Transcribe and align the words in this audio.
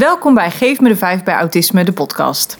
Welkom 0.00 0.34
bij 0.34 0.50
Geef 0.50 0.80
me 0.80 0.88
de 0.88 0.96
5 0.96 1.22
bij 1.22 1.34
Autisme, 1.34 1.84
de 1.84 1.92
podcast. 1.92 2.58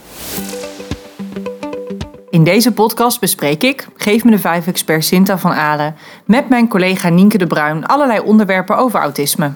In 2.31 2.45
deze 2.45 2.73
podcast 2.73 3.21
bespreek 3.21 3.63
ik, 3.63 3.89
Geef 3.97 4.25
me 4.25 4.31
de 4.31 4.39
5 4.39 4.67
expert 4.67 5.05
Sinta 5.05 5.39
van 5.39 5.53
Alen, 5.53 5.97
met 6.25 6.49
mijn 6.49 6.69
collega 6.69 7.09
Nienke 7.09 7.39
de 7.39 7.47
Bruin 7.47 7.87
allerlei 7.87 8.21
onderwerpen 8.21 8.77
over 8.77 9.01
autisme. 9.01 9.53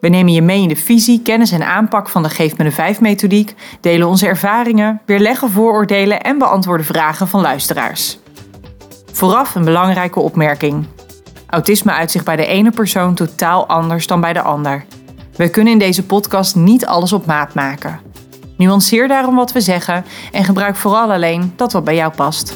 We 0.00 0.08
nemen 0.08 0.32
je 0.32 0.42
mee 0.42 0.62
in 0.62 0.68
de 0.68 0.76
visie, 0.76 1.22
kennis 1.22 1.52
en 1.52 1.66
aanpak 1.66 2.08
van 2.08 2.22
de 2.22 2.28
Geef 2.28 2.56
me 2.56 2.64
de 2.64 2.72
5 2.72 3.00
methodiek, 3.00 3.54
delen 3.80 4.08
onze 4.08 4.26
ervaringen, 4.26 5.00
weerleggen 5.04 5.50
vooroordelen 5.50 6.22
en 6.22 6.38
beantwoorden 6.38 6.86
vragen 6.86 7.28
van 7.28 7.40
luisteraars. 7.40 8.18
Vooraf 9.12 9.54
een 9.54 9.64
belangrijke 9.64 10.20
opmerking. 10.20 10.86
Autisme 11.46 11.92
uit 11.92 12.10
zich 12.10 12.22
bij 12.22 12.36
de 12.36 12.46
ene 12.46 12.70
persoon 12.70 13.14
totaal 13.14 13.66
anders 13.66 14.06
dan 14.06 14.20
bij 14.20 14.32
de 14.32 14.42
ander. 14.42 14.84
We 15.36 15.50
kunnen 15.50 15.72
in 15.72 15.78
deze 15.78 16.06
podcast 16.06 16.54
niet 16.54 16.86
alles 16.86 17.12
op 17.12 17.26
maat 17.26 17.54
maken. 17.54 18.00
Nuanceer 18.56 19.08
daarom 19.08 19.34
wat 19.34 19.52
we 19.52 19.60
zeggen 19.60 20.04
en 20.32 20.44
gebruik 20.44 20.76
vooral 20.76 21.12
alleen 21.12 21.52
dat 21.56 21.72
wat 21.72 21.84
bij 21.84 21.94
jou 21.94 22.12
past. 22.14 22.54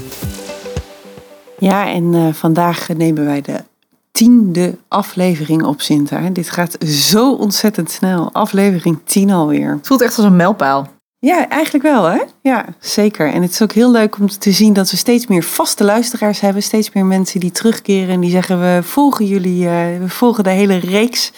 Ja, 1.59 1.89
en 1.89 2.13
uh, 2.13 2.33
vandaag 2.33 2.89
nemen 2.89 3.25
wij 3.25 3.41
de 3.41 3.65
tiende 4.13 4.77
aflevering 4.89 5.63
op 5.65 5.81
Sinta. 5.81 6.31
Dit 6.31 6.51
gaat 6.51 6.77
zo 6.85 7.33
ontzettend 7.33 7.91
snel. 7.91 8.33
Aflevering 8.33 8.99
10 9.05 9.31
alweer. 9.31 9.71
Het 9.71 9.87
voelt 9.87 10.03
echt 10.03 10.17
als 10.17 10.27
een 10.27 10.37
mijlpaal. 10.37 10.89
Ja, 11.19 11.49
eigenlijk 11.49 11.85
wel 11.85 12.05
hè? 12.05 12.23
Ja, 12.43 12.65
zeker. 12.79 13.33
En 13.33 13.43
het 13.43 13.51
is 13.51 13.63
ook 13.63 13.73
heel 13.73 13.91
leuk 13.91 14.19
om 14.19 14.29
te 14.29 14.53
zien 14.53 14.73
dat 14.73 14.91
we 14.91 14.97
steeds 14.97 15.27
meer 15.27 15.43
vaste 15.43 15.85
luisteraars 15.85 16.41
hebben. 16.41 16.63
Steeds 16.63 16.93
meer 16.93 17.07
mensen 17.07 17.41
die 17.41 17.51
terugkeren 17.51 18.15
en 18.15 18.21
die 18.21 18.31
zeggen 18.31 18.61
we 18.61 18.83
volgen 18.83 19.27
jullie, 19.27 19.65
uh, 19.65 19.71
we 20.01 20.09
volgen 20.09 20.45
de 20.45 20.51
hele 20.51 20.77
reeks. 20.77 21.33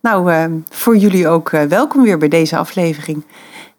Nou, 0.00 0.32
uh, 0.32 0.44
voor 0.68 0.96
jullie 0.96 1.28
ook 1.28 1.52
uh, 1.52 1.62
welkom 1.62 2.02
weer 2.02 2.18
bij 2.18 2.28
deze 2.28 2.56
aflevering 2.56 3.24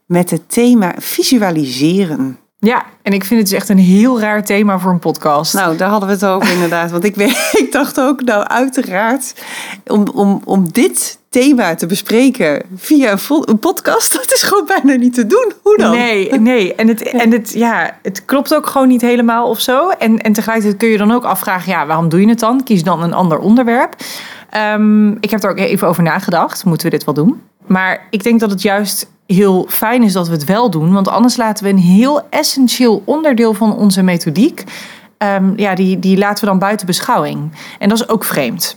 met 0.05 0.29
het 0.29 0.49
thema 0.49 0.93
visualiseren. 0.97 2.39
Ja, 2.63 2.85
en 3.01 3.13
ik 3.13 3.23
vind 3.23 3.39
het 3.39 3.49
dus 3.49 3.59
echt 3.59 3.69
een 3.69 3.77
heel 3.77 4.19
raar 4.19 4.43
thema 4.43 4.79
voor 4.79 4.91
een 4.91 4.99
podcast. 4.99 5.53
Nou, 5.53 5.77
daar 5.77 5.89
hadden 5.89 6.07
we 6.07 6.13
het 6.13 6.25
over 6.25 6.53
inderdaad. 6.53 6.91
Want 6.91 7.03
ik, 7.03 7.15
ik 7.63 7.67
dacht 7.71 7.99
ook, 7.99 8.21
nou 8.21 8.43
uiteraard, 8.43 9.33
om, 9.87 10.07
om, 10.13 10.41
om 10.45 10.71
dit 10.71 11.19
thema 11.29 11.75
te 11.75 11.85
bespreken 11.85 12.61
via 12.75 13.17
een 13.27 13.59
podcast, 13.59 14.13
dat 14.17 14.33
is 14.33 14.43
gewoon 14.43 14.65
bijna 14.65 14.93
niet 14.93 15.13
te 15.13 15.27
doen. 15.27 15.51
Hoe 15.61 15.77
dan? 15.77 15.91
Nee, 15.91 16.31
nee. 16.39 16.75
En 16.75 16.87
het, 16.87 17.01
en 17.23 17.31
het, 17.31 17.53
ja, 17.53 17.97
het 18.01 18.25
klopt 18.25 18.55
ook 18.55 18.67
gewoon 18.67 18.87
niet 18.87 19.01
helemaal 19.01 19.49
of 19.49 19.59
zo. 19.59 19.89
En, 19.89 20.21
en 20.21 20.33
tegelijkertijd 20.33 20.79
kun 20.79 20.89
je 20.89 20.97
dan 20.97 21.11
ook 21.11 21.23
afvragen, 21.23 21.71
ja, 21.71 21.85
waarom 21.85 22.09
doe 22.09 22.21
je 22.21 22.29
het 22.29 22.39
dan? 22.39 22.63
Kies 22.63 22.83
dan 22.83 23.03
een 23.03 23.13
ander 23.13 23.39
onderwerp. 23.39 23.95
Um, 24.73 25.17
ik 25.19 25.31
heb 25.31 25.43
er 25.43 25.49
ook 25.49 25.57
even 25.57 25.87
over 25.87 26.03
nagedacht. 26.03 26.65
Moeten 26.65 26.89
we 26.89 26.97
dit 26.97 27.05
wel 27.05 27.13
doen? 27.13 27.41
Maar 27.67 28.07
ik 28.09 28.23
denk 28.23 28.39
dat 28.39 28.51
het 28.51 28.61
juist 28.61 29.09
heel 29.33 29.65
fijn 29.69 30.03
is 30.03 30.13
dat 30.13 30.27
we 30.27 30.33
het 30.33 30.45
wel 30.45 30.69
doen. 30.69 30.93
Want 30.93 31.07
anders 31.07 31.37
laten 31.37 31.63
we 31.63 31.69
een 31.69 31.77
heel 31.77 32.21
essentieel 32.29 33.01
onderdeel 33.05 33.53
van 33.53 33.75
onze 33.75 34.01
methodiek. 34.01 34.63
Um, 35.17 35.53
ja, 35.55 35.75
die, 35.75 35.99
die 35.99 36.17
laten 36.17 36.43
we 36.43 36.49
dan 36.49 36.59
buiten 36.59 36.85
beschouwing. 36.85 37.51
En 37.79 37.89
dat 37.89 37.99
is 37.99 38.09
ook 38.09 38.23
vreemd. 38.23 38.75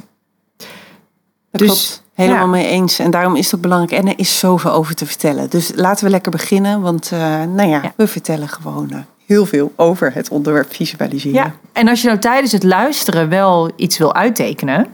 Dat 1.51 1.61
dus, 1.61 1.69
klopt. 1.69 2.03
Helemaal 2.15 2.45
ja. 2.45 2.51
mee 2.51 2.67
eens. 2.67 2.99
En 2.99 3.11
daarom 3.11 3.37
is 3.37 3.45
het 3.45 3.55
ook 3.55 3.61
belangrijk. 3.61 4.03
En 4.03 4.09
er 4.09 4.19
is 4.19 4.39
zoveel 4.39 4.71
over 4.71 4.95
te 4.95 5.07
vertellen. 5.07 5.51
Dus 5.51 5.73
laten 5.75 6.05
we 6.05 6.11
lekker 6.11 6.31
beginnen. 6.31 6.81
Want 6.81 7.11
uh, 7.13 7.19
nou 7.43 7.69
ja, 7.69 7.81
ja, 7.83 7.93
we 7.97 8.07
vertellen 8.07 8.49
gewoon 8.49 8.89
uh, 8.93 8.99
heel 9.27 9.47
veel 9.47 9.73
over 9.77 10.15
het 10.15 10.29
onderwerp 10.29 10.75
visualiseren. 10.75 11.35
Ja. 11.35 11.55
En 11.73 11.89
als 11.89 12.01
je 12.01 12.07
nou 12.07 12.19
tijdens 12.19 12.53
het 12.53 12.63
luisteren 12.63 13.29
wel 13.29 13.71
iets 13.77 13.99
wil 13.99 14.15
uittekenen. 14.15 14.87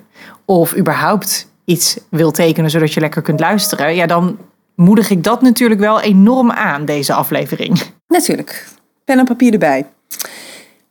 Of 0.44 0.76
überhaupt 0.76 1.48
iets 1.64 1.98
wil 2.08 2.30
tekenen 2.30 2.70
zodat 2.70 2.92
je 2.92 3.00
lekker 3.00 3.22
kunt 3.22 3.40
luisteren. 3.40 3.94
Ja, 3.94 4.06
dan 4.06 4.38
moedig 4.80 5.10
ik 5.10 5.24
dat 5.24 5.42
natuurlijk 5.42 5.80
wel 5.80 6.00
enorm 6.00 6.50
aan, 6.50 6.84
deze 6.84 7.12
aflevering. 7.12 7.80
Natuurlijk. 8.08 8.66
Pen 9.04 9.18
en 9.18 9.24
papier 9.24 9.52
erbij. 9.52 9.86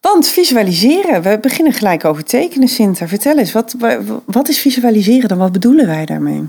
Want 0.02 0.28
visualiseren, 0.28 1.22
we 1.22 1.38
beginnen 1.42 1.74
gelijk 1.74 2.06
over 2.06 2.24
tekenen, 2.24 2.68
Sinter. 2.68 3.08
Vertel 3.08 3.38
eens, 3.38 3.52
wat, 3.52 3.76
wat 4.26 4.50
is 4.50 4.60
visualiseren 4.60 5.30
dan? 5.30 5.38
Wat 5.38 5.52
bedoelen 5.52 5.88
wij 5.88 6.06
daarmee? 6.06 6.44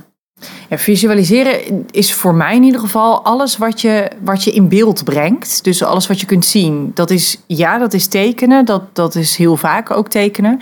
Ja, 0.68 0.78
visualiseren 0.78 1.86
is 1.90 2.12
voor 2.12 2.34
mij 2.34 2.56
in 2.56 2.62
ieder 2.62 2.80
geval 2.80 3.24
alles 3.24 3.56
wat 3.56 3.80
je, 3.80 4.10
wat 4.22 4.44
je 4.44 4.50
in 4.50 4.68
beeld 4.68 5.04
brengt. 5.04 5.64
Dus 5.64 5.82
alles 5.82 6.06
wat 6.06 6.20
je 6.20 6.26
kunt 6.26 6.44
zien. 6.44 6.90
Dat 6.94 7.10
is, 7.10 7.40
ja, 7.46 7.78
dat 7.78 7.92
is 7.92 8.06
tekenen. 8.06 8.64
Dat, 8.64 8.82
dat 8.92 9.14
is 9.14 9.36
heel 9.36 9.56
vaak 9.56 9.90
ook 9.90 10.08
tekenen. 10.08 10.60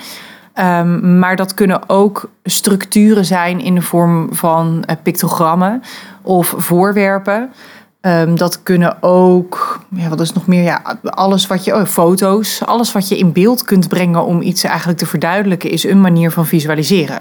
Um, 0.60 1.18
maar 1.18 1.36
dat 1.36 1.54
kunnen 1.54 1.88
ook 1.88 2.30
structuren 2.44 3.24
zijn 3.24 3.60
in 3.60 3.74
de 3.74 3.82
vorm 3.82 4.34
van 4.34 4.84
uh, 4.90 4.96
pictogrammen 5.02 5.82
of 6.22 6.54
voorwerpen. 6.56 7.52
Um, 8.00 8.36
dat 8.36 8.62
kunnen 8.62 9.02
ook, 9.02 9.80
ja, 9.90 10.08
wat 10.08 10.20
is 10.20 10.32
nog 10.32 10.46
meer? 10.46 10.62
Ja, 10.62 10.98
alles 11.02 11.46
wat 11.46 11.64
je, 11.64 11.74
oh, 11.74 11.84
foto's, 11.84 12.62
alles 12.64 12.92
wat 12.92 13.08
je 13.08 13.18
in 13.18 13.32
beeld 13.32 13.62
kunt 13.62 13.88
brengen 13.88 14.24
om 14.24 14.42
iets 14.42 14.64
eigenlijk 14.64 14.98
te 14.98 15.06
verduidelijken, 15.06 15.70
is 15.70 15.84
een 15.84 16.00
manier 16.00 16.30
van 16.30 16.46
visualiseren. 16.46 17.18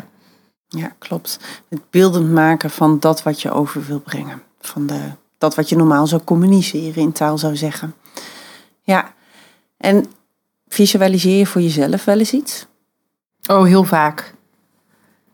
Ja, 0.68 0.92
klopt. 0.98 1.40
Het 1.70 1.82
beeldend 1.90 2.32
maken 2.32 2.70
van 2.70 3.00
dat 3.00 3.24
wat 3.24 3.42
je 3.42 3.52
over 3.52 3.86
wil 3.86 4.00
brengen. 4.00 4.42
Van 4.60 4.88
de, 4.88 5.00
dat 5.38 5.56
wat 5.56 5.70
je 5.70 5.76
normaal 5.76 6.08
zou 6.08 6.22
communiceren 6.24 7.02
in 7.02 7.12
taal 7.12 7.38
zou 7.38 7.56
zeggen. 7.56 7.94
Ja, 8.82 9.14
en 9.78 10.06
visualiseer 10.68 11.38
je 11.38 11.46
voor 11.46 11.62
jezelf 11.62 12.06
wel 12.06 12.18
eens 12.18 12.34
iets? 12.34 12.68
Oh, 13.48 13.64
heel 13.64 13.84
vaak. 13.84 14.36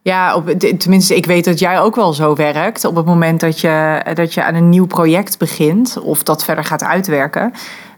Ja, 0.01 0.35
op, 0.35 0.50
tenminste, 0.78 1.16
ik 1.16 1.25
weet 1.25 1.46
dat 1.46 1.59
jij 1.59 1.79
ook 1.79 1.96
wel 1.96 2.13
zo 2.13 2.35
werkt. 2.35 2.85
Op 2.85 2.96
het 2.96 3.06
moment 3.06 3.40
dat 3.40 3.59
je, 3.59 4.01
dat 4.13 4.34
je 4.34 4.44
aan 4.44 4.56
een 4.56 4.69
nieuw 4.69 4.85
project 4.85 5.38
begint 5.38 6.00
of 6.00 6.23
dat 6.23 6.44
verder 6.44 6.63
gaat 6.63 6.84
uitwerken, 6.84 7.53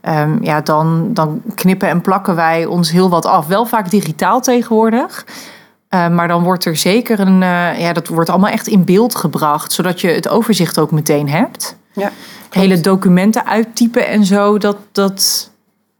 um, 0.09 0.37
ja, 0.41 0.61
dan, 0.61 1.13
dan 1.13 1.41
knippen 1.55 1.89
en 1.89 2.01
plakken 2.01 2.35
wij 2.35 2.65
ons 2.65 2.91
heel 2.91 3.09
wat 3.09 3.25
af. 3.25 3.47
Wel 3.47 3.65
vaak 3.65 3.89
digitaal 3.89 4.41
tegenwoordig. 4.41 5.25
Uh, 5.89 6.07
maar 6.09 6.27
dan 6.27 6.43
wordt 6.43 6.65
er 6.65 6.75
zeker 6.75 7.19
een, 7.19 7.41
uh, 7.41 7.79
ja, 7.79 7.93
dat 7.93 8.07
wordt 8.07 8.29
allemaal 8.29 8.49
echt 8.49 8.67
in 8.67 8.83
beeld 8.83 9.15
gebracht, 9.15 9.71
zodat 9.71 10.01
je 10.01 10.07
het 10.07 10.27
overzicht 10.27 10.79
ook 10.79 10.91
meteen 10.91 11.29
hebt. 11.29 11.77
Ja, 11.93 12.11
Hele 12.49 12.79
documenten 12.79 13.45
uittypen 13.45 14.07
en 14.07 14.25
zo, 14.25 14.57
dat, 14.57 14.77
dat, 14.91 15.51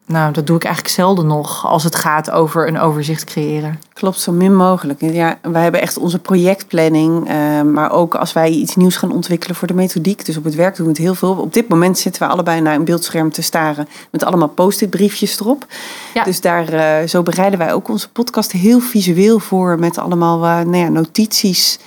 nou, 0.08 0.34
dat 0.34 0.48
doe 0.48 0.56
ik 0.56 0.64
eigenlijk 0.64 0.94
zelden 0.94 1.28
nog 1.28 1.68
als 1.68 1.84
het 1.84 1.96
gaat 1.96 2.32
over 2.32 2.68
een 2.68 2.80
overzicht 2.80 3.24
creëren. 3.24 3.80
Klopt, 3.94 4.20
zo 4.20 4.32
min 4.32 4.56
mogelijk. 4.56 5.02
Ja, 5.02 5.38
wij 5.42 5.62
hebben 5.62 5.82
echt 5.82 5.98
onze 5.98 6.20
projectplanning, 6.20 7.30
uh, 7.30 7.62
maar 7.62 7.92
ook 7.92 8.16
als 8.16 8.34
wij 8.34 8.50
iets 8.50 8.76
nieuws 8.76 8.98
gaan 8.98 9.12
ontwikkelen 9.12 9.56
voor 9.56 9.68
de 9.68 9.74
methodiek. 9.74 10.26
Dus 10.26 10.38
op 10.38 10.44
het 10.44 10.56
werk 10.56 10.76
doen 10.76 10.86
we 10.86 10.92
het 10.92 11.02
heel 11.02 11.16
veel. 11.16 11.32
Op 11.32 11.54
dit 11.54 11.68
moment 11.68 11.98
zitten 11.98 12.22
we 12.22 12.28
allebei 12.28 12.62
naar 12.62 12.76
een 12.76 12.84
beeldscherm 12.84 13.32
te 13.32 13.42
staren 13.42 13.88
met 14.12 14.24
allemaal 14.24 14.48
post-it 14.48 14.90
briefjes 14.90 15.40
erop. 15.40 15.66
Ja. 16.14 16.24
Dus 16.24 16.42
daar, 16.42 16.74
uh, 16.74 17.08
zo 17.08 17.24
bereiden 17.24 17.60
wij 17.60 17.74
ook 17.74 17.90
onze 17.90 18.10
podcast 18.10 18.52
heel 18.52 18.80
visueel 18.80 19.40
voor 19.40 19.80
met 19.80 19.98
allemaal 19.98 20.38
uh, 20.38 20.60
nou 20.60 20.78
ja, 20.78 20.88
notities 20.90 21.80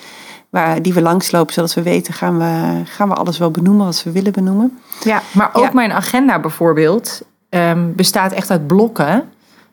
waar, 0.51 0.83
die 0.83 0.95
we 0.95 1.03
langslopen, 1.03 1.55
zodat 1.55 1.75
we 1.75 1.83
weten, 1.83 2.15
gaan 2.15 2.39
we, 2.39 2.83
gaan 2.85 3.09
we 3.09 3.15
alles 3.15 3.39
wel 3.39 3.51
benoemen 3.51 3.85
wat 3.85 4.03
we 4.03 4.13
willen 4.13 4.33
benoemen. 4.33 4.79
Ja, 5.05 5.23
maar 5.31 5.51
ook 5.53 5.65
ja. 5.65 5.71
mijn 5.73 5.93
agenda 5.93 6.41
bijvoorbeeld 6.41 7.23
um, 7.51 7.95
bestaat 7.95 8.33
echt 8.33 8.51
uit 8.51 8.67
blokken. 8.67 9.25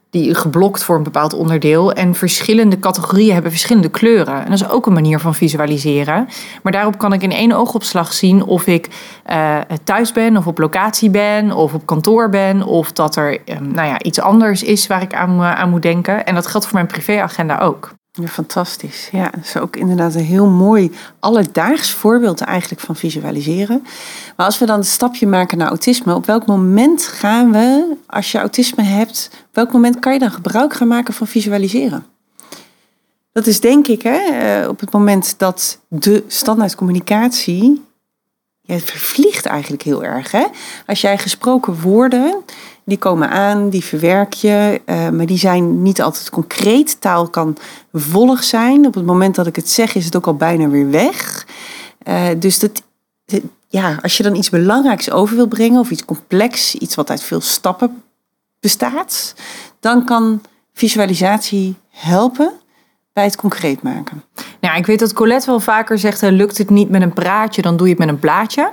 Die 0.10 0.36
geblokt 0.36 0.84
voor 0.84 0.96
een 0.96 1.04
bepaald 1.04 1.34
onderdeel. 1.34 1.94
En 1.94 2.16
verschillende 2.16 2.80
categorieën 2.80 3.34
hebben 3.34 3.52
verschillende 3.52 3.90
kleuren. 3.90 4.44
En 4.44 4.50
dat 4.50 4.60
is 4.60 4.70
ook 4.70 4.86
een 4.86 4.94
manier 4.94 5.20
van 5.20 5.36
visualiseren. 5.36 6.28
Maar 6.64 6.72
daarop 6.72 6.98
kan 6.98 7.14
ik 7.14 7.22
in 7.22 7.32
één 7.32 7.52
oogopslag 7.52 8.14
zien 8.14 8.44
of 8.44 8.68
ik 8.68 8.90
uh, 9.30 9.58
thuis 9.84 10.12
ben, 10.12 10.38
of 10.38 10.48
op 10.48 10.58
locatie 10.58 11.10
ben, 11.10 11.52
of 11.52 11.74
op 11.74 11.86
kantoor 11.86 12.30
ben. 12.30 12.64
Of 12.64 12.92
dat 12.92 13.16
er 13.16 13.40
um, 13.46 13.72
nou 13.74 13.88
ja, 13.88 14.02
iets 14.02 14.20
anders 14.20 14.64
is 14.64 14.88
waar 14.88 15.02
ik 15.02 15.14
aan, 15.14 15.40
uh, 15.40 15.56
aan 15.56 15.70
moet 15.70 15.82
denken. 15.82 16.26
En 16.26 16.36
dat 16.36 16.48
geldt 16.48 16.66
voor 16.66 16.76
mijn 16.76 16.88
privéagenda 16.88 17.58
ook. 17.58 17.94
Ja, 18.22 18.28
fantastisch. 18.28 19.10
Ja, 19.12 19.30
dat 19.30 19.44
is 19.44 19.58
ook 19.58 19.76
inderdaad 19.76 20.16
een 20.16 20.24
heel 20.24 20.48
mooi 20.48 20.92
alledaags 21.20 21.92
voorbeeld 21.92 22.42
eigenlijk 22.42 22.82
van 22.82 22.96
visualiseren. 22.96 23.82
Maar 24.36 24.46
als 24.46 24.60
we 24.60 24.66
dan 24.66 24.80
het 24.80 24.88
stapje 24.88 25.28
maken 25.28 25.58
naar 25.58 25.68
autisme, 25.68 26.16
op 26.16 26.26
welk 26.26 26.46
moment 26.46 27.08
gaan 27.08 27.52
we, 27.52 27.96
als 28.08 28.32
je 28.32 28.38
autisme 28.38 28.84
hebt, 28.84 29.30
op 29.34 29.56
welk 29.56 29.72
moment 29.72 30.00
kan 30.00 30.14
je 30.14 30.20
dan 30.20 30.32
gebruik 30.32 30.74
gaan 30.74 30.88
maken 30.88 31.14
van 31.14 31.28
visualiseren? 31.28 32.06
Dat 33.32 33.48
is 33.48 33.60
denk 33.60 33.88
ik 33.88 34.02
hè, 34.02 34.18
eh, 34.18 34.68
op 34.70 34.80
het 34.80 34.92
moment 34.92 35.36
dat 35.38 35.80
de 35.88 36.24
standaardcommunicatie 36.28 37.86
het 38.66 38.84
vervliegt 38.84 39.46
eigenlijk 39.46 39.84
heel 39.84 40.04
erg. 40.04 40.32
Hè? 40.32 40.46
Als 40.86 41.02
jij 41.02 41.18
gesproken 41.18 41.82
woorden 41.82 42.44
die 42.86 42.98
komen 42.98 43.30
aan, 43.30 43.70
die 43.70 43.84
verwerk 43.84 44.34
je, 44.34 44.82
uh, 44.86 45.10
maar 45.10 45.26
die 45.26 45.38
zijn 45.38 45.82
niet 45.82 46.02
altijd 46.02 46.30
concreet. 46.30 47.02
Taal 47.02 47.30
kan 47.30 47.58
volg 47.94 48.44
zijn. 48.44 48.86
Op 48.86 48.94
het 48.94 49.06
moment 49.06 49.36
dat 49.36 49.48
ik 49.48 49.56
het 49.56 49.70
zeg, 49.70 49.96
is 49.96 50.06
het 50.06 50.16
ook 50.16 50.28
al 50.28 50.36
bijna 50.36 50.68
weer 50.68 50.90
weg. 50.90 51.48
Uh, 52.08 52.28
dus 52.40 52.60
dat, 52.60 52.84
ja, 53.68 54.00
als 54.02 54.18
je 54.18 54.24
dan 54.24 54.36
iets 54.36 54.50
belangrijks 54.50 55.12
over 55.12 55.36
wil 55.36 55.48
brengen, 55.48 55.80
of 55.80 55.90
iets 55.90 56.06
complex, 56.06 56.76
iets 56.76 56.96
wat 56.96 57.10
uit 57.10 57.24
veel 57.24 57.42
stappen 57.42 58.04
bestaat, 58.60 59.36
dan 59.80 60.06
kan 60.06 60.42
visualisatie 60.74 61.76
helpen 61.90 62.52
bij 63.14 63.24
het 63.24 63.36
concreet 63.36 63.82
maken. 63.82 64.24
Nou, 64.62 64.78
ik 64.78 64.86
weet 64.86 65.00
dat 65.00 65.14
Colette 65.14 65.46
wel 65.46 65.60
vaker 65.60 66.00
zegt: 66.00 66.24
eh, 66.24 66.32
lukt 66.32 66.58
het 66.58 66.70
niet 66.70 66.90
met 66.90 67.02
een 67.02 67.14
praatje, 67.14 67.62
dan 67.62 67.78
doe 67.78 67.88
je 67.88 67.94
het 67.94 68.02
met 68.02 68.10
een 68.10 68.20
plaatje. 68.20 68.72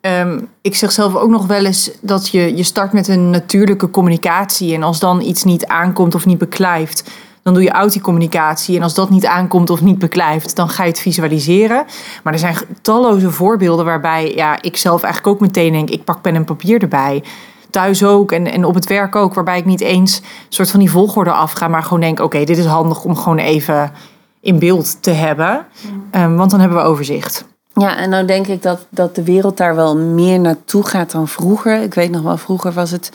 Ehm, 0.00 0.40
ik 0.60 0.74
zeg 0.74 0.92
zelf 0.92 1.14
ook 1.14 1.30
nog 1.30 1.46
wel 1.46 1.64
eens 1.64 1.90
dat 2.00 2.28
je, 2.28 2.56
je 2.56 2.62
start 2.62 2.92
met 2.92 3.08
een 3.08 3.30
natuurlijke 3.30 3.90
communicatie. 3.90 4.74
En 4.74 4.82
als 4.82 4.98
dan 4.98 5.20
iets 5.20 5.44
niet 5.44 5.66
aankomt 5.66 6.14
of 6.14 6.26
niet 6.26 6.38
beklijft, 6.38 7.10
dan 7.42 7.54
doe 7.54 7.62
je 7.62 7.70
auticommunicatie. 7.70 8.76
En 8.76 8.82
als 8.82 8.94
dat 8.94 9.10
niet 9.10 9.26
aankomt 9.26 9.70
of 9.70 9.80
niet 9.80 9.98
beklijft, 9.98 10.56
dan 10.56 10.68
ga 10.68 10.82
je 10.82 10.88
het 10.88 11.00
visualiseren. 11.00 11.84
Maar 12.22 12.32
er 12.32 12.38
zijn 12.38 12.56
talloze 12.82 13.30
voorbeelden 13.30 13.84
waarbij 13.84 14.34
ja, 14.34 14.62
ik 14.62 14.76
zelf 14.76 15.02
eigenlijk 15.02 15.34
ook 15.34 15.40
meteen 15.40 15.72
denk: 15.72 15.90
ik 15.90 16.04
pak 16.04 16.20
pen 16.20 16.34
en 16.34 16.44
papier 16.44 16.82
erbij. 16.82 17.22
Thuis 17.70 18.04
ook 18.04 18.32
en, 18.32 18.52
en 18.52 18.64
op 18.64 18.74
het 18.74 18.86
werk 18.86 19.16
ook, 19.16 19.34
waarbij 19.34 19.58
ik 19.58 19.64
niet 19.64 19.80
eens 19.80 20.16
een 20.16 20.22
soort 20.48 20.70
van 20.70 20.80
die 20.80 20.90
volgorde 20.90 21.32
afga, 21.32 21.68
maar 21.68 21.82
gewoon 21.82 22.00
denk: 22.00 22.20
oké, 22.20 22.44
dit 22.44 22.58
is 22.58 22.64
handig 22.64 23.04
om 23.04 23.16
gewoon 23.16 23.38
even 23.38 23.92
in 24.40 24.58
beeld 24.58 25.02
te 25.02 25.10
hebben. 25.10 25.66
Um, 26.12 26.36
want 26.36 26.50
dan 26.50 26.60
hebben 26.60 26.78
we 26.78 26.84
overzicht. 26.84 27.46
Ja, 27.72 27.96
en 27.96 28.10
nou 28.10 28.26
denk 28.26 28.46
ik 28.46 28.62
dat, 28.62 28.86
dat 28.88 29.14
de 29.14 29.22
wereld 29.22 29.56
daar 29.56 29.74
wel 29.74 29.96
meer 29.96 30.40
naartoe 30.40 30.86
gaat 30.86 31.10
dan 31.10 31.28
vroeger. 31.28 31.82
Ik 31.82 31.94
weet 31.94 32.10
nog 32.10 32.22
wel, 32.22 32.36
vroeger 32.36 32.72
was 32.72 32.90
het 32.90 33.10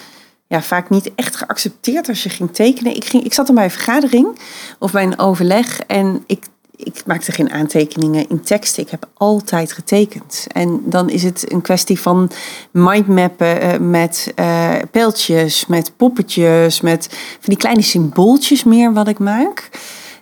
ja, 0.47 0.61
vaak 0.61 0.89
niet 0.89 1.11
echt 1.15 1.35
geaccepteerd 1.35 2.07
als 2.07 2.23
je 2.23 2.29
ging 2.29 2.53
tekenen. 2.53 2.95
Ik, 2.95 3.05
ging, 3.05 3.23
ik 3.23 3.33
zat 3.33 3.49
in 3.49 3.55
bij 3.55 3.63
een 3.63 3.71
vergadering 3.71 4.39
of 4.79 4.91
bij 4.91 5.03
een 5.03 5.19
overleg 5.19 5.79
en 5.79 6.23
ik, 6.27 6.45
ik 6.75 7.03
maakte 7.05 7.31
geen 7.31 7.51
aantekeningen 7.51 8.29
in 8.29 8.41
tekst. 8.41 8.77
Ik 8.77 8.89
heb 8.89 9.07
altijd 9.13 9.73
getekend. 9.73 10.47
En 10.51 10.81
dan 10.85 11.09
is 11.09 11.23
het 11.23 11.51
een 11.51 11.61
kwestie 11.61 11.99
van 11.99 12.31
mindmappen 12.71 13.63
uh, 13.63 13.77
met 13.77 14.33
uh, 14.39 14.75
pijltjes, 14.91 15.65
met 15.65 15.91
poppetjes, 15.97 16.81
met 16.81 17.07
van 17.11 17.39
die 17.43 17.57
kleine 17.57 17.81
symbooltjes 17.81 18.63
meer 18.63 18.93
wat 18.93 19.07
ik 19.07 19.19
maak. 19.19 19.69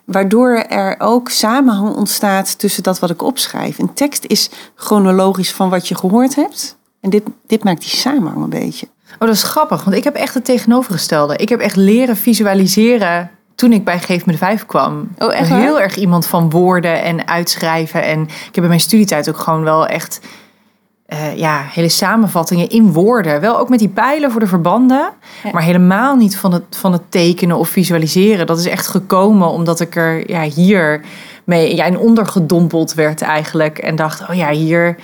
Waardoor 0.06 0.56
er 0.56 0.96
ook 1.00 1.30
samenhang 1.30 1.96
ontstaat 1.96 2.60
tussen 2.60 2.84
dat 2.84 3.00
wat 3.00 3.10
ik 3.10 3.22
opschrijf. 3.22 3.80
Een 3.80 3.94
tekst 3.94 4.26
is 4.26 4.50
chronologisch 4.76 5.52
van 5.52 5.70
wat 5.70 5.88
je 5.88 5.96
gehoord 5.96 6.36
hebt. 6.36 6.78
En 7.02 7.10
dit, 7.10 7.24
dit 7.48 7.64
maakt 7.64 7.82
die 7.82 7.90
samenhang 7.90 8.44
een 8.44 8.50
beetje. 8.50 8.88
Oh, 9.14 9.28
dat 9.28 9.36
is 9.36 9.44
grappig, 9.44 9.84
want 9.84 9.96
ik 9.96 10.04
heb 10.04 10.16
echt 10.16 10.34
het 10.34 10.46
tegenovergestelde. 10.46 11.36
Ik 11.36 11.50
heb 11.50 11.60
echt 11.60 11.76
leren 11.76 12.18
visualiseren 12.18 13.32
toen 13.56 13.72
ik 13.72 13.84
bij 13.84 14.00
Geef 14.00 14.26
me 14.26 14.32
de 14.32 14.38
Vijf 14.38 14.66
kwam. 14.66 15.08
Oh, 15.18 15.36
echt 15.36 15.50
Heel 15.50 15.80
erg 15.80 15.96
iemand 15.96 16.28
van 16.28 16.50
woorden 16.50 17.04
en 17.04 17.28
uitschrijven. 17.28 18.04
En 18.04 18.22
ik 18.22 18.56
heb 18.56 18.64
in 18.64 18.70
mijn 18.70 18.80
studietijd 18.80 19.30
ook 19.30 19.38
gewoon 19.38 19.64
wel 19.64 19.88
echt 19.88 20.20
uh, 21.14 21.38
ja, 21.38 21.66
hele 21.70 21.90
samenvattingen 21.90 22.70
in 22.70 22.92
woorden. 22.92 23.42
Wel 23.42 23.60
ook 23.60 23.70
met 23.70 23.80
die 23.80 23.90
pijlen 23.90 24.32
voor 24.32 24.40
de 24.40 24.48
verbanden. 24.48 25.10
Maar 25.52 25.64
helemaal 25.64 26.16
niet 26.16 26.38
van 26.38 26.54
het, 26.54 26.64
van 26.70 26.92
het 26.92 27.02
tekenen 27.10 27.58
of 27.58 27.70
visualiseren. 27.70 28.48
Dat 28.48 28.60
is 28.60 28.68
echt 28.68 28.88
gekomen 28.88 29.48
omdat 29.48 29.80
ik 29.80 29.96
er 29.96 30.30
ja, 30.30 30.42
hier 30.42 31.02
mee 31.44 31.76
ja, 31.76 31.86
in 31.86 31.98
ondergedompeld 31.98 32.94
werd 32.94 33.22
eigenlijk. 33.22 33.78
En 33.78 33.96
dacht, 33.96 34.30
oh 34.30 34.36
ja, 34.36 34.50
hier 34.50 34.96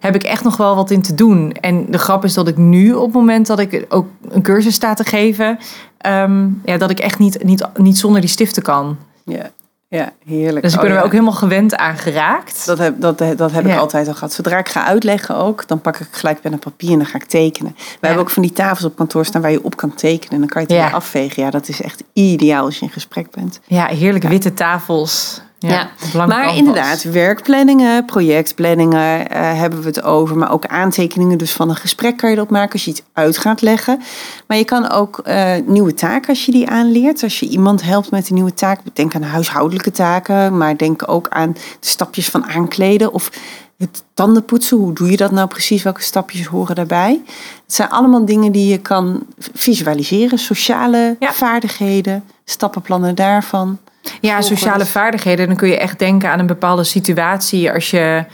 heb 0.00 0.14
ik 0.14 0.22
echt 0.22 0.44
nog 0.44 0.56
wel 0.56 0.76
wat 0.76 0.90
in 0.90 1.02
te 1.02 1.14
doen. 1.14 1.52
En 1.52 1.86
de 1.90 1.98
grap 1.98 2.24
is 2.24 2.34
dat 2.34 2.48
ik 2.48 2.56
nu 2.56 2.92
op 2.92 3.04
het 3.04 3.14
moment 3.14 3.46
dat 3.46 3.58
ik 3.58 3.86
ook 3.88 4.06
een 4.28 4.42
cursus 4.42 4.74
sta 4.74 4.94
te 4.94 5.04
geven... 5.04 5.58
Um, 6.06 6.60
ja, 6.64 6.76
dat 6.76 6.90
ik 6.90 6.98
echt 7.00 7.18
niet, 7.18 7.44
niet, 7.44 7.66
niet 7.76 7.98
zonder 7.98 8.20
die 8.20 8.30
stiften 8.30 8.62
kan. 8.62 8.96
Ja. 9.24 9.50
Ja, 9.88 10.12
heerlijk. 10.24 10.62
Dus 10.62 10.74
ik 10.74 10.80
ben 10.80 10.90
oh, 10.90 10.96
er 10.96 11.02
ook 11.04 11.12
helemaal 11.12 11.32
gewend 11.32 11.76
aan 11.76 11.96
geraakt. 11.96 12.66
Dat 12.66 12.78
heb, 12.78 13.00
dat, 13.00 13.18
dat 13.36 13.52
heb 13.52 13.66
ik 13.66 13.76
altijd 13.76 14.08
al 14.08 14.14
gehad. 14.14 14.32
Zodra 14.32 14.58
ik 14.58 14.68
ga 14.68 14.84
uitleggen 14.84 15.36
ook, 15.36 15.68
dan 15.68 15.80
pak 15.80 15.98
ik 15.98 16.08
gelijk 16.10 16.40
pen 16.40 16.52
en 16.52 16.58
papier 16.58 16.92
en 16.92 16.98
dan 16.98 17.06
ga 17.06 17.16
ik 17.16 17.24
tekenen. 17.24 17.74
We 17.76 18.06
hebben 18.06 18.24
ook 18.24 18.30
van 18.30 18.42
die 18.42 18.52
tafels 18.52 18.84
op 18.84 18.96
kantoor 18.96 19.24
staan 19.24 19.42
waar 19.42 19.50
je 19.50 19.64
op 19.64 19.76
kan 19.76 19.94
tekenen. 19.94 20.32
En 20.32 20.38
dan 20.38 20.48
kan 20.48 20.62
je 20.62 20.74
het 20.74 20.84
weer 20.84 20.94
afvegen. 20.94 21.42
Ja, 21.42 21.50
dat 21.50 21.68
is 21.68 21.82
echt 21.82 22.04
ideaal 22.12 22.64
als 22.64 22.78
je 22.78 22.84
in 22.84 22.90
gesprek 22.90 23.30
bent. 23.30 23.60
Ja, 23.66 23.86
heerlijk 23.86 24.24
witte 24.24 24.54
tafels. 24.54 25.42
Ja, 25.68 25.88
maar 26.26 26.56
inderdaad, 26.56 27.02
werkplanningen, 27.02 28.04
projectplanningen 28.04 29.20
uh, 29.20 29.26
hebben 29.32 29.80
we 29.80 29.86
het 29.86 30.02
over. 30.02 30.36
Maar 30.36 30.52
ook 30.52 30.66
aantekeningen 30.66 31.38
dus 31.38 31.52
van 31.52 31.68
een 31.68 31.76
gesprek 31.76 32.16
kan 32.16 32.30
je 32.30 32.36
erop 32.36 32.50
maken 32.50 32.72
als 32.72 32.84
je 32.84 32.90
iets 32.90 33.02
uit 33.12 33.38
gaat 33.38 33.62
leggen. 33.62 34.00
Maar 34.46 34.56
je 34.56 34.64
kan 34.64 34.90
ook 34.90 35.20
uh, 35.26 35.52
nieuwe 35.66 35.94
taken 35.94 36.28
als 36.28 36.44
je 36.44 36.52
die 36.52 36.68
aanleert. 36.68 37.22
Als 37.22 37.40
je 37.40 37.48
iemand 37.48 37.82
helpt 37.82 38.10
met 38.10 38.28
een 38.28 38.34
nieuwe 38.34 38.54
taak. 38.54 38.80
Denk 38.92 39.14
aan 39.14 39.22
huishoudelijke 39.22 39.90
taken. 39.90 40.56
Maar 40.56 40.76
denk 40.76 41.08
ook 41.08 41.28
aan 41.28 41.52
de 41.52 41.60
stapjes 41.80 42.28
van 42.28 42.44
aankleden. 42.44 43.12
Of 43.12 43.30
het 43.78 44.02
tandenpoetsen. 44.14 44.76
Hoe 44.76 44.92
doe 44.92 45.10
je 45.10 45.16
dat 45.16 45.30
nou 45.30 45.48
precies? 45.48 45.82
Welke 45.82 46.02
stapjes 46.02 46.46
horen 46.46 46.74
daarbij? 46.74 47.20
Het 47.64 47.74
zijn 47.74 47.88
allemaal 47.88 48.24
dingen 48.24 48.52
die 48.52 48.68
je 48.68 48.78
kan 48.78 49.26
visualiseren. 49.54 50.38
Sociale 50.38 51.16
vaardigheden, 51.20 52.24
stappenplannen 52.44 53.14
daarvan. 53.14 53.78
Ja, 54.20 54.40
sociale 54.40 54.86
vaardigheden. 54.86 55.46
Dan 55.46 55.56
kun 55.56 55.68
je 55.68 55.78
echt 55.78 55.98
denken 55.98 56.30
aan 56.30 56.38
een 56.38 56.46
bepaalde 56.46 56.84
situatie. 56.84 57.72
Als 57.72 57.90
je 57.90 58.24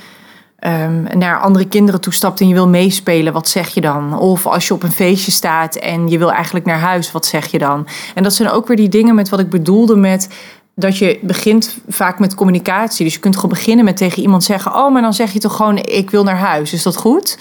um, 0.61 1.07
naar 1.19 1.41
andere 1.41 1.69
kinderen 1.69 2.01
toestapt 2.01 2.41
en 2.41 2.49
je 2.49 2.55
wil 2.55 2.69
meespelen, 2.69 3.33
wat 3.33 3.49
zeg 3.49 3.69
je 3.69 3.81
dan? 3.81 4.19
Of 4.19 4.47
als 4.47 4.69
je 4.69 4.75
op 4.75 4.83
een 4.83 4.93
feestje 4.93 5.31
staat 5.31 5.77
en 5.77 6.09
je 6.09 6.19
wil 6.19 6.33
eigenlijk 6.33 6.67
naar 6.67 6.79
huis, 6.79 7.13
wat 7.13 7.27
zeg 7.27 7.47
je 7.47 7.59
dan? 7.59 7.87
En 8.15 8.23
dat 8.23 8.35
zijn 8.35 8.51
ook 8.51 8.67
weer 8.67 8.77
die 8.77 8.89
dingen 8.89 9.15
met 9.15 9.29
wat 9.29 9.41
ik 9.41 9.51
bedoelde 9.51 9.97
met 9.97 10.29
dat 10.75 10.99
je 10.99 11.19
begint 11.23 11.79
vaak 11.89 12.19
met 12.19 12.35
communicatie. 12.35 13.05
Dus 13.05 13.15
je 13.15 13.21
kunt 13.21 13.35
gewoon 13.35 13.51
beginnen 13.51 13.85
met 13.85 13.97
tegen 13.97 14.23
iemand 14.23 14.45
zeggen: 14.45 14.75
Oh, 14.75 14.93
maar 14.93 15.03
dan 15.03 15.15
zeg 15.15 15.33
je 15.33 15.39
toch 15.39 15.57
gewoon: 15.57 15.77
Ik 15.77 16.11
wil 16.11 16.23
naar 16.23 16.39
huis. 16.39 16.73
Is 16.73 16.83
dat 16.83 16.97
goed? 16.97 17.39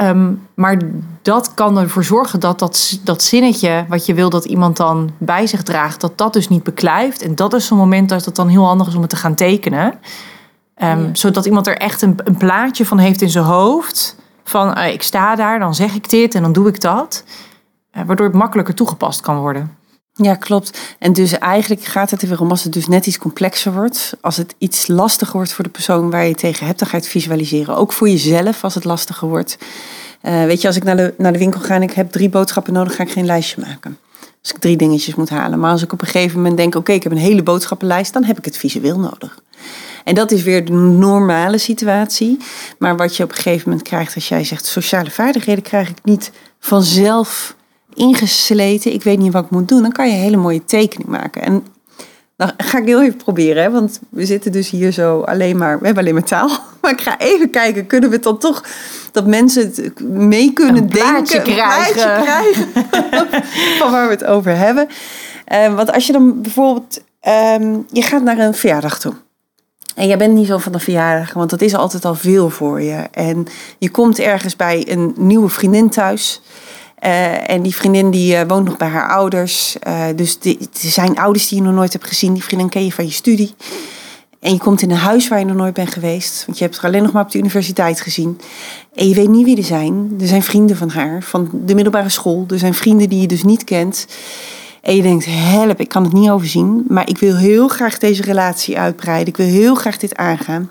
Um, 0.00 0.46
maar 0.54 0.78
dat 1.22 1.54
kan 1.54 1.78
ervoor 1.78 2.04
zorgen 2.04 2.40
dat, 2.40 2.58
dat 2.58 3.00
dat 3.04 3.22
zinnetje 3.22 3.84
wat 3.88 4.06
je 4.06 4.14
wil 4.14 4.30
dat 4.30 4.44
iemand 4.44 4.76
dan 4.76 5.10
bij 5.18 5.46
zich 5.46 5.62
draagt, 5.62 6.00
dat 6.00 6.18
dat 6.18 6.32
dus 6.32 6.48
niet 6.48 6.62
beklijft. 6.62 7.22
En 7.22 7.34
dat 7.34 7.54
is 7.54 7.66
zo'n 7.66 7.78
moment 7.78 8.08
dat 8.08 8.24
het 8.24 8.36
dan 8.36 8.48
heel 8.48 8.64
handig 8.64 8.86
is 8.86 8.94
om 8.94 9.00
het 9.00 9.10
te 9.10 9.16
gaan 9.16 9.34
tekenen. 9.34 9.94
Um, 10.82 11.14
Zodat 11.16 11.46
iemand 11.46 11.66
er 11.66 11.76
echt 11.76 12.02
een, 12.02 12.18
een, 12.24 12.36
plaatje 12.36 12.86
van 12.86 12.98
heeft 12.98 13.22
in 13.22 13.30
zijn 13.30 13.44
hoofd. 13.44 14.16
Van 14.44 14.78
uh, 14.78 14.92
ik 14.92 15.02
sta 15.02 15.34
daar, 15.34 15.58
dan 15.58 15.74
zeg 15.74 15.94
ik 15.94 16.10
dit 16.10 16.34
en 16.34 16.42
dan 16.42 16.52
doe 16.52 16.68
ik 16.68 16.80
dat. 16.80 17.24
Uh, 17.92 18.02
waardoor 18.06 18.26
het 18.26 18.34
makkelijker 18.34 18.74
toegepast 18.74 19.20
kan 19.20 19.38
worden. 19.38 19.76
Ja, 20.12 20.34
klopt. 20.34 20.78
En 20.98 21.12
dus 21.12 21.38
eigenlijk 21.38 21.84
gaat 21.84 22.10
het 22.10 22.22
er 22.22 22.28
weer 22.28 22.40
om 22.40 22.50
als 22.50 22.64
het 22.64 22.72
dus 22.72 22.86
net 22.86 23.06
iets 23.06 23.18
complexer 23.18 23.72
wordt. 23.72 24.16
Als 24.20 24.36
het 24.36 24.54
iets 24.58 24.86
lastiger 24.86 25.36
wordt 25.36 25.52
voor 25.52 25.64
de 25.64 25.70
persoon 25.70 26.10
waar 26.10 26.26
je 26.26 26.34
tegen 26.34 26.66
hebt, 26.66 26.78
dan 26.78 26.88
ga 26.88 26.96
je 26.96 27.02
het 27.02 27.12
visualiseren. 27.12 27.76
Ook 27.76 27.92
voor 27.92 28.08
jezelf 28.08 28.64
als 28.64 28.74
het 28.74 28.84
lastiger 28.84 29.28
wordt. 29.28 29.58
Uh, 30.22 30.44
weet 30.44 30.60
je, 30.60 30.66
als 30.66 30.76
ik 30.76 30.84
naar 30.84 30.96
de, 30.96 31.14
naar 31.18 31.32
de 31.32 31.38
winkel 31.38 31.60
ga 31.60 31.74
en 31.74 31.82
ik 31.82 31.92
heb 31.92 32.10
drie 32.10 32.28
boodschappen 32.28 32.72
nodig, 32.72 32.94
ga 32.94 33.02
ik 33.02 33.10
geen 33.10 33.26
lijstje 33.26 33.60
maken. 33.60 33.98
Als 34.42 34.52
ik 34.52 34.58
drie 34.58 34.76
dingetjes 34.76 35.14
moet 35.14 35.28
halen. 35.28 35.58
Maar 35.58 35.70
als 35.70 35.82
ik 35.82 35.92
op 35.92 36.00
een 36.00 36.06
gegeven 36.06 36.36
moment 36.36 36.56
denk, 36.56 36.74
oké, 36.74 36.92
ik 36.92 37.02
heb 37.02 37.12
een 37.12 37.18
hele 37.18 37.42
boodschappenlijst, 37.42 38.12
dan 38.12 38.24
heb 38.24 38.38
ik 38.38 38.44
het 38.44 38.56
visueel 38.56 38.98
nodig. 38.98 39.38
En 40.04 40.14
dat 40.14 40.30
is 40.30 40.42
weer 40.42 40.64
de 40.64 40.72
normale 40.72 41.58
situatie. 41.58 42.38
Maar 42.78 42.96
wat 42.96 43.16
je 43.16 43.22
op 43.22 43.30
een 43.30 43.36
gegeven 43.36 43.68
moment 43.68 43.88
krijgt 43.88 44.14
als 44.14 44.28
jij 44.28 44.44
zegt 44.44 44.66
sociale 44.66 45.10
vaardigheden, 45.10 45.62
krijg 45.62 45.88
ik 45.88 45.98
niet 46.04 46.30
vanzelf 46.58 47.54
ingesleten. 47.94 48.92
Ik 48.92 49.02
weet 49.02 49.18
niet 49.18 49.32
wat 49.32 49.44
ik 49.44 49.50
moet 49.50 49.68
doen. 49.68 49.82
Dan 49.82 49.92
kan 49.92 50.08
je 50.08 50.14
een 50.14 50.20
hele 50.20 50.36
mooie 50.36 50.64
tekening 50.64 51.08
maken. 51.08 51.42
En 51.42 51.64
dan 52.40 52.52
ga 52.56 52.78
ik 52.78 52.84
heel 52.84 53.02
even 53.02 53.16
proberen, 53.16 53.62
hè, 53.62 53.70
want 53.70 54.00
we 54.08 54.26
zitten 54.26 54.52
dus 54.52 54.70
hier 54.70 54.92
zo 54.92 55.20
alleen 55.20 55.56
maar, 55.56 55.78
we 55.78 55.84
hebben 55.84 56.02
alleen 56.02 56.14
maar 56.14 56.24
taal. 56.24 56.48
Maar 56.80 56.90
ik 56.90 57.00
ga 57.00 57.18
even 57.18 57.50
kijken, 57.50 57.86
kunnen 57.86 58.08
we 58.08 58.14
het 58.14 58.24
dan 58.24 58.38
toch, 58.38 58.64
dat 59.12 59.26
mensen 59.26 59.62
het 59.62 60.08
mee 60.08 60.52
kunnen 60.52 60.76
een 60.82 60.88
denken. 60.88 61.42
Krijgen. 61.42 62.16
Een 62.16 62.22
krijgen. 62.22 62.68
van 63.78 63.90
waar 63.90 64.06
we 64.06 64.12
het 64.12 64.24
over 64.24 64.56
hebben. 64.56 64.88
Uh, 65.52 65.74
want 65.74 65.92
als 65.92 66.06
je 66.06 66.12
dan 66.12 66.42
bijvoorbeeld, 66.42 67.02
um, 67.58 67.86
je 67.90 68.02
gaat 68.02 68.22
naar 68.22 68.38
een 68.38 68.54
verjaardag 68.54 68.98
toe. 68.98 69.12
En 69.94 70.06
jij 70.06 70.18
bent 70.18 70.34
niet 70.34 70.46
zo 70.46 70.58
van 70.58 70.72
de 70.72 70.78
verjaardag, 70.78 71.32
want 71.32 71.50
dat 71.50 71.60
is 71.60 71.74
altijd 71.74 72.04
al 72.04 72.14
veel 72.14 72.50
voor 72.50 72.82
je. 72.82 73.06
En 73.10 73.46
je 73.78 73.90
komt 73.90 74.18
ergens 74.18 74.56
bij 74.56 74.84
een 74.88 75.14
nieuwe 75.16 75.48
vriendin 75.48 75.90
thuis. 75.90 76.40
Uh, 77.04 77.50
en 77.50 77.62
die 77.62 77.74
vriendin 77.74 78.10
die 78.10 78.34
uh, 78.34 78.40
woont 78.46 78.64
nog 78.64 78.76
bij 78.76 78.88
haar 78.88 79.08
ouders. 79.08 79.76
Uh, 79.86 80.04
dus 80.16 80.38
er 80.42 80.56
zijn 80.72 81.18
ouders 81.18 81.48
die 81.48 81.58
je 81.58 81.64
nog 81.64 81.74
nooit 81.74 81.92
hebt 81.92 82.06
gezien. 82.06 82.32
Die 82.32 82.44
vriendin 82.44 82.68
ken 82.68 82.84
je 82.84 82.92
van 82.92 83.04
je 83.04 83.10
studie. 83.10 83.54
En 84.40 84.52
je 84.52 84.58
komt 84.58 84.82
in 84.82 84.90
een 84.90 84.96
huis 84.96 85.28
waar 85.28 85.38
je 85.38 85.44
nog 85.44 85.56
nooit 85.56 85.74
bent 85.74 85.92
geweest. 85.92 86.42
Want 86.46 86.58
je 86.58 86.64
hebt 86.64 86.76
er 86.76 86.84
alleen 86.84 87.02
nog 87.02 87.12
maar 87.12 87.24
op 87.24 87.30
de 87.30 87.38
universiteit 87.38 88.00
gezien. 88.00 88.40
En 88.94 89.08
je 89.08 89.14
weet 89.14 89.28
niet 89.28 89.44
wie 89.44 89.56
er 89.56 89.64
zijn. 89.64 90.16
Er 90.20 90.26
zijn 90.26 90.42
vrienden 90.42 90.76
van 90.76 90.90
haar, 90.90 91.22
van 91.22 91.50
de 91.52 91.74
middelbare 91.74 92.08
school. 92.08 92.44
Er 92.48 92.58
zijn 92.58 92.74
vrienden 92.74 93.08
die 93.08 93.20
je 93.20 93.26
dus 93.26 93.42
niet 93.42 93.64
kent. 93.64 94.06
En 94.80 94.96
je 94.96 95.02
denkt, 95.02 95.26
help, 95.28 95.80
ik 95.80 95.88
kan 95.88 96.04
het 96.04 96.12
niet 96.12 96.30
overzien. 96.30 96.84
Maar 96.88 97.08
ik 97.08 97.18
wil 97.18 97.36
heel 97.36 97.68
graag 97.68 97.98
deze 97.98 98.22
relatie 98.22 98.78
uitbreiden. 98.78 99.28
Ik 99.28 99.36
wil 99.36 99.46
heel 99.46 99.74
graag 99.74 99.96
dit 99.96 100.16
aangaan. 100.16 100.70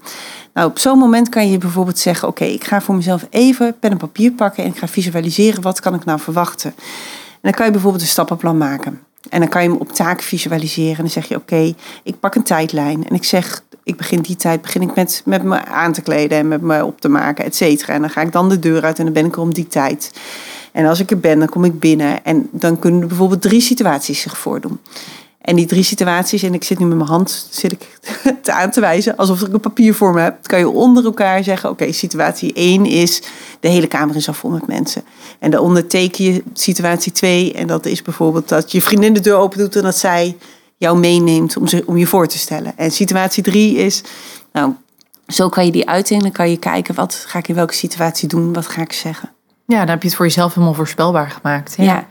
Nou, 0.60 0.72
op 0.72 0.80
zo'n 0.80 0.98
moment 0.98 1.30
kan 1.30 1.50
je 1.50 1.58
bijvoorbeeld 1.58 2.00
zeggen: 2.00 2.28
Oké, 2.28 2.44
ik 2.44 2.64
ga 2.64 2.82
voor 2.82 2.96
mezelf 2.96 3.28
even 3.30 3.80
pen 3.80 3.92
en 3.92 3.98
papier 3.98 4.32
pakken 4.32 4.64
en 4.64 4.70
ik 4.70 4.78
ga 4.78 4.88
visualiseren 4.88 5.62
wat 5.62 5.80
kan 5.80 5.94
ik 5.94 6.06
nou 6.06 6.20
verwachten. 6.20 6.74
En 7.32 7.40
dan 7.42 7.52
kan 7.52 7.66
je 7.66 7.72
bijvoorbeeld 7.72 8.04
een 8.04 8.10
stappenplan 8.10 8.58
maken. 8.58 9.00
En 9.30 9.40
dan 9.40 9.50
kan 9.50 9.64
je 9.64 9.70
hem 9.70 9.78
op 9.78 9.92
taken 9.92 10.24
visualiseren. 10.24 10.96
En 10.96 11.02
dan 11.02 11.10
zeg 11.10 11.28
je: 11.28 11.36
Oké, 11.36 11.74
ik 12.04 12.20
pak 12.20 12.36
een 12.36 12.44
tijdlijn. 12.44 13.08
En 13.08 13.16
ik 13.16 13.24
zeg: 13.24 13.64
Ik 13.84 13.98
begin 13.98 14.20
die 14.22 14.36
tijd 14.36 14.62
begin 14.62 14.82
ik 14.82 14.96
met, 14.96 15.22
met 15.26 15.44
me 15.44 15.66
aan 15.66 15.94
te 15.94 16.02
kleden 16.02 16.38
en 16.38 16.48
met 16.48 16.62
me 16.62 16.86
op 16.86 17.02
te 17.02 17.10
maken, 17.10 17.46
et 17.46 17.56
cetera. 17.56 17.94
En 17.94 18.02
dan 18.02 18.10
ga 18.10 18.22
ik 18.22 18.32
dan 18.32 18.50
de 18.50 18.60
deur 18.60 18.84
uit 18.84 18.98
en 18.98 19.04
dan 19.04 19.14
ben 19.14 19.26
ik 19.26 19.36
er 19.36 19.42
om 19.42 19.54
die 19.54 19.68
tijd. 19.68 20.12
En 20.72 20.86
als 20.86 21.00
ik 21.00 21.12
er 21.12 21.20
ben, 21.20 21.40
dan 21.40 21.50
kom 21.50 21.64
ik 21.64 21.80
binnen. 21.80 22.26
En 22.26 22.50
dan 22.52 22.80
kunnen 22.80 23.08
bijvoorbeeld 23.08 23.42
drie 23.42 23.62
situaties 23.62 24.22
zich 24.22 24.38
voordoen. 24.38 24.80
En 25.50 25.56
die 25.56 25.66
drie 25.66 25.84
situaties, 25.84 26.44
en 26.44 26.54
ik 26.54 26.64
zit 26.64 26.80
nu 26.80 26.86
met 26.86 26.98
mijn 26.98 27.10
hand 27.10 27.48
zit 27.50 27.72
ik 27.72 28.00
te 28.42 28.52
aan 28.52 28.72
te 28.72 28.80
wijzen, 28.80 29.16
alsof 29.16 29.42
ik 29.42 29.54
een 29.54 29.60
papier 29.60 29.94
voor 29.94 30.14
me 30.14 30.22
heb. 30.22 30.34
Dan 30.34 30.44
kan 30.44 30.60
je 30.60 30.70
onder 30.70 31.06
elkaar 31.06 31.44
zeggen, 31.44 31.70
oké, 31.70 31.92
situatie 31.92 32.54
1 32.54 32.86
is, 32.86 33.22
de 33.60 33.68
hele 33.68 33.88
kamer 33.88 34.16
is 34.16 34.28
al 34.28 34.34
vol 34.34 34.50
met 34.50 34.68
mensen. 34.68 35.04
En 35.40 35.52
daaronder 35.52 35.88
teken 35.88 36.24
je 36.24 36.44
situatie 36.54 37.12
2, 37.12 37.54
en 37.54 37.68
dat 37.68 37.86
is 37.86 38.02
bijvoorbeeld 38.02 38.50
dat 38.50 38.72
je 38.72 38.82
vriendin 38.82 39.14
de 39.14 39.20
deur 39.20 39.36
open 39.36 39.58
doet 39.58 39.76
en 39.76 39.84
dat 39.84 39.98
zij 39.98 40.38
jou 40.78 41.00
meeneemt 41.00 41.58
om, 41.58 41.68
ze, 41.68 41.84
om 41.86 41.98
je 41.98 42.08
voor 42.08 42.28
te 42.28 42.38
stellen. 42.38 42.78
En 42.78 42.92
situatie 42.92 43.44
3 43.44 43.76
is, 43.76 44.04
nou, 44.52 44.74
zo 45.28 45.50
kan 45.50 45.66
je 45.66 45.72
die 45.72 45.90
uitdelen. 45.90 46.24
Dan 46.24 46.32
kan 46.32 46.50
je 46.50 46.58
kijken, 46.58 46.96
wat 46.96 47.24
ga 47.28 47.40
ik 47.40 47.48
in 47.48 47.56
welke 47.56 47.74
situatie 47.74 48.28
doen, 48.28 48.54
wat 48.54 48.68
ga 48.68 48.82
ik 48.82 48.94
zeggen. 48.94 49.30
Ja, 49.66 49.80
dan 49.80 49.90
heb 49.90 50.02
je 50.02 50.08
het 50.08 50.18
voor 50.18 50.26
jezelf 50.26 50.54
helemaal 50.54 50.76
voorspelbaar 50.76 51.30
gemaakt. 51.30 51.76
ja. 51.78 52.08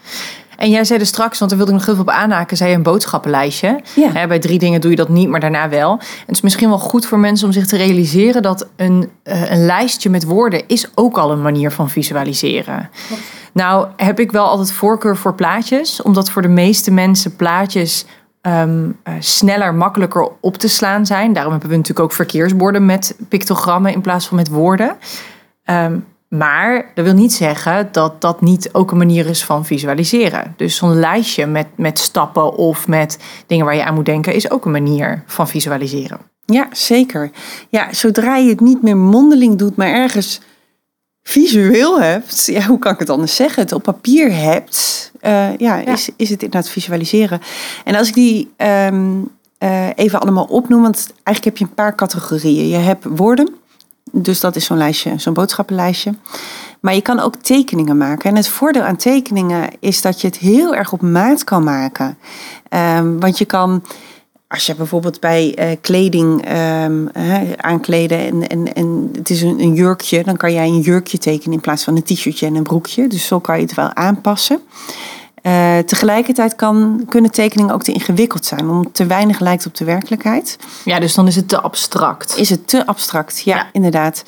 En 0.58 0.70
jij 0.70 0.84
zei 0.84 1.00
er 1.00 1.06
straks, 1.06 1.38
want 1.38 1.50
daar 1.50 1.58
wilde 1.58 1.74
ik 1.74 1.78
nog 1.78 1.88
even 1.88 2.02
op 2.02 2.10
aanhaken, 2.10 2.56
zei 2.56 2.70
je 2.70 2.76
een 2.76 2.82
boodschappenlijstje. 2.82 3.80
Ja. 3.94 4.26
bij 4.26 4.38
drie 4.38 4.58
dingen 4.58 4.80
doe 4.80 4.90
je 4.90 4.96
dat 4.96 5.08
niet, 5.08 5.28
maar 5.28 5.40
daarna 5.40 5.68
wel. 5.68 5.90
En 5.90 6.26
het 6.26 6.34
is 6.34 6.40
misschien 6.40 6.68
wel 6.68 6.78
goed 6.78 7.06
voor 7.06 7.18
mensen 7.18 7.46
om 7.46 7.52
zich 7.52 7.66
te 7.66 7.76
realiseren 7.76 8.42
dat 8.42 8.68
een, 8.76 9.10
uh, 9.24 9.50
een 9.50 9.66
lijstje 9.66 10.10
met 10.10 10.24
woorden 10.24 10.62
is 10.66 10.88
ook 10.94 11.18
al 11.18 11.32
een 11.32 11.42
manier 11.42 11.70
van 11.70 11.90
visualiseren. 11.90 12.90
Nou 13.52 13.86
heb 13.96 14.20
ik 14.20 14.32
wel 14.32 14.46
altijd 14.46 14.72
voorkeur 14.72 15.16
voor 15.16 15.34
plaatjes, 15.34 16.02
omdat 16.02 16.30
voor 16.30 16.42
de 16.42 16.48
meeste 16.48 16.90
mensen 16.90 17.36
plaatjes 17.36 18.06
um, 18.42 18.98
uh, 19.04 19.14
sneller, 19.18 19.74
makkelijker 19.74 20.28
op 20.40 20.56
te 20.56 20.68
slaan 20.68 21.06
zijn. 21.06 21.32
Daarom 21.32 21.52
hebben 21.52 21.70
we 21.70 21.76
natuurlijk 21.76 22.06
ook 22.06 22.12
verkeersborden 22.12 22.86
met 22.86 23.16
pictogrammen 23.28 23.92
in 23.92 24.00
plaats 24.00 24.26
van 24.26 24.36
met 24.36 24.48
woorden. 24.48 24.96
Um, 25.64 26.04
maar 26.28 26.90
dat 26.94 27.04
wil 27.04 27.14
niet 27.14 27.32
zeggen 27.32 27.88
dat 27.92 28.20
dat 28.20 28.40
niet 28.40 28.68
ook 28.72 28.90
een 28.90 28.96
manier 28.96 29.26
is 29.26 29.44
van 29.44 29.64
visualiseren. 29.64 30.54
Dus 30.56 30.76
zo'n 30.76 30.98
lijstje 30.98 31.46
met, 31.46 31.66
met 31.74 31.98
stappen 31.98 32.56
of 32.56 32.88
met 32.88 33.18
dingen 33.46 33.64
waar 33.64 33.76
je 33.76 33.84
aan 33.84 33.94
moet 33.94 34.06
denken, 34.06 34.34
is 34.34 34.50
ook 34.50 34.64
een 34.64 34.70
manier 34.70 35.22
van 35.26 35.48
visualiseren. 35.48 36.18
Ja, 36.44 36.68
zeker. 36.72 37.30
Ja, 37.68 37.92
zodra 37.92 38.36
je 38.36 38.48
het 38.48 38.60
niet 38.60 38.82
meer 38.82 38.96
mondeling 38.96 39.58
doet, 39.58 39.76
maar 39.76 39.88
ergens 39.88 40.40
visueel 41.22 42.00
hebt, 42.00 42.46
ja, 42.46 42.62
hoe 42.62 42.78
kan 42.78 42.92
ik 42.92 42.98
het 42.98 43.10
anders 43.10 43.36
zeggen? 43.36 43.62
Het 43.62 43.72
op 43.72 43.82
papier 43.82 44.34
hebt, 44.34 45.10
uh, 45.22 45.56
ja, 45.56 45.76
Is, 45.76 46.08
is 46.16 46.30
het 46.30 46.42
inderdaad 46.42 46.70
visualiseren. 46.70 47.40
En 47.84 47.94
als 47.94 48.08
ik 48.08 48.14
die 48.14 48.50
um, 48.56 49.30
uh, 49.58 49.86
even 49.94 50.20
allemaal 50.20 50.44
opnoem, 50.44 50.82
want 50.82 51.12
eigenlijk 51.22 51.44
heb 51.44 51.56
je 51.56 51.64
een 51.64 51.84
paar 51.84 51.94
categorieën. 51.94 52.68
Je 52.68 52.76
hebt 52.76 53.04
woorden. 53.04 53.54
Dus 54.12 54.40
dat 54.40 54.56
is 54.56 54.64
zo'n 54.64 54.76
lijstje, 54.76 55.12
zo'n 55.16 55.34
boodschappenlijstje. 55.34 56.14
Maar 56.80 56.94
je 56.94 57.00
kan 57.00 57.20
ook 57.20 57.36
tekeningen 57.36 57.96
maken. 57.96 58.30
En 58.30 58.36
het 58.36 58.48
voordeel 58.48 58.82
aan 58.82 58.96
tekeningen 58.96 59.68
is 59.80 60.02
dat 60.02 60.20
je 60.20 60.26
het 60.26 60.38
heel 60.38 60.74
erg 60.74 60.92
op 60.92 61.02
maat 61.02 61.44
kan 61.44 61.64
maken. 61.64 62.18
Um, 62.98 63.20
want 63.20 63.38
je 63.38 63.44
kan, 63.44 63.84
als 64.48 64.66
je 64.66 64.74
bijvoorbeeld 64.74 65.20
bij 65.20 65.58
uh, 65.58 65.76
kleding 65.80 66.48
um, 66.84 67.10
aankleden 67.56 68.18
en, 68.18 68.48
en, 68.48 68.72
en 68.74 69.10
het 69.12 69.30
is 69.30 69.42
een, 69.42 69.60
een, 69.60 69.74
jurkje, 69.74 70.24
dan 70.24 70.36
kan 70.36 70.52
jij 70.52 70.66
een 70.66 70.80
jurkje 70.80 71.18
tekenen 71.18 71.54
in 71.54 71.60
plaats 71.60 71.84
van 71.84 71.96
een 71.96 72.02
t-shirtje 72.02 72.46
en 72.46 72.54
een 72.54 72.62
broekje. 72.62 73.06
Dus 73.06 73.26
zo 73.26 73.38
kan 73.38 73.56
je 73.56 73.62
het 73.62 73.74
wel 73.74 73.94
aanpassen. 73.94 74.60
Uh, 75.42 75.78
tegelijkertijd 75.78 76.54
kan, 76.54 77.04
kunnen 77.08 77.30
tekeningen 77.30 77.74
ook 77.74 77.82
te 77.82 77.92
ingewikkeld 77.92 78.44
zijn, 78.44 78.60
omdat 78.60 78.84
het 78.84 78.94
te 78.94 79.06
weinig 79.06 79.40
lijkt 79.40 79.66
op 79.66 79.74
de 79.74 79.84
werkelijkheid. 79.84 80.56
Ja, 80.84 81.00
dus 81.00 81.14
dan 81.14 81.26
is 81.26 81.36
het 81.36 81.48
te 81.48 81.60
abstract. 81.60 82.36
Is 82.36 82.50
het 82.50 82.68
te 82.68 82.86
abstract, 82.86 83.40
ja, 83.40 83.68
inderdaad. 83.72 84.24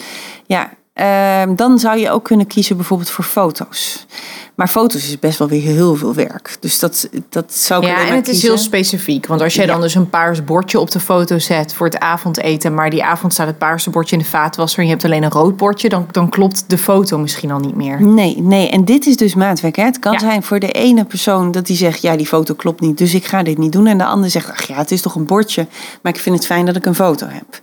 Ja, 0.47 0.71
uh, 1.01 1.43
dan 1.57 1.79
zou 1.79 1.99
je 1.99 2.11
ook 2.11 2.25
kunnen 2.25 2.47
kiezen 2.47 2.77
bijvoorbeeld 2.77 3.11
voor 3.11 3.25
foto's. 3.25 4.07
Maar 4.55 4.69
foto's 4.69 5.03
is 5.03 5.19
best 5.19 5.39
wel 5.39 5.49
weer 5.49 5.63
heel 5.63 5.97
veel 5.97 6.15
werk. 6.15 6.57
Dus 6.61 6.79
dat, 6.79 7.09
dat 7.29 7.55
zou 7.55 7.83
ik 7.83 7.89
Ja, 7.89 8.07
en 8.07 8.15
het 8.15 8.29
is 8.29 8.43
heel 8.43 8.59
specifiek. 8.59 9.27
Want 9.27 9.41
als 9.41 9.55
jij 9.55 9.67
dan 9.67 9.81
dus 9.81 9.95
een 9.95 10.11
paars 10.11 10.45
bordje 10.45 10.81
op 10.81 10.91
de 10.91 11.01
foto 11.01 11.39
zet 11.39 11.75
voor 11.75 11.87
het 11.87 11.99
avondeten... 11.99 12.75
maar 12.75 12.91
die 12.91 13.05
avond 13.05 13.33
staat 13.33 13.47
het 13.47 13.59
paarse 13.59 13.91
bordje 13.91 14.17
in 14.17 14.23
de 14.23 14.29
vaatwasser... 14.29 14.79
en 14.79 14.85
je 14.85 14.91
hebt 14.91 15.05
alleen 15.05 15.23
een 15.23 15.31
rood 15.31 15.57
bordje... 15.57 15.89
dan, 15.89 16.07
dan 16.11 16.29
klopt 16.29 16.65
de 16.67 16.79
foto 16.79 17.19
misschien 17.19 17.51
al 17.51 17.59
niet 17.59 17.75
meer. 17.75 18.03
Nee, 18.03 18.41
nee. 18.41 18.71
En 18.71 18.85
dit 18.85 19.07
is 19.07 19.17
dus 19.17 19.35
maatwerk. 19.35 19.77
Hè? 19.77 19.85
Het 19.85 19.99
kan 19.99 20.19
zijn 20.19 20.43
voor 20.43 20.59
de 20.59 20.73
ene 20.73 21.05
persoon 21.05 21.53
dat 21.53 21.67
die 21.67 21.77
zegt... 21.77 22.03
ja, 22.03 22.17
die 22.17 22.27
foto 22.27 22.55
klopt 22.55 22.81
niet, 22.81 22.99
dus 22.99 23.15
ik 23.15 23.25
ga 23.25 23.43
dit 23.43 23.59
niet 23.59 23.73
doen. 23.73 23.87
En 23.87 23.99
de 23.99 24.05
ander 24.05 24.31
zegt, 24.31 24.51
ach 24.51 24.63
ja, 24.63 24.77
het 24.77 24.91
is 24.91 25.03
toch 25.03 25.15
een 25.15 25.27
bordje... 25.27 25.67
maar 26.03 26.13
ik 26.13 26.21
vind 26.21 26.37
het 26.37 26.47
fijn 26.47 26.67
dat 26.67 26.77
ik 26.77 26.87
een 26.87 26.95
foto 26.95 27.27
heb. 27.27 27.61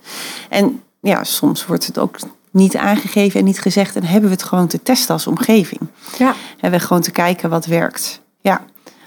En 0.48 0.80
ja, 1.00 1.24
soms 1.24 1.66
wordt 1.66 1.86
het 1.86 1.98
ook 1.98 2.16
niet 2.50 2.76
aangegeven 2.76 3.38
en 3.38 3.46
niet 3.46 3.60
gezegd. 3.60 3.96
En 3.96 4.04
hebben 4.04 4.30
we 4.30 4.36
het 4.36 4.44
gewoon 4.44 4.66
te 4.66 4.82
testen 4.82 5.14
als 5.14 5.26
omgeving. 5.26 5.80
Ja. 6.18 6.34
Hebben 6.58 6.80
we 6.80 6.86
gewoon 6.86 7.02
te 7.02 7.10
kijken 7.10 7.50
wat 7.50 7.66
werkt. 7.66 8.20
Ja. 8.40 8.60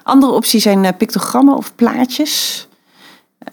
Andere 0.04 0.32
opties 0.32 0.64
zijn 0.64 0.86
eh, 0.86 0.98
pictogrammen 0.98 1.58
of 1.58 1.76
plaatjes. 1.76 2.68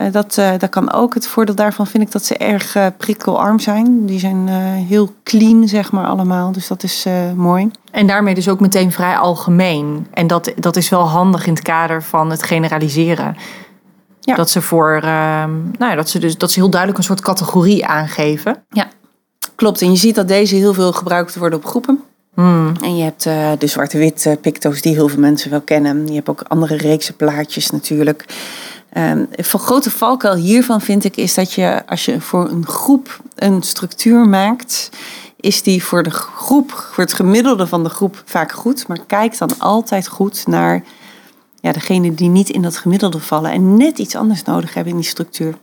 Uh, 0.01 0.13
dat, 0.13 0.37
uh, 0.39 0.51
dat 0.59 0.71
kan 0.71 0.93
ook. 0.93 1.15
Het 1.15 1.27
voordeel 1.27 1.55
daarvan 1.55 1.87
vind 1.87 2.03
ik 2.03 2.13
dat 2.13 2.25
ze 2.25 2.37
erg 2.37 2.77
uh, 2.77 2.87
prikkelarm 2.97 3.59
zijn. 3.59 4.07
Die 4.07 4.19
zijn 4.19 4.49
heel 4.89 5.15
clean, 5.23 5.69
zeg 5.69 5.93
maar, 5.93 6.07
allemaal. 6.07 6.53
Dus 6.53 6.69
dat 6.69 6.83
is 6.83 7.07
mooi. 7.35 7.71
En 7.91 8.07
daarmee 8.07 8.35
dus 8.35 8.49
ook 8.49 8.61
meteen 8.61 8.93
vrij 8.93 9.17
algemeen. 9.17 10.07
En 10.11 10.27
dat, 10.27 10.53
dat 10.57 10.77
is 10.77 10.89
wel 10.89 11.09
handig 11.09 11.47
in 11.47 11.53
het 11.53 11.63
kader 11.63 12.03
van 12.03 12.31
het 12.31 12.43
generaliseren. 12.43 13.37
Ja. 14.29 14.35
Dat 14.35 14.51
ze 14.51 14.63
voor, 14.63 14.93
ehm, 14.95 15.51
nou 15.79 15.91
ja, 15.91 15.95
dat 15.95 16.09
ze 16.09 16.19
dus 16.19 16.39
dat 16.39 16.53
ze 16.53 16.61
heel 16.61 16.71
duidelijk 16.71 17.01
een 17.01 17.07
soort 17.07 17.21
categorie 17.21 17.87
aangeven. 17.87 18.65
Ja. 18.71 18.89
Klopt, 19.59 19.83
en 19.83 19.91
je 19.91 19.97
ziet 19.97 20.15
dat 20.15 20.29
deze 20.29 20.55
heel 20.55 20.75
veel 20.75 20.93
gebruikt 20.93 21.37
worden 21.37 21.59
op 21.59 21.65
groepen. 21.65 22.03
Hmm. 22.35 22.73
En 22.81 22.97
je 22.97 23.03
hebt 23.03 23.27
uh, 23.27 23.51
de 23.59 23.67
zwarte-wit 23.67 24.25
uh, 24.25 24.33
picto's 24.41 24.81
die 24.81 24.95
heel 24.95 25.09
veel 25.09 25.19
mensen 25.19 25.51
wel 25.51 25.61
kennen. 25.61 26.07
Je 26.07 26.15
hebt 26.15 26.29
ook 26.29 26.43
andere 26.43 26.77
reekse 26.77 27.13
plaatjes 27.13 27.71
natuurlijk. 27.71 28.25
Um, 28.97 29.29
van 29.31 29.61
grote 29.61 29.91
valkuil 29.91 30.35
hiervan 30.35 30.81
vind 30.81 31.05
ik 31.05 31.17
is 31.17 31.35
dat 31.35 31.53
je 31.53 31.87
als 31.87 32.05
je 32.05 32.21
voor 32.21 32.49
een 32.49 32.67
groep 32.67 33.21
een 33.35 33.63
structuur 33.63 34.29
maakt, 34.29 34.91
is 35.37 35.63
die 35.63 35.85
voor 35.85 36.03
de 36.03 36.11
groep, 36.11 36.71
voor 36.71 37.05
het 37.05 37.13
gemiddelde 37.13 37.67
van 37.67 37.83
de 37.83 37.91
groep 37.91 38.23
vaak 38.25 38.53
goed. 38.53 38.89
Maar 38.89 39.01
kijk 39.07 39.39
dan 39.39 39.51
altijd 39.59 40.09
goed 40.09 40.47
naar 40.47 40.85
ja, 41.61 41.73
degene 41.73 42.15
die 42.15 42.29
niet 42.29 42.49
in 42.49 42.63
dat 42.63 42.77
gemiddelde 42.77 43.21
vallen 43.21 43.51
en 43.51 43.77
net 43.77 43.99
iets 43.99 44.17
anders 44.17 44.43
nodig 44.43 44.75
hebben 44.75 44.93
in 44.93 44.99
die 44.99 45.09
structuur. 45.09 45.55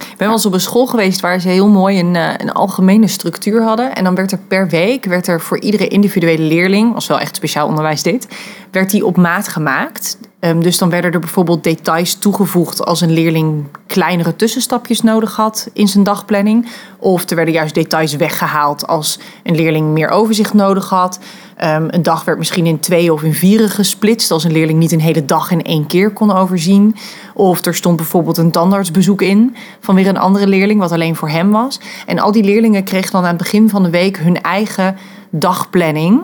Ik 0.00 0.16
ben 0.16 0.26
wel 0.26 0.36
eens 0.36 0.46
op 0.46 0.52
een 0.52 0.60
school 0.60 0.86
geweest 0.86 1.20
waar 1.20 1.40
ze 1.40 1.48
heel 1.48 1.68
mooi 1.68 1.98
een, 1.98 2.16
eh, 2.16 2.32
een 2.36 2.52
algemene 2.52 3.06
structuur 3.06 3.62
hadden. 3.62 3.94
En 3.94 4.04
dan 4.04 4.14
werd 4.14 4.32
er 4.32 4.38
per 4.48 4.68
week, 4.68 5.04
werd 5.04 5.26
er 5.26 5.40
voor 5.40 5.60
iedere 5.60 5.88
individuele 5.88 6.42
leerling, 6.42 6.94
als 6.94 7.06
wel 7.06 7.20
echt 7.20 7.36
speciaal 7.36 7.66
onderwijs 7.66 8.02
dit, 8.02 8.28
werd 8.70 8.90
die 8.90 9.06
op 9.06 9.16
maat 9.16 9.48
gemaakt. 9.48 10.18
Um, 10.40 10.62
dus 10.62 10.78
dan 10.78 10.90
werden 10.90 11.12
er 11.12 11.20
bijvoorbeeld 11.20 11.64
details 11.64 12.14
toegevoegd 12.14 12.84
als 12.84 13.00
een 13.00 13.12
leerling 13.12 13.66
kleinere 13.86 14.36
tussenstapjes 14.36 15.02
nodig 15.02 15.36
had 15.36 15.70
in 15.72 15.88
zijn 15.88 16.04
dagplanning. 16.04 16.68
Of 16.98 17.30
er 17.30 17.36
werden 17.36 17.54
juist 17.54 17.74
details 17.74 18.16
weggehaald 18.16 18.86
als 18.86 19.20
een 19.42 19.54
leerling 19.54 19.92
meer 19.92 20.08
overzicht 20.08 20.54
nodig 20.54 20.88
had. 20.88 21.18
Um, 21.64 21.86
een 21.90 22.02
dag 22.02 22.24
werd 22.24 22.38
misschien 22.38 22.66
in 22.66 22.80
twee 22.80 23.12
of 23.12 23.22
in 23.22 23.34
vieren 23.34 23.68
gesplitst 23.68 24.30
als 24.30 24.44
een 24.44 24.52
leerling 24.52 24.78
niet 24.78 24.92
een 24.92 25.00
hele 25.00 25.24
dag 25.24 25.50
in 25.50 25.62
één 25.62 25.86
keer 25.86 26.10
kon 26.10 26.32
overzien. 26.32 26.96
Of 27.34 27.64
er 27.64 27.74
stond 27.74 27.96
bijvoorbeeld 27.96 28.36
een 28.36 28.50
tandartsbezoek 28.50 29.22
in 29.22 29.56
van 29.80 29.94
weer 29.94 30.06
een 30.06 30.18
andere 30.18 30.46
leerling, 30.46 30.80
wat 30.80 30.92
alleen 30.92 31.16
voor 31.16 31.28
hem 31.28 31.50
was. 31.50 31.80
En 32.06 32.18
al 32.18 32.32
die 32.32 32.44
leerlingen 32.44 32.84
kregen 32.84 33.10
dan 33.12 33.22
aan 33.22 33.28
het 33.28 33.36
begin 33.36 33.68
van 33.68 33.82
de 33.82 33.90
week 33.90 34.18
hun 34.18 34.40
eigen 34.40 34.96
dagplanning. 35.30 36.22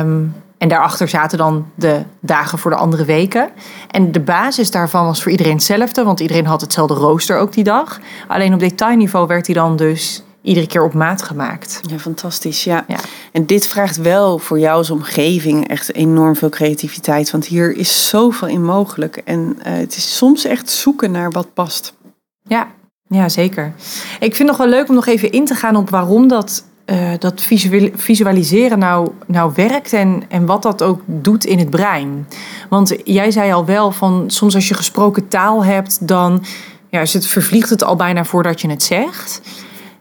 Um, 0.00 0.34
en 0.64 0.70
daarachter 0.70 1.08
zaten 1.08 1.38
dan 1.38 1.66
de 1.74 2.02
dagen 2.20 2.58
voor 2.58 2.70
de 2.70 2.76
andere 2.76 3.04
weken. 3.04 3.48
En 3.90 4.12
de 4.12 4.20
basis 4.20 4.70
daarvan 4.70 5.04
was 5.04 5.22
voor 5.22 5.30
iedereen 5.30 5.52
hetzelfde, 5.52 6.04
want 6.04 6.20
iedereen 6.20 6.46
had 6.46 6.60
hetzelfde 6.60 6.94
rooster 6.94 7.38
ook 7.38 7.52
die 7.52 7.64
dag. 7.64 8.00
Alleen 8.28 8.54
op 8.54 8.60
detailniveau 8.60 9.26
werd 9.26 9.46
hij 9.46 9.54
dan 9.54 9.76
dus 9.76 10.22
iedere 10.42 10.66
keer 10.66 10.84
op 10.84 10.94
maat 10.94 11.22
gemaakt. 11.22 11.80
Ja, 11.82 11.98
fantastisch. 11.98 12.64
Ja. 12.64 12.84
ja. 12.88 12.96
En 13.32 13.46
dit 13.46 13.66
vraagt 13.66 13.96
wel 13.96 14.38
voor 14.38 14.58
jou 14.58 14.76
als 14.76 14.90
omgeving 14.90 15.68
echt 15.68 15.94
enorm 15.94 16.36
veel 16.36 16.48
creativiteit. 16.48 17.30
Want 17.30 17.46
hier 17.46 17.76
is 17.76 18.08
zoveel 18.08 18.48
in 18.48 18.64
mogelijk. 18.64 19.16
En 19.16 19.58
uh, 19.58 19.64
het 19.64 19.96
is 19.96 20.16
soms 20.16 20.44
echt 20.44 20.70
zoeken 20.70 21.10
naar 21.10 21.30
wat 21.30 21.54
past. 21.54 21.94
Ja, 22.42 22.68
ja, 23.08 23.28
zeker. 23.28 23.72
Ik 24.20 24.36
vind 24.36 24.38
het 24.38 24.46
nog 24.46 24.56
wel 24.56 24.68
leuk 24.68 24.88
om 24.88 24.94
nog 24.94 25.06
even 25.06 25.32
in 25.32 25.44
te 25.44 25.54
gaan 25.54 25.76
op 25.76 25.90
waarom 25.90 26.28
dat 26.28 26.64
uh, 26.86 27.10
dat 27.18 27.46
visualiseren 27.94 28.78
nou, 28.78 29.08
nou 29.26 29.52
werkt 29.54 29.92
en, 29.92 30.22
en 30.28 30.46
wat 30.46 30.62
dat 30.62 30.82
ook 30.82 31.00
doet 31.06 31.44
in 31.44 31.58
het 31.58 31.70
brein. 31.70 32.28
Want 32.68 32.96
jij 33.04 33.30
zei 33.30 33.52
al 33.52 33.64
wel 33.64 33.92
van 33.92 34.24
soms 34.26 34.54
als 34.54 34.68
je 34.68 34.74
gesproken 34.74 35.28
taal 35.28 35.64
hebt, 35.64 36.08
dan 36.08 36.44
ja, 36.88 37.00
is 37.00 37.14
het, 37.14 37.26
vervliegt 37.26 37.70
het 37.70 37.84
al 37.84 37.96
bijna 37.96 38.24
voordat 38.24 38.60
je 38.60 38.68
het 38.68 38.82
zegt. 38.82 39.40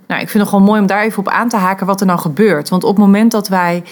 Nou, 0.08 0.22
ik 0.22 0.30
vind 0.30 0.44
het 0.44 0.52
gewoon 0.52 0.66
mooi 0.66 0.82
om 0.82 0.88
daar 0.88 1.04
even 1.04 1.20
op 1.20 1.28
aan 1.28 1.50
te 1.50 1.58
haken 1.58 1.86
wat 1.86 2.00
er 2.00 2.06
nou 2.06 2.20
gebeurt. 2.20 2.70
Want 2.70 2.84
op 2.84 2.96
het 2.96 3.06
moment 3.06 3.32
dat 3.32 3.48
wij 3.48 3.84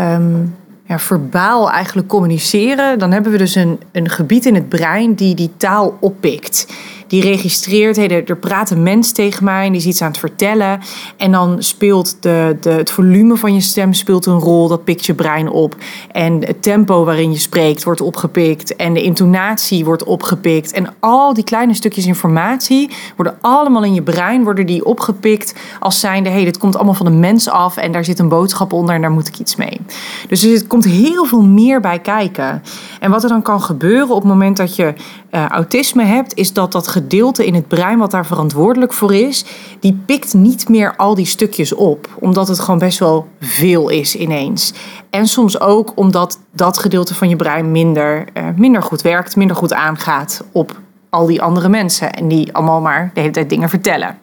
um, 0.00 0.54
ja, 0.86 0.98
verbaal 0.98 1.70
eigenlijk 1.70 2.08
communiceren, 2.08 2.98
dan 2.98 3.12
hebben 3.12 3.32
we 3.32 3.38
dus 3.38 3.54
een, 3.54 3.80
een 3.92 4.08
gebied 4.08 4.46
in 4.46 4.54
het 4.54 4.68
brein 4.68 5.14
die 5.14 5.34
die 5.34 5.50
taal 5.56 5.96
oppikt. 6.00 6.66
Die 7.06 7.22
registreert, 7.22 7.96
hey, 7.96 8.24
er, 8.24 8.36
praat 8.36 8.70
een 8.70 8.82
mens 8.82 9.12
tegen 9.12 9.44
mij 9.44 9.66
en 9.66 9.72
die 9.72 9.80
is 9.80 9.86
iets 9.86 10.02
aan 10.02 10.08
het 10.08 10.18
vertellen. 10.18 10.80
En 11.16 11.32
dan 11.32 11.62
speelt 11.62 12.16
de, 12.20 12.56
de, 12.60 12.70
het 12.70 12.90
volume 12.90 13.36
van 13.36 13.54
je 13.54 13.60
stem 13.60 13.92
speelt 13.92 14.26
een 14.26 14.38
rol, 14.38 14.68
dat 14.68 14.84
pikt 14.84 15.06
je 15.06 15.14
brein 15.14 15.50
op. 15.50 15.76
En 16.12 16.46
het 16.46 16.62
tempo 16.62 17.04
waarin 17.04 17.32
je 17.32 17.38
spreekt 17.38 17.84
wordt 17.84 18.00
opgepikt 18.00 18.76
en 18.76 18.94
de 18.94 19.02
intonatie 19.02 19.84
wordt 19.84 20.04
opgepikt. 20.04 20.72
En 20.72 20.94
al 21.00 21.34
die 21.34 21.44
kleine 21.44 21.74
stukjes 21.74 22.06
informatie 22.06 22.90
worden 23.16 23.36
allemaal 23.40 23.84
in 23.84 23.94
je 23.94 24.02
brein, 24.02 24.44
worden 24.44 24.66
die 24.66 24.84
opgepikt 24.84 25.54
als 25.80 26.00
zijnde, 26.00 26.30
hey, 26.30 26.44
dit 26.44 26.58
komt 26.58 26.76
allemaal 26.76 26.94
van 26.94 27.06
een 27.06 27.20
mens 27.20 27.48
af 27.48 27.76
en 27.76 27.92
daar 27.92 28.04
zit 28.04 28.18
een 28.18 28.28
boodschap 28.28 28.72
onder 28.72 28.94
en 28.94 29.00
daar 29.00 29.10
moet 29.10 29.28
ik 29.28 29.38
iets 29.38 29.56
mee. 29.56 29.80
Dus 30.28 30.42
er 30.42 30.66
komt 30.66 30.84
heel 30.84 31.24
veel 31.24 31.42
meer 31.42 31.80
bij 31.80 31.98
kijken. 31.98 32.62
En 33.00 33.10
wat 33.10 33.22
er 33.22 33.28
dan 33.28 33.42
kan 33.42 33.62
gebeuren 33.62 34.08
op 34.08 34.22
het 34.22 34.32
moment 34.32 34.56
dat 34.56 34.76
je 34.76 34.94
uh, 35.30 35.46
autisme 35.46 36.04
hebt, 36.04 36.34
is 36.34 36.52
dat 36.52 36.72
dat 36.72 36.88
gedeelte 37.04 37.46
in 37.46 37.54
het 37.54 37.68
brein 37.68 37.98
wat 37.98 38.10
daar 38.10 38.26
verantwoordelijk 38.26 38.92
voor 38.92 39.14
is, 39.14 39.44
die 39.80 40.02
pikt 40.06 40.34
niet 40.34 40.68
meer 40.68 40.96
al 40.96 41.14
die 41.14 41.26
stukjes 41.26 41.74
op, 41.74 42.08
omdat 42.18 42.48
het 42.48 42.60
gewoon 42.60 42.78
best 42.78 42.98
wel 42.98 43.28
veel 43.40 43.88
is 43.88 44.16
ineens. 44.16 44.72
En 45.10 45.26
soms 45.26 45.60
ook 45.60 45.92
omdat 45.94 46.38
dat 46.52 46.78
gedeelte 46.78 47.14
van 47.14 47.28
je 47.28 47.36
brein 47.36 47.70
minder, 47.70 48.24
uh, 48.34 48.44
minder 48.56 48.82
goed 48.82 49.02
werkt, 49.02 49.36
minder 49.36 49.56
goed 49.56 49.72
aangaat 49.72 50.44
op 50.52 50.80
al 51.10 51.26
die 51.26 51.42
andere 51.42 51.68
mensen 51.68 52.12
en 52.12 52.28
die 52.28 52.52
allemaal 52.52 52.80
maar 52.80 53.10
de 53.14 53.20
hele 53.20 53.32
tijd 53.32 53.50
dingen 53.50 53.68
vertellen. 53.68 54.18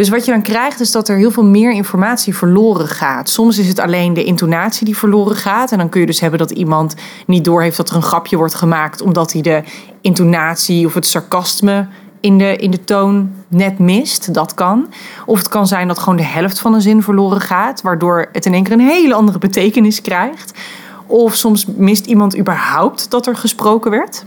Dus 0.00 0.08
wat 0.08 0.24
je 0.24 0.30
dan 0.30 0.42
krijgt 0.42 0.80
is 0.80 0.90
dat 0.90 1.08
er 1.08 1.16
heel 1.16 1.30
veel 1.30 1.44
meer 1.44 1.72
informatie 1.72 2.36
verloren 2.36 2.88
gaat. 2.88 3.28
Soms 3.28 3.58
is 3.58 3.68
het 3.68 3.78
alleen 3.78 4.14
de 4.14 4.24
intonatie 4.24 4.84
die 4.84 4.96
verloren 4.96 5.36
gaat. 5.36 5.72
En 5.72 5.78
dan 5.78 5.88
kun 5.88 6.00
je 6.00 6.06
dus 6.06 6.20
hebben 6.20 6.38
dat 6.38 6.50
iemand 6.50 6.94
niet 7.26 7.44
doorheeft 7.44 7.76
dat 7.76 7.88
er 7.88 7.96
een 7.96 8.02
grapje 8.02 8.36
wordt 8.36 8.54
gemaakt 8.54 9.00
omdat 9.00 9.32
hij 9.32 9.42
de 9.42 9.62
intonatie 10.00 10.86
of 10.86 10.94
het 10.94 11.06
sarcasme 11.06 11.86
in 12.20 12.38
de, 12.38 12.56
in 12.56 12.70
de 12.70 12.84
toon 12.84 13.30
net 13.48 13.78
mist. 13.78 14.34
Dat 14.34 14.54
kan. 14.54 14.86
Of 15.26 15.38
het 15.38 15.48
kan 15.48 15.66
zijn 15.66 15.88
dat 15.88 15.98
gewoon 15.98 16.16
de 16.16 16.22
helft 16.22 16.58
van 16.58 16.74
een 16.74 16.80
zin 16.80 17.02
verloren 17.02 17.40
gaat, 17.40 17.82
waardoor 17.82 18.28
het 18.32 18.46
in 18.46 18.54
één 18.54 18.62
keer 18.62 18.72
een 18.72 18.80
hele 18.80 19.14
andere 19.14 19.38
betekenis 19.38 20.00
krijgt. 20.00 20.58
Of 21.06 21.34
soms 21.34 21.66
mist 21.66 22.06
iemand 22.06 22.38
überhaupt 22.38 23.10
dat 23.10 23.26
er 23.26 23.36
gesproken 23.36 23.90
werd. 23.90 24.24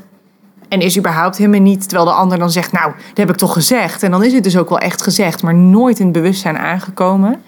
En 0.74 0.82
is 0.82 0.98
überhaupt 0.98 1.38
helemaal 1.38 1.60
niet, 1.60 1.90
terwijl 1.90 2.10
de 2.10 2.16
ander 2.16 2.38
dan 2.38 2.52
zegt, 2.52 2.72
nou, 2.72 2.92
dat 3.08 3.18
heb 3.18 3.30
ik 3.30 3.36
toch 3.36 3.54
gezegd. 3.54 4.04
En 4.04 4.12
dan 4.12 4.24
is 4.24 4.34
het 4.34 4.44
dus 4.44 4.58
ook 4.58 4.70
wel 4.70 4.78
echt 4.78 5.02
gezegd, 5.02 5.44
maar 5.44 5.56
nooit 5.56 6.00
in 6.00 6.06
het 6.06 6.14
bewustzijn 6.14 6.58
aangekomen. 6.58 7.42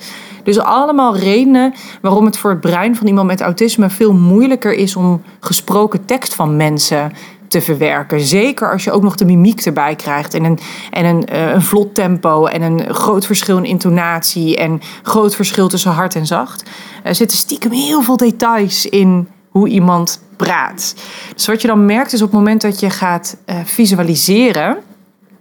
Dus 0.44 0.60
allemaal 0.60 1.17
redenen 1.17 1.74
waarom 2.01 2.25
het 2.25 2.38
voor 2.38 2.50
het 2.50 2.62
brein 2.62 2.96
van 2.96 3.08
iemand 3.08 3.27
met 3.27 3.41
autisme 3.41 3.89
veel 3.89 4.13
moeilijker 4.13 4.74
is 4.74 4.96
om 4.96 5.22
gesproken 5.39 6.05
tekst 6.05 6.34
van 6.34 6.55
mensen 6.55 7.12
te 7.48 7.62
verwerken. 7.62 8.20
Zeker 8.20 8.72
als 8.72 8.84
je 8.84 8.91
ook 8.91 9.03
nog 9.03 9.15
de 9.15 9.25
mimiek 9.25 9.62
erbij 9.62 9.96
krijgt. 9.96 10.34
En 10.34 10.44
een, 10.44 10.60
en 10.91 11.05
een, 11.05 11.27
uh, 11.34 11.53
een 11.53 11.62
vlot 11.62 11.96
tempo 11.96 12.46
en 12.46 12.62
een 12.62 12.94
groot 12.94 13.25
verschil 13.25 13.58
in 13.58 13.65
intonatie. 13.65 14.58
En 14.58 14.82
groot 15.03 15.36
verschil 15.36 15.67
tussen 15.67 15.91
hard 15.91 16.15
en 16.15 16.25
zacht. 16.25 16.70
Er 17.03 17.15
zitten 17.15 17.38
stiekem 17.38 17.72
heel 17.72 18.01
veel 18.01 18.17
details 18.17 18.86
in 18.86 19.27
hoe 19.58 19.68
iemand 19.70 20.22
praat. 20.36 20.96
Dus 21.34 21.48
wat 21.48 21.62
je 21.62 21.68
dan 21.68 21.86
merkt 21.86 22.14
is 22.14 22.22
op 22.22 22.28
het 22.28 22.38
moment 22.38 22.62
dat 22.62 22.80
je 22.80 22.90
gaat 22.90 23.38
uh, 23.46 23.56
visualiseren, 23.64 24.78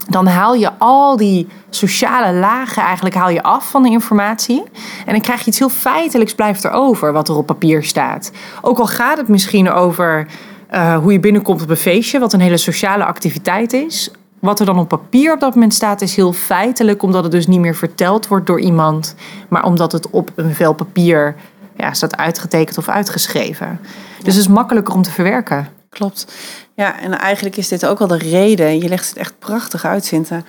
dan 0.09 0.26
haal 0.26 0.54
je 0.54 0.71
al 0.78 1.16
die 1.16 1.47
sociale 1.71 2.33
lagen 2.33 2.83
eigenlijk 2.83 3.14
haal 3.14 3.28
je 3.28 3.42
af 3.42 3.71
van 3.71 3.83
de 3.83 3.88
informatie. 3.88 4.62
En 5.06 5.12
dan 5.12 5.21
krijg 5.21 5.40
je 5.40 5.47
iets 5.47 5.59
heel 5.59 5.68
feitelijks 5.68 6.35
blijft 6.35 6.64
er 6.64 6.71
over 6.71 7.12
wat 7.12 7.28
er 7.28 7.37
op 7.37 7.47
papier 7.47 7.83
staat. 7.83 8.30
Ook 8.62 8.78
al 8.78 8.87
gaat 8.87 9.16
het 9.16 9.28
misschien 9.28 9.71
over 9.71 10.26
uh, 10.71 10.99
hoe 10.99 11.12
je 11.12 11.21
binnenkomt 11.21 11.62
op 11.62 11.71
een 11.71 11.76
feestje, 11.76 12.18
wat 12.18 12.33
een 12.33 12.40
hele 12.40 12.56
sociale 12.56 13.04
activiteit 13.04 13.73
is. 13.73 14.11
Wat 14.38 14.61
er 14.61 14.66
dan 14.66 14.78
op 14.78 14.88
papier 14.88 15.33
op 15.33 15.40
dat 15.40 15.54
moment 15.54 15.75
staat, 15.75 16.00
is 16.00 16.16
heel 16.16 16.33
feitelijk, 16.33 17.02
omdat 17.02 17.23
het 17.23 17.33
dus 17.33 17.47
niet 17.47 17.61
meer 17.61 17.75
verteld 17.75 18.28
wordt 18.28 18.47
door 18.47 18.61
iemand, 18.61 19.14
maar 19.49 19.64
omdat 19.64 19.92
het 19.92 20.11
op 20.11 20.30
een 20.35 20.54
vel 20.54 20.73
papier 20.73 21.35
ja, 21.76 21.92
staat 21.92 22.16
uitgetekend 22.16 22.78
of 22.78 22.88
uitgeschreven. 22.88 23.80
Dus 24.22 24.34
het 24.34 24.42
is 24.42 24.48
makkelijker 24.48 24.94
om 24.94 25.02
te 25.02 25.10
verwerken. 25.10 25.68
Klopt. 25.88 26.26
Ja, 26.74 27.00
en 27.00 27.18
eigenlijk 27.18 27.56
is 27.56 27.68
dit 27.68 27.86
ook 27.86 27.98
wel 27.98 28.08
de 28.08 28.18
reden. 28.18 28.78
Je 28.78 28.88
legt 28.88 29.08
het 29.08 29.16
echt 29.16 29.38
prachtig 29.38 29.84
uit, 29.84 30.04
Sinta. 30.04 30.42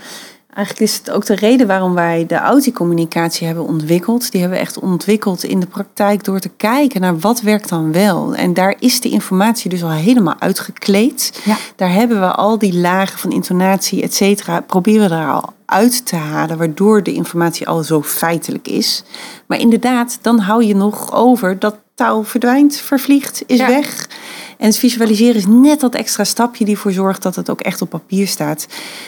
Eigenlijk 0.56 0.92
is 0.92 0.98
het 0.98 1.12
ook 1.12 1.26
de 1.26 1.36
reden 1.36 1.68
waarom 1.68 1.94
wij 1.94 2.26
de 2.26 2.36
autiecommunicatie 2.36 3.48
hebben 3.48 3.68
ontwikkeld. 3.68 4.32
Die 4.32 4.42
hebben 4.42 4.58
we 4.58 4.66
echt 4.66 4.80
ontwikkeld 4.80 5.44
in 5.44 5.60
de 5.60 5.66
praktijk 5.66 6.24
door 6.24 6.40
te 6.40 6.50
kijken 6.50 7.02
naar 7.02 7.20
wat 7.20 7.42
werkt 7.42 7.70
dan 7.70 7.92
wel. 7.92 8.36
En 8.36 8.54
daar 8.54 8.76
is 8.80 9.00
de 9.00 9.10
informatie 9.10 9.70
dus 9.70 9.84
al 9.84 9.92
helemaal 9.92 10.36
uitgekleed. 10.40 11.42
Ja. 11.44 11.58
Daar 11.76 11.92
hebben 11.92 12.20
we 12.20 12.32
al 12.32 12.58
die 12.58 12.78
lagen 12.78 13.20
van 13.20 13.32
intonatie, 13.32 14.02
et 14.02 14.14
cetera, 14.14 14.62
proberen 14.62 15.02
we 15.02 15.10
daar 15.10 15.32
al 15.32 15.54
uit 15.66 16.06
te 16.06 16.16
halen, 16.16 16.58
waardoor 16.58 17.04
de 17.04 17.14
informatie 17.14 17.68
al 17.68 17.84
zo 17.84 18.02
feitelijk 18.02 18.68
is. 18.68 19.04
Maar 19.48 19.60
inderdaad, 19.60 20.18
dan 20.22 20.40
hou 20.40 20.64
je 20.64 20.76
nog 20.76 21.14
over 21.14 21.60
dat 21.60 21.76
taal 21.96 22.24
verdwijnt, 22.24 22.76
vervliegt, 22.76 23.44
is 23.48 23.60
weg. 23.60 24.10
En 24.58 24.66
het 24.66 24.78
visualiseren 24.78 25.36
is 25.36 25.48
net 25.48 25.80
dat 25.80 25.96
extra 25.96 26.24
stapje 26.24 26.66
die 26.66 26.76
ervoor 26.76 26.92
zorgt 26.92 27.24
dat 27.24 27.36
het 27.36 27.50
ook 27.50 27.62
echt 27.62 27.82
op 27.82 27.90
papier 27.90 28.28
staat. 28.28 28.68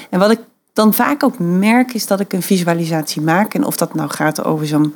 En 0.09 0.19
wat 0.19 0.31
ik 0.31 0.39
dan 0.77 0.93
vaak 0.93 1.23
ook 1.23 1.39
merk 1.39 1.93
is 1.93 2.07
dat 2.07 2.19
ik 2.19 2.33
een 2.33 2.41
visualisatie 2.41 3.21
maak. 3.21 3.53
En 3.53 3.63
of 3.63 3.77
dat 3.77 3.93
nou 3.93 4.09
gaat 4.09 4.43
over 4.43 4.67
zo'n 4.67 4.93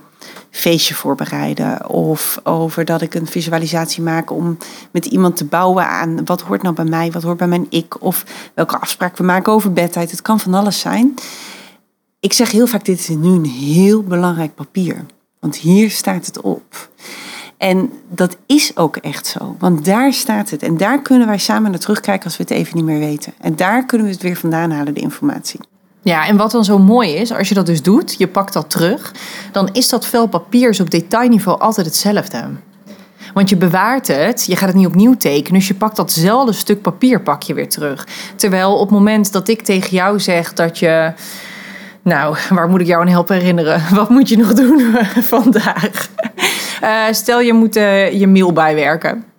feestje 0.49 0.93
voorbereiden. 0.93 1.89
Of 1.89 2.39
over 2.43 2.85
dat 2.85 3.01
ik 3.01 3.15
een 3.15 3.27
visualisatie 3.27 4.03
maak 4.03 4.31
om 4.31 4.57
met 4.91 5.05
iemand 5.05 5.35
te 5.35 5.45
bouwen 5.45 5.87
aan 5.87 6.25
wat 6.25 6.41
hoort 6.41 6.61
nou 6.61 6.75
bij 6.75 6.85
mij, 6.85 7.11
wat 7.11 7.23
hoort 7.23 7.37
bij 7.37 7.47
mijn 7.47 7.65
ik. 7.69 8.01
Of 8.01 8.25
welke 8.53 8.79
afspraak 8.79 9.17
we 9.17 9.23
maken 9.23 9.53
over 9.53 9.73
bedtijd. 9.73 10.11
Het 10.11 10.21
kan 10.21 10.39
van 10.39 10.53
alles 10.53 10.79
zijn. 10.79 11.13
Ik 12.19 12.33
zeg 12.33 12.51
heel 12.51 12.67
vaak, 12.67 12.85
dit 12.85 12.99
is 12.99 13.07
nu 13.07 13.29
een 13.29 13.45
heel 13.45 14.03
belangrijk 14.03 14.55
papier. 14.55 15.05
Want 15.39 15.55
hier 15.55 15.89
staat 15.91 16.25
het 16.25 16.41
op. 16.41 16.89
En 17.57 17.91
dat 18.09 18.37
is 18.45 18.77
ook 18.77 18.97
echt 18.97 19.27
zo, 19.27 19.55
want 19.59 19.85
daar 19.85 20.13
staat 20.13 20.49
het. 20.49 20.63
En 20.63 20.77
daar 20.77 21.01
kunnen 21.01 21.27
wij 21.27 21.37
samen 21.37 21.71
naar 21.71 21.79
terugkijken 21.79 22.25
als 22.25 22.37
we 22.37 22.43
het 22.43 22.51
even 22.51 22.75
niet 22.75 22.85
meer 22.85 22.99
weten. 22.99 23.33
En 23.39 23.55
daar 23.55 23.85
kunnen 23.85 24.07
we 24.07 24.13
het 24.13 24.21
weer 24.21 24.37
vandaan 24.37 24.71
halen, 24.71 24.93
de 24.93 25.01
informatie. 25.01 25.59
Ja, 26.03 26.27
en 26.27 26.37
wat 26.37 26.51
dan 26.51 26.65
zo 26.65 26.79
mooi 26.79 27.09
is, 27.09 27.33
als 27.33 27.49
je 27.49 27.55
dat 27.55 27.65
dus 27.65 27.81
doet, 27.81 28.15
je 28.17 28.27
pakt 28.27 28.53
dat 28.53 28.69
terug, 28.69 29.13
dan 29.51 29.69
is 29.71 29.89
dat 29.89 30.05
vel 30.05 30.27
papier 30.27 30.77
op 30.81 30.91
detailniveau 30.91 31.59
altijd 31.59 31.85
hetzelfde. 31.85 32.49
Want 33.33 33.49
je 33.49 33.55
bewaart 33.55 34.07
het, 34.07 34.45
je 34.45 34.55
gaat 34.55 34.67
het 34.67 34.77
niet 34.77 34.87
opnieuw 34.87 35.17
tekenen, 35.17 35.59
dus 35.59 35.67
je 35.67 35.73
pakt 35.73 35.95
datzelfde 35.95 36.53
stuk 36.53 36.81
papier 36.81 37.21
pak 37.21 37.43
je 37.43 37.53
weer 37.53 37.69
terug. 37.69 38.07
Terwijl 38.35 38.73
op 38.73 38.89
het 38.89 38.97
moment 38.97 39.31
dat 39.31 39.47
ik 39.47 39.61
tegen 39.61 39.89
jou 39.89 40.19
zeg 40.19 40.53
dat 40.53 40.79
je 40.79 41.13
nou, 42.01 42.37
waar 42.49 42.69
moet 42.69 42.81
ik 42.81 42.87
jou 42.87 43.01
aan 43.01 43.07
helpen 43.07 43.35
herinneren? 43.35 43.81
Wat 43.95 44.09
moet 44.09 44.29
je 44.29 44.37
nog 44.37 44.53
doen 44.53 44.95
vandaag? 45.35 46.09
Uh, 46.83 47.03
stel 47.11 47.41
je 47.41 47.53
moet 47.53 47.77
uh, 47.77 48.11
je 48.11 48.27
mail 48.27 48.53
bijwerken. 48.53 49.30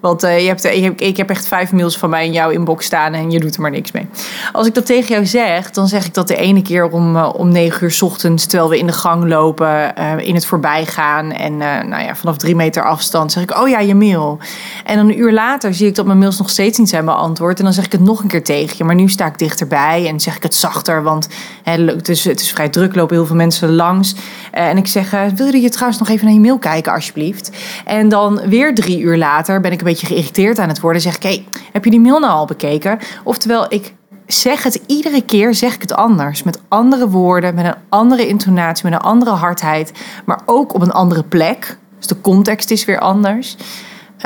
Want 0.00 0.24
uh, 0.24 0.40
je 0.40 0.46
hebt, 0.46 1.00
ik 1.00 1.16
heb 1.16 1.30
echt 1.30 1.48
vijf 1.48 1.72
mails 1.72 1.98
van 1.98 2.10
mij 2.10 2.24
in 2.24 2.32
jouw 2.32 2.50
inbox 2.50 2.84
staan 2.84 3.12
en 3.12 3.30
je 3.30 3.40
doet 3.40 3.54
er 3.54 3.60
maar 3.60 3.70
niks 3.70 3.92
mee. 3.92 4.06
Als 4.52 4.66
ik 4.66 4.74
dat 4.74 4.86
tegen 4.86 5.08
jou 5.08 5.26
zeg, 5.26 5.70
dan 5.70 5.88
zeg 5.88 6.06
ik 6.06 6.14
dat 6.14 6.28
de 6.28 6.36
ene 6.36 6.62
keer 6.62 6.90
om, 6.90 7.16
uh, 7.16 7.30
om 7.36 7.48
negen 7.48 7.84
uur 7.84 7.98
ochtends, 8.00 8.46
terwijl 8.46 8.70
we 8.70 8.78
in 8.78 8.86
de 8.86 8.92
gang 8.92 9.28
lopen, 9.28 9.94
in 10.18 10.34
het 10.34 10.46
voorbijgaan 10.46 11.32
en 11.32 11.56
nou 11.56 12.02
ja, 12.02 12.14
vanaf 12.14 12.36
drie 12.36 12.56
meter 12.56 12.84
afstand, 12.84 13.32
zeg 13.32 13.42
ik, 13.42 13.58
oh 13.58 13.68
ja, 13.68 13.78
je 13.80 13.94
mail. 13.94 14.38
En 14.84 14.96
dan 14.96 15.08
een 15.08 15.18
uur 15.18 15.32
later 15.32 15.74
zie 15.74 15.86
ik 15.86 15.94
dat 15.94 16.06
mijn 16.06 16.18
mails 16.18 16.38
nog 16.38 16.50
steeds 16.50 16.78
niet 16.78 16.88
zijn 16.88 17.04
beantwoord 17.04 17.58
en 17.58 17.64
dan 17.64 17.72
zeg 17.72 17.84
ik 17.84 17.92
het 17.92 18.00
nog 18.00 18.22
een 18.22 18.28
keer 18.28 18.44
tegen 18.44 18.74
je. 18.78 18.84
Maar 18.84 18.94
nu 18.94 19.08
sta 19.08 19.26
ik 19.26 19.38
dichterbij 19.38 20.06
en 20.08 20.20
zeg 20.20 20.36
ik 20.36 20.42
het 20.42 20.54
zachter, 20.54 21.02
want 21.02 21.28
hè, 21.62 21.84
het, 21.84 22.08
is, 22.08 22.24
het 22.24 22.40
is 22.40 22.50
vrij 22.50 22.68
druk, 22.68 22.94
lopen 22.94 23.16
heel 23.16 23.26
veel 23.26 23.36
mensen 23.36 23.74
langs. 23.74 24.14
en 24.50 24.76
ik 24.76 24.86
zeg, 24.86 25.10
wil 25.34 25.54
je 25.54 25.68
trouwens 25.68 25.98
nog 25.98 26.08
even 26.08 26.24
naar 26.24 26.34
je 26.34 26.40
mail 26.40 26.58
kijken, 26.58 26.92
alsjeblieft? 26.92 27.50
En 27.84 28.08
dan 28.08 28.40
weer 28.48 28.74
drie 28.74 29.00
uur 29.00 29.16
later 29.16 29.60
ben 29.60 29.72
ik 29.72 29.80
beetje 29.86 30.06
geïrriteerd 30.06 30.58
aan 30.58 30.68
het 30.68 30.80
worden, 30.80 31.02
zeg 31.02 31.16
ik: 31.16 31.22
hey, 31.22 31.44
heb 31.72 31.84
je 31.84 31.90
die 31.90 32.00
mail 32.00 32.18
nou 32.18 32.32
al 32.32 32.46
bekeken? 32.46 32.98
Oftewel, 33.24 33.66
ik 33.68 33.94
zeg 34.26 34.62
het 34.62 34.80
iedere 34.86 35.22
keer, 35.22 35.54
zeg 35.54 35.74
ik 35.74 35.80
het 35.80 35.94
anders. 35.94 36.42
Met 36.42 36.60
andere 36.68 37.08
woorden, 37.08 37.54
met 37.54 37.64
een 37.64 37.74
andere 37.88 38.26
intonatie, 38.28 38.84
met 38.84 38.92
een 38.92 39.06
andere 39.06 39.30
hardheid, 39.30 39.92
maar 40.24 40.40
ook 40.44 40.74
op 40.74 40.82
een 40.82 40.92
andere 40.92 41.22
plek. 41.22 41.78
Dus 41.96 42.06
de 42.06 42.20
context 42.20 42.70
is 42.70 42.84
weer 42.84 42.98
anders. 42.98 43.56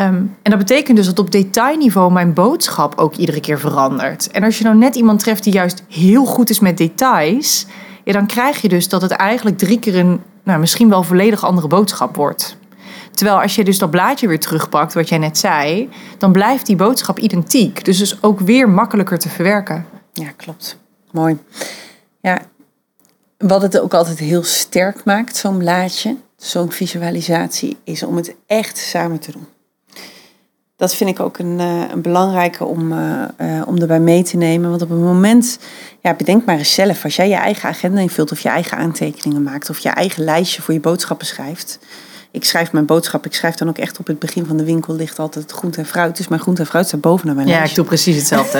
Um, 0.00 0.36
en 0.42 0.50
dat 0.50 0.58
betekent 0.58 0.96
dus 0.96 1.06
dat 1.06 1.18
op 1.18 1.30
detailniveau 1.30 2.12
mijn 2.12 2.32
boodschap 2.32 2.98
ook 2.98 3.14
iedere 3.14 3.40
keer 3.40 3.58
verandert. 3.58 4.30
En 4.30 4.44
als 4.44 4.58
je 4.58 4.64
nou 4.64 4.76
net 4.76 4.94
iemand 4.94 5.20
treft 5.20 5.44
die 5.44 5.52
juist 5.52 5.84
heel 5.88 6.24
goed 6.24 6.50
is 6.50 6.60
met 6.60 6.78
details, 6.78 7.66
ja, 8.04 8.12
dan 8.12 8.26
krijg 8.26 8.62
je 8.62 8.68
dus 8.68 8.88
dat 8.88 9.02
het 9.02 9.10
eigenlijk 9.10 9.58
drie 9.58 9.78
keer 9.78 9.96
een 9.96 10.20
nou, 10.44 10.60
misschien 10.60 10.88
wel 10.88 11.02
volledig 11.02 11.44
andere 11.44 11.66
boodschap 11.66 12.16
wordt. 12.16 12.56
Terwijl 13.14 13.40
als 13.40 13.54
je 13.54 13.64
dus 13.64 13.78
dat 13.78 13.90
blaadje 13.90 14.28
weer 14.28 14.40
terugpakt, 14.40 14.94
wat 14.94 15.08
jij 15.08 15.18
net 15.18 15.38
zei, 15.38 15.88
dan 16.18 16.32
blijft 16.32 16.66
die 16.66 16.76
boodschap 16.76 17.18
identiek. 17.18 17.84
Dus 17.84 18.00
is 18.00 18.22
ook 18.22 18.40
weer 18.40 18.68
makkelijker 18.68 19.18
te 19.18 19.28
verwerken. 19.28 19.86
Ja, 20.12 20.30
klopt. 20.36 20.78
Mooi. 21.10 21.38
Ja, 22.20 22.38
wat 23.38 23.62
het 23.62 23.80
ook 23.80 23.94
altijd 23.94 24.18
heel 24.18 24.42
sterk 24.42 25.04
maakt, 25.04 25.36
zo'n 25.36 25.58
blaadje, 25.58 26.16
zo'n 26.36 26.72
visualisatie, 26.72 27.76
is 27.84 28.02
om 28.02 28.16
het 28.16 28.34
echt 28.46 28.78
samen 28.78 29.18
te 29.18 29.32
doen. 29.32 29.46
Dat 30.76 30.94
vind 30.94 31.10
ik 31.10 31.20
ook 31.20 31.38
een, 31.38 31.58
uh, 31.58 31.90
een 31.90 32.02
belangrijke 32.02 32.64
om, 32.64 32.92
uh, 32.92 33.22
uh, 33.40 33.62
om 33.66 33.78
erbij 33.78 34.00
mee 34.00 34.22
te 34.22 34.36
nemen. 34.36 34.70
Want 34.70 34.82
op 34.82 34.88
het 34.88 34.98
moment, 34.98 35.58
ja, 36.00 36.14
bedenk 36.14 36.44
maar 36.44 36.58
eens 36.58 36.74
zelf, 36.74 37.04
als 37.04 37.16
jij 37.16 37.28
je 37.28 37.34
eigen 37.34 37.68
agenda 37.68 38.00
invult 38.00 38.32
of 38.32 38.40
je 38.40 38.48
eigen 38.48 38.76
aantekeningen 38.76 39.42
maakt 39.42 39.70
of 39.70 39.78
je 39.78 39.88
eigen 39.88 40.24
lijstje 40.24 40.62
voor 40.62 40.74
je 40.74 40.80
boodschappen 40.80 41.26
schrijft 41.26 41.78
ik 42.32 42.44
schrijf 42.44 42.72
mijn 42.72 42.86
boodschap, 42.86 43.26
ik 43.26 43.34
schrijf 43.34 43.54
dan 43.54 43.68
ook 43.68 43.78
echt 43.78 43.98
op 43.98 44.06
het 44.06 44.18
begin 44.18 44.46
van 44.46 44.56
de 44.56 44.64
winkel 44.64 44.94
ligt 44.94 45.18
altijd 45.18 45.52
groente 45.52 45.78
en 45.78 45.86
fruit. 45.86 46.16
Dus 46.16 46.28
mijn 46.28 46.40
groente 46.40 46.60
en 46.60 46.66
fruit 46.66 46.86
staat 46.86 47.00
bovenaan 47.00 47.34
mijn 47.34 47.48
lijstje. 47.48 47.64
Ja, 47.64 47.70
ik 47.70 47.76
doe 47.76 47.84
precies 47.84 48.16
hetzelfde. 48.16 48.58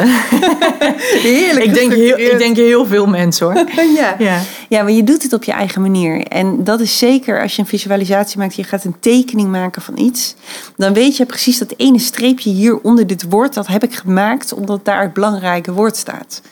Heerlijk. 1.31 1.65
Ik 1.65 1.75
denk, 1.75 1.93
heel, 1.93 2.19
ik 2.19 2.39
denk 2.39 2.57
heel 2.57 2.87
veel 2.87 3.07
mensen 3.07 3.47
hoor. 3.47 3.55
ja. 4.01 4.15
Ja. 4.19 4.41
ja, 4.69 4.83
maar 4.83 4.93
je 4.93 5.05
doet 5.05 5.23
het 5.23 5.33
op 5.33 5.45
je 5.45 5.53
eigen 5.53 5.81
manier. 5.81 6.23
En 6.23 6.65
dat 6.65 6.81
is 6.81 6.99
zeker 6.99 7.43
als 7.43 7.57
je 7.57 7.63
een 7.63 7.69
visualisatie 7.69 8.39
maakt, 8.39 8.55
je 8.55 8.65
gaat 8.65 8.85
een 8.85 8.97
tekening 9.01 9.49
maken 9.49 9.83
van 9.83 9.99
iets. 9.99 10.35
Dan 10.77 10.93
weet 10.93 11.17
je 11.17 11.27
precies 11.27 11.59
dat 11.59 11.75
ene 11.77 11.99
streepje 11.99 12.51
hier 12.51 12.81
onder 12.81 13.07
dit 13.07 13.25
woord, 13.29 13.55
dat 13.55 13.67
heb 13.67 13.83
ik 13.83 13.95
gemaakt 13.95 14.53
omdat 14.53 14.85
daar 14.85 15.03
het 15.03 15.13
belangrijke 15.13 15.73
woord 15.73 15.97
staat. 15.97 16.43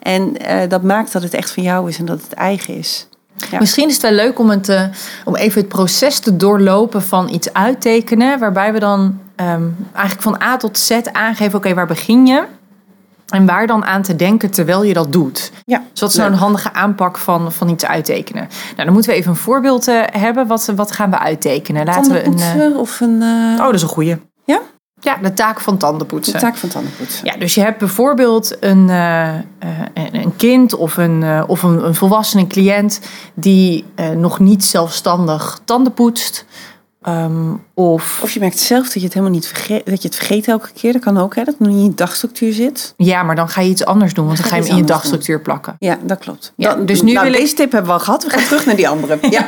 En 0.00 0.34
uh, 0.42 0.60
dat 0.68 0.82
maakt 0.82 1.12
dat 1.12 1.22
het 1.22 1.34
echt 1.34 1.50
van 1.50 1.62
jou 1.62 1.88
is 1.88 1.98
en 1.98 2.04
dat 2.04 2.22
het 2.22 2.32
eigen 2.32 2.78
is. 2.78 3.06
Misschien 3.58 3.88
is 3.88 3.92
het 3.92 4.02
wel 4.02 4.12
leuk 4.12 4.38
om, 4.38 4.50
het, 4.50 4.68
uh, 4.68 4.82
om 5.24 5.36
even 5.36 5.60
het 5.60 5.68
proces 5.68 6.18
te 6.18 6.36
doorlopen 6.36 7.02
van 7.02 7.28
iets 7.28 7.52
uittekenen. 7.52 8.38
Waarbij 8.38 8.72
we 8.72 8.78
dan 8.78 9.18
um, 9.36 9.76
eigenlijk 9.92 10.22
van 10.22 10.42
A 10.42 10.56
tot 10.56 10.78
Z 10.78 10.90
aangeven: 11.12 11.58
oké, 11.58 11.74
waar 11.74 11.86
begin 11.86 12.26
je? 12.26 12.44
En 13.28 13.46
waar 13.46 13.66
dan 13.66 13.84
aan 13.84 14.02
te 14.02 14.16
denken 14.16 14.50
terwijl 14.50 14.82
je 14.82 14.94
dat 14.94 15.12
doet. 15.12 15.52
Ja, 15.64 15.82
dus 15.90 16.00
dat 16.00 16.10
is 16.10 16.16
een 16.16 16.34
handige 16.34 16.72
aanpak 16.72 17.18
van, 17.18 17.52
van 17.52 17.68
iets 17.68 17.84
uittekenen. 17.84 18.48
Nou, 18.74 18.84
dan 18.84 18.92
moeten 18.92 19.10
we 19.10 19.16
even 19.16 19.30
een 19.30 19.36
voorbeeld 19.36 19.88
uh, 19.88 20.02
hebben. 20.10 20.46
Wat, 20.46 20.72
wat 20.76 20.92
gaan 20.92 21.10
we 21.10 21.18
uittekenen? 21.18 21.84
Laten 21.84 22.12
we 22.12 22.24
een. 22.24 22.70
Uh, 22.70 22.78
of 22.78 23.00
een 23.00 23.22
Oh, 23.58 23.64
dat 23.64 23.74
is 23.74 23.82
een 23.82 23.88
goeie. 23.88 24.16
Ja? 24.44 24.60
Ja, 25.04 25.16
de 25.16 25.32
taak 25.32 25.60
van 25.60 25.76
tandenpoetsen. 25.76 26.32
De 26.34 26.40
taak 26.40 26.56
van 26.56 26.68
tandenpoetsen. 26.68 27.24
Ja, 27.24 27.36
dus 27.36 27.54
je 27.54 27.60
hebt 27.60 27.78
bijvoorbeeld 27.78 28.56
een, 28.60 28.88
uh, 28.88 29.34
een 30.12 30.36
kind 30.36 30.74
of, 30.74 30.96
een, 30.96 31.22
uh, 31.22 31.42
of 31.46 31.62
een, 31.62 31.86
een 31.86 31.94
volwassene 31.94 32.46
cliënt 32.46 33.00
die 33.34 33.84
nog 34.16 34.38
niet 34.38 34.64
zelfstandig 34.64 35.60
tanden 35.64 35.92
poetst. 35.92 36.44
Um, 37.08 37.64
of, 37.74 38.20
of 38.22 38.30
je 38.30 38.40
merkt 38.40 38.58
zelf 38.58 38.84
dat 38.84 38.92
je 38.92 39.00
het 39.00 39.12
helemaal 39.12 39.34
niet 39.34 39.46
vergeet, 39.46 39.86
dat 39.86 40.02
je 40.02 40.08
het 40.08 40.16
vergeet 40.16 40.48
elke 40.48 40.68
keer. 40.74 40.92
Dat 40.92 41.02
kan 41.02 41.18
ook, 41.18 41.34
hè, 41.34 41.44
dat 41.44 41.54
het 41.58 41.68
in 41.68 41.82
je 41.82 41.94
dagstructuur 41.94 42.52
zit. 42.52 42.94
Ja, 42.96 43.22
maar 43.22 43.36
dan 43.36 43.48
ga 43.48 43.60
je 43.60 43.70
iets 43.70 43.84
anders 43.84 44.14
doen, 44.14 44.26
want 44.26 44.38
dan, 44.38 44.46
ga 44.46 44.56
je 44.56 44.62
hem 44.62 44.70
in 44.70 44.76
je 44.76 44.84
dagstructuur 44.84 45.40
plakken. 45.40 45.76
Ja, 45.78 45.98
dat 46.02 46.18
klopt. 46.18 46.52
Ja, 46.56 46.74
dus 46.74 47.02
nu 47.02 47.12
nou, 47.12 47.30
wil 47.30 47.40
deze 47.40 47.54
tip 47.54 47.72
hebben 47.72 47.90
we 47.90 47.98
al 47.98 48.04
gehad. 48.04 48.24
We 48.24 48.30
gaan 48.30 48.44
terug 48.44 48.66
naar 48.66 48.76
die 48.76 48.88
andere. 48.88 49.18
Ja. 49.30 49.44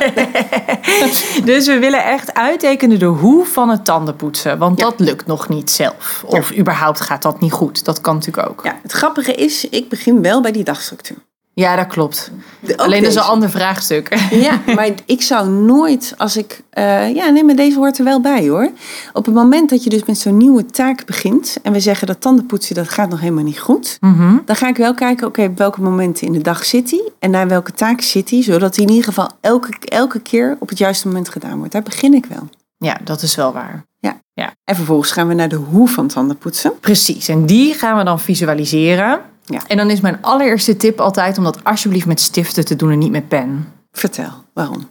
dus 1.51 1.67
we 1.67 1.79
willen 1.79 2.03
echt 2.03 2.33
uittekenen 2.33 2.99
de 2.99 3.05
hoe 3.05 3.45
van 3.45 3.69
het 3.69 3.85
tandenpoetsen. 3.85 4.57
Want 4.57 4.79
dat 4.79 4.99
lukt 4.99 5.25
nog 5.25 5.49
niet 5.49 5.71
zelf. 5.71 6.23
Of 6.25 6.57
überhaupt 6.57 7.01
gaat 7.01 7.21
dat 7.21 7.39
niet 7.39 7.51
goed. 7.51 7.85
Dat 7.85 8.01
kan 8.01 8.15
natuurlijk 8.15 8.49
ook. 8.49 8.61
Ja, 8.63 8.79
het 8.81 8.91
grappige 8.91 9.33
is, 9.33 9.69
ik 9.69 9.89
begin 9.89 10.21
wel 10.21 10.41
bij 10.41 10.51
die 10.51 10.63
dagstructuur. 10.63 11.17
Ja, 11.55 11.75
dat 11.75 11.87
klopt. 11.87 12.31
Alleen 12.75 13.01
dat 13.01 13.11
is 13.11 13.15
een 13.15 13.21
ander 13.21 13.49
vraagstuk. 13.49 14.17
Ja, 14.31 14.61
maar 14.75 14.89
ik 15.05 15.21
zou 15.21 15.49
nooit, 15.49 16.13
als 16.17 16.37
ik... 16.37 16.63
Uh, 16.73 17.15
ja, 17.15 17.29
nee, 17.29 17.43
maar 17.43 17.55
deze 17.55 17.77
hoort 17.77 17.97
er 17.97 18.03
wel 18.03 18.21
bij 18.21 18.47
hoor. 18.47 18.71
Op 19.13 19.25
het 19.25 19.33
moment 19.33 19.69
dat 19.69 19.83
je 19.83 19.89
dus 19.89 20.03
met 20.05 20.17
zo'n 20.17 20.37
nieuwe 20.37 20.65
taak 20.65 21.05
begint... 21.05 21.57
en 21.63 21.71
we 21.71 21.79
zeggen 21.79 22.07
dat 22.07 22.21
tandenpoetsen, 22.21 22.75
dat 22.75 22.89
gaat 22.89 23.09
nog 23.09 23.19
helemaal 23.19 23.43
niet 23.43 23.59
goed... 23.59 23.97
Mm 23.99 24.43
dan 24.45 24.55
ga 24.55 24.67
ik 24.67 24.77
wel 24.77 24.93
kijken, 24.93 25.27
oké, 25.27 25.43
op 25.43 25.57
welke 25.57 25.81
momenten 25.81 26.27
in 26.27 26.33
de 26.33 26.41
dag 26.41 26.65
zit 26.65 26.91
hij... 26.91 27.11
en 27.19 27.31
naar 27.31 27.47
welke 27.47 27.71
taak 27.71 28.01
zit 28.01 28.29
hij... 28.29 28.43
zodat 28.43 28.75
hij 28.75 28.85
in 28.85 28.91
ieder 28.91 29.05
geval 29.05 29.29
elke, 29.41 29.69
elke 29.79 30.19
keer 30.19 30.57
op 30.59 30.69
het 30.69 30.77
juiste 30.77 31.07
moment 31.07 31.29
gedaan 31.29 31.57
wordt. 31.57 31.71
Daar 31.71 31.83
begin 31.83 32.13
ik 32.13 32.25
wel. 32.25 32.49
Ja, 32.77 32.97
dat 33.03 33.21
is 33.21 33.35
wel 33.35 33.53
waar. 33.53 33.85
Ja. 33.99 34.21
ja. 34.33 34.53
En 34.63 34.75
vervolgens 34.75 35.11
gaan 35.11 35.27
we 35.27 35.33
naar 35.33 35.49
de 35.49 35.55
hoe 35.55 35.87
van 35.87 36.07
tandenpoetsen. 36.07 36.79
Precies, 36.79 37.27
en 37.27 37.45
die 37.45 37.73
gaan 37.73 37.97
we 37.97 38.03
dan 38.03 38.19
visualiseren... 38.19 39.21
Ja. 39.45 39.59
En 39.67 39.77
dan 39.77 39.89
is 39.89 40.01
mijn 40.01 40.17
allereerste 40.21 40.77
tip 40.77 40.99
altijd 40.99 41.37
om 41.37 41.43
dat 41.43 41.63
alsjeblieft 41.63 42.05
met 42.05 42.21
stiften 42.21 42.65
te 42.65 42.75
doen 42.75 42.91
en 42.91 42.97
niet 42.97 43.11
met 43.11 43.27
pen. 43.27 43.73
Vertel, 43.91 44.31
waarom? 44.53 44.89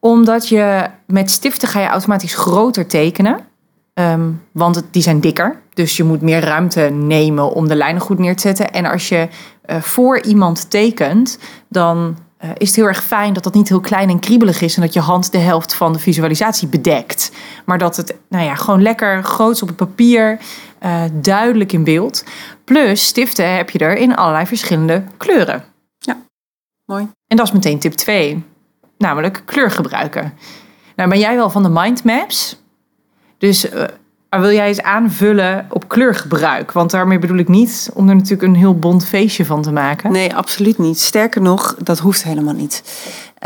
Omdat 0.00 0.48
je 0.48 0.86
met 1.06 1.30
stiften 1.30 1.68
ga 1.68 1.80
je 1.80 1.86
automatisch 1.86 2.34
groter 2.34 2.86
tekenen. 2.86 3.46
Um, 3.94 4.42
want 4.52 4.82
die 4.90 5.02
zijn 5.02 5.20
dikker. 5.20 5.60
Dus 5.74 5.96
je 5.96 6.04
moet 6.04 6.20
meer 6.20 6.40
ruimte 6.40 6.80
nemen 6.80 7.52
om 7.52 7.68
de 7.68 7.74
lijnen 7.74 8.02
goed 8.02 8.18
neer 8.18 8.36
te 8.36 8.42
zetten. 8.42 8.72
En 8.72 8.86
als 8.86 9.08
je 9.08 9.28
uh, 9.66 9.80
voor 9.80 10.22
iemand 10.22 10.70
tekent, 10.70 11.38
dan 11.68 12.16
uh, 12.44 12.50
is 12.56 12.66
het 12.66 12.76
heel 12.76 12.86
erg 12.86 13.04
fijn 13.04 13.32
dat 13.32 13.42
dat 13.42 13.54
niet 13.54 13.68
heel 13.68 13.80
klein 13.80 14.08
en 14.08 14.18
kriebelig 14.18 14.60
is. 14.60 14.76
En 14.76 14.82
dat 14.82 14.92
je 14.92 15.00
hand 15.00 15.32
de 15.32 15.38
helft 15.38 15.74
van 15.74 15.92
de 15.92 15.98
visualisatie 15.98 16.68
bedekt. 16.68 17.32
Maar 17.64 17.78
dat 17.78 17.96
het 17.96 18.14
nou 18.28 18.44
ja, 18.44 18.54
gewoon 18.54 18.82
lekker 18.82 19.24
groots 19.24 19.62
op 19.62 19.68
het 19.68 19.76
papier, 19.76 20.38
uh, 20.84 21.02
duidelijk 21.12 21.72
in 21.72 21.84
beeld. 21.84 22.24
Plus 22.68 23.06
stiften 23.06 23.56
heb 23.56 23.70
je 23.70 23.78
er 23.78 23.96
in 23.96 24.16
allerlei 24.16 24.46
verschillende 24.46 25.04
kleuren. 25.16 25.64
Ja, 25.98 26.16
mooi. 26.84 27.08
En 27.26 27.36
dat 27.36 27.46
is 27.46 27.52
meteen 27.52 27.78
tip 27.78 27.92
2. 27.92 28.44
Namelijk 28.98 29.42
kleur 29.44 29.70
gebruiken. 29.70 30.32
Nou 30.96 31.08
ben 31.08 31.18
jij 31.18 31.36
wel 31.36 31.50
van 31.50 31.62
de 31.62 31.68
mindmaps. 31.68 32.62
Dus 33.38 33.72
uh, 33.72 33.84
wil 34.30 34.52
jij 34.52 34.68
eens 34.68 34.82
aanvullen 34.82 35.66
op 35.70 35.88
kleurgebruik? 35.88 36.72
Want 36.72 36.90
daarmee 36.90 37.18
bedoel 37.18 37.38
ik 37.38 37.48
niet 37.48 37.90
om 37.94 38.08
er 38.08 38.14
natuurlijk 38.14 38.42
een 38.42 38.56
heel 38.56 38.78
bont 38.78 39.06
feestje 39.06 39.44
van 39.44 39.62
te 39.62 39.72
maken. 39.72 40.12
Nee, 40.12 40.34
absoluut 40.34 40.78
niet. 40.78 41.00
Sterker 41.00 41.40
nog, 41.42 41.74
dat 41.78 41.98
hoeft 41.98 42.22
helemaal 42.22 42.54
niet. 42.54 42.82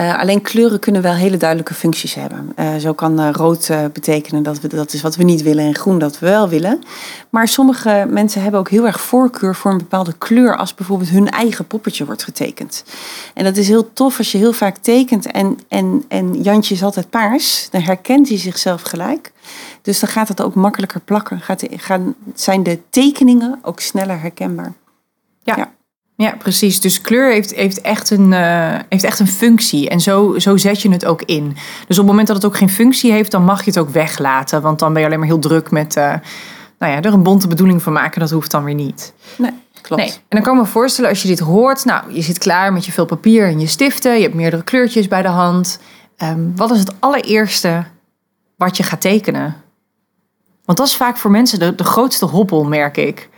Uh, 0.00 0.18
alleen 0.18 0.42
kleuren 0.42 0.78
kunnen 0.78 1.02
wel 1.02 1.12
hele 1.12 1.36
duidelijke 1.36 1.74
functies 1.74 2.14
hebben. 2.14 2.52
Uh, 2.58 2.76
zo 2.76 2.92
kan 2.92 3.20
uh, 3.20 3.28
rood 3.32 3.70
betekenen 3.92 4.42
dat 4.42 4.60
we, 4.60 4.68
dat 4.68 4.92
is 4.92 5.02
wat 5.02 5.16
we 5.16 5.22
niet 5.22 5.42
willen 5.42 5.64
en 5.64 5.74
groen 5.74 5.98
dat 5.98 6.18
we 6.18 6.26
wel 6.26 6.48
willen. 6.48 6.82
Maar 7.30 7.48
sommige 7.48 8.06
mensen 8.08 8.42
hebben 8.42 8.60
ook 8.60 8.70
heel 8.70 8.86
erg 8.86 9.00
voorkeur 9.00 9.54
voor 9.54 9.70
een 9.70 9.78
bepaalde 9.78 10.12
kleur 10.18 10.56
als 10.56 10.74
bijvoorbeeld 10.74 11.10
hun 11.10 11.30
eigen 11.30 11.66
poppetje 11.66 12.04
wordt 12.04 12.24
getekend. 12.24 12.84
En 13.34 13.44
dat 13.44 13.56
is 13.56 13.68
heel 13.68 13.92
tof 13.92 14.18
als 14.18 14.32
je 14.32 14.38
heel 14.38 14.52
vaak 14.52 14.76
tekent 14.76 15.30
en, 15.30 15.58
en, 15.68 16.04
en 16.08 16.42
Jantje 16.42 16.74
is 16.74 16.82
altijd 16.82 17.10
paars. 17.10 17.68
Dan 17.70 17.80
herkent 17.80 18.28
hij 18.28 18.38
zichzelf 18.38 18.82
gelijk. 18.82 19.32
Dus 19.82 20.00
dan 20.00 20.08
gaat 20.08 20.28
het 20.28 20.42
ook 20.42 20.54
makkelijker 20.54 21.00
plakken. 21.00 21.40
Gaat, 21.40 21.66
gaan, 21.70 22.14
zijn 22.34 22.62
de 22.62 22.78
tekeningen 22.90 23.58
ook 23.62 23.80
sneller 23.80 24.20
herkenbaar. 24.20 24.72
ja. 25.42 25.56
ja. 25.56 25.72
Ja, 26.22 26.34
precies. 26.38 26.80
Dus 26.80 27.00
kleur 27.00 27.32
heeft, 27.32 27.54
heeft, 27.54 27.80
echt, 27.80 28.10
een, 28.10 28.32
uh, 28.32 28.74
heeft 28.88 29.04
echt 29.04 29.18
een 29.18 29.28
functie. 29.28 29.88
En 29.88 30.00
zo, 30.00 30.38
zo 30.38 30.56
zet 30.56 30.82
je 30.82 30.90
het 30.90 31.04
ook 31.04 31.22
in. 31.22 31.48
Dus 31.86 31.98
op 31.98 32.04
het 32.04 32.06
moment 32.06 32.26
dat 32.26 32.36
het 32.36 32.44
ook 32.44 32.56
geen 32.56 32.70
functie 32.70 33.12
heeft, 33.12 33.30
dan 33.30 33.44
mag 33.44 33.64
je 33.64 33.70
het 33.70 33.78
ook 33.78 33.90
weglaten. 33.90 34.62
Want 34.62 34.78
dan 34.78 34.92
ben 34.92 35.00
je 35.00 35.06
alleen 35.06 35.18
maar 35.18 35.28
heel 35.28 35.38
druk 35.38 35.70
met 35.70 35.96
uh, 35.96 36.14
nou 36.78 36.92
ja, 36.92 37.02
er 37.02 37.12
een 37.12 37.22
bonte 37.22 37.48
bedoeling 37.48 37.82
van 37.82 37.92
maken. 37.92 38.20
Dat 38.20 38.30
hoeft 38.30 38.50
dan 38.50 38.64
weer 38.64 38.74
niet. 38.74 39.14
Nee, 39.36 39.50
klopt. 39.80 40.02
Nee. 40.02 40.10
En 40.10 40.22
dan 40.28 40.42
kan 40.42 40.54
ik 40.54 40.60
me 40.60 40.66
voorstellen 40.66 41.10
als 41.10 41.22
je 41.22 41.28
dit 41.28 41.38
hoort. 41.38 41.84
Nou, 41.84 42.12
je 42.12 42.22
zit 42.22 42.38
klaar 42.38 42.72
met 42.72 42.86
je 42.86 42.92
veel 42.92 43.06
papier 43.06 43.46
en 43.46 43.60
je 43.60 43.66
stiften. 43.66 44.16
Je 44.16 44.22
hebt 44.22 44.34
meerdere 44.34 44.64
kleurtjes 44.64 45.08
bij 45.08 45.22
de 45.22 45.28
hand. 45.28 45.78
Um, 46.22 46.52
wat 46.56 46.70
is 46.70 46.78
het 46.78 46.94
allereerste 46.98 47.84
wat 48.56 48.76
je 48.76 48.82
gaat 48.82 49.00
tekenen? 49.00 49.56
Want 50.64 50.78
dat 50.78 50.86
is 50.86 50.96
vaak 50.96 51.16
voor 51.16 51.30
mensen 51.30 51.58
de, 51.58 51.74
de 51.74 51.84
grootste 51.84 52.24
hobbel, 52.24 52.64
merk 52.64 52.96
ik. 52.96 53.30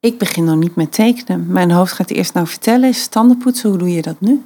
Ik 0.00 0.18
begin 0.18 0.44
nog 0.44 0.56
niet 0.56 0.76
met 0.76 0.92
tekenen. 0.92 1.46
Mijn 1.46 1.70
hoofd 1.70 1.92
gaat 1.92 2.10
eerst 2.10 2.34
nou 2.34 2.46
vertellen, 2.46 2.88
is 2.88 3.06
tandenpoetsen, 3.06 3.68
hoe 3.68 3.78
doe 3.78 3.92
je 3.92 4.02
dat 4.02 4.20
nu? 4.20 4.44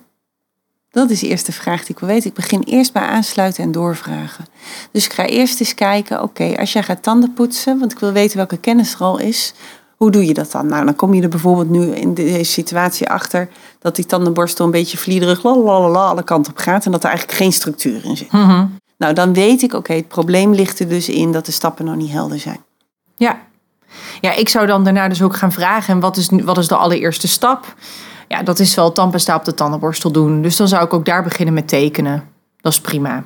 Dat 0.91 1.11
is 1.11 1.21
de 1.21 1.29
eerste 1.29 1.53
vraag 1.53 1.81
die 1.81 1.91
ik 1.91 1.99
wil 1.99 2.09
weten. 2.09 2.29
Ik 2.29 2.35
begin 2.37 2.63
eerst 2.63 2.93
bij 2.93 3.03
aansluiten 3.03 3.65
en 3.65 3.73
doorvragen. 3.73 4.45
Dus 4.91 5.05
ik 5.05 5.13
ga 5.13 5.27
eerst 5.27 5.61
eens 5.61 5.75
kijken, 5.75 6.23
oké, 6.23 6.57
als 6.59 6.73
jij 6.73 6.83
gaat 6.83 7.03
tandenpoetsen, 7.03 7.79
want 7.79 7.93
ik 7.93 7.99
wil 7.99 8.13
weten 8.13 8.37
welke 8.37 8.57
kennis 8.57 8.95
er 8.95 9.01
al 9.01 9.19
is, 9.19 9.55
hoe 9.97 10.11
doe 10.11 10.27
je 10.27 10.35
dat 10.35 10.53
dan? 10.53 10.67
Nou, 10.67 10.85
dan 10.85 10.97
kom 10.97 11.15
je 11.15 11.23
er 11.23 11.29
bijvoorbeeld 11.29 11.71
nu 11.71 11.95
in 11.95 12.15
deze 12.15 12.53
situatie 12.53 13.09
achter 13.09 13.49
dat 13.79 13.97
die 13.97 14.07
tandenborstel 14.07 14.65
een 14.65 14.71
beetje 14.71 14.99
vliederig 14.99 15.43
lalalala, 15.43 16.09
alle 16.09 16.25
kanten 16.25 16.53
op 16.53 16.59
gaat 16.59 16.85
en 16.85 16.93
dat 16.93 17.03
er 17.03 17.09
eigenlijk 17.09 17.39
geen 17.39 17.53
structuur 17.53 18.05
in 18.05 18.17
zit. 18.17 18.33
Mhm. 18.33 18.67
Nou, 18.99 19.15
dan 19.15 19.33
weet 19.33 19.63
ik, 19.63 19.73
oké, 19.73 19.93
het 19.93 20.09
probleem 20.09 20.55
ligt 20.55 20.79
er 20.79 20.89
dus 20.89 21.09
in 21.09 21.33
dat 21.33 21.47
de 21.47 21.53
stappen 21.53 21.85
nog 21.85 21.97
niet 21.97 22.11
helder 22.11 22.39
zijn. 22.39 22.61
Ja, 23.15 23.41
ja, 24.21 24.33
ik 24.33 24.49
zou 24.49 24.67
dan 24.67 24.85
daarna 24.85 25.09
dus 25.09 25.23
ook 25.23 25.37
gaan 25.37 25.53
vragen: 25.53 26.01
wat 26.01 26.17
is, 26.17 26.29
wat 26.31 26.59
is 26.59 26.69
de 26.69 26.77
allereerste 26.77 27.29
stap? 27.29 27.75
Ja, 28.29 28.43
dat 28.43 28.59
is 28.59 28.75
wel 28.75 28.93
tandpasta 28.93 29.37
op 29.37 29.45
de 29.45 29.55
tandenborstel 29.55 30.11
doen. 30.11 30.43
Dus 30.43 30.57
dan 30.57 30.69
zou 30.69 30.85
ik 30.85 30.93
ook 30.93 31.05
daar 31.05 31.23
beginnen 31.23 31.55
met 31.55 31.69
tekenen. 31.69 32.29
Dat 32.61 32.73
is 32.73 32.81
prima. 32.81 33.25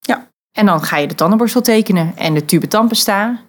Ja. 0.00 0.26
En 0.52 0.66
dan 0.66 0.82
ga 0.82 0.96
je 0.96 1.08
de 1.08 1.14
tandenborstel 1.14 1.60
tekenen 1.60 2.16
en 2.16 2.34
de 2.34 2.44
tube 2.44 2.68
tandpasta. 2.68 3.40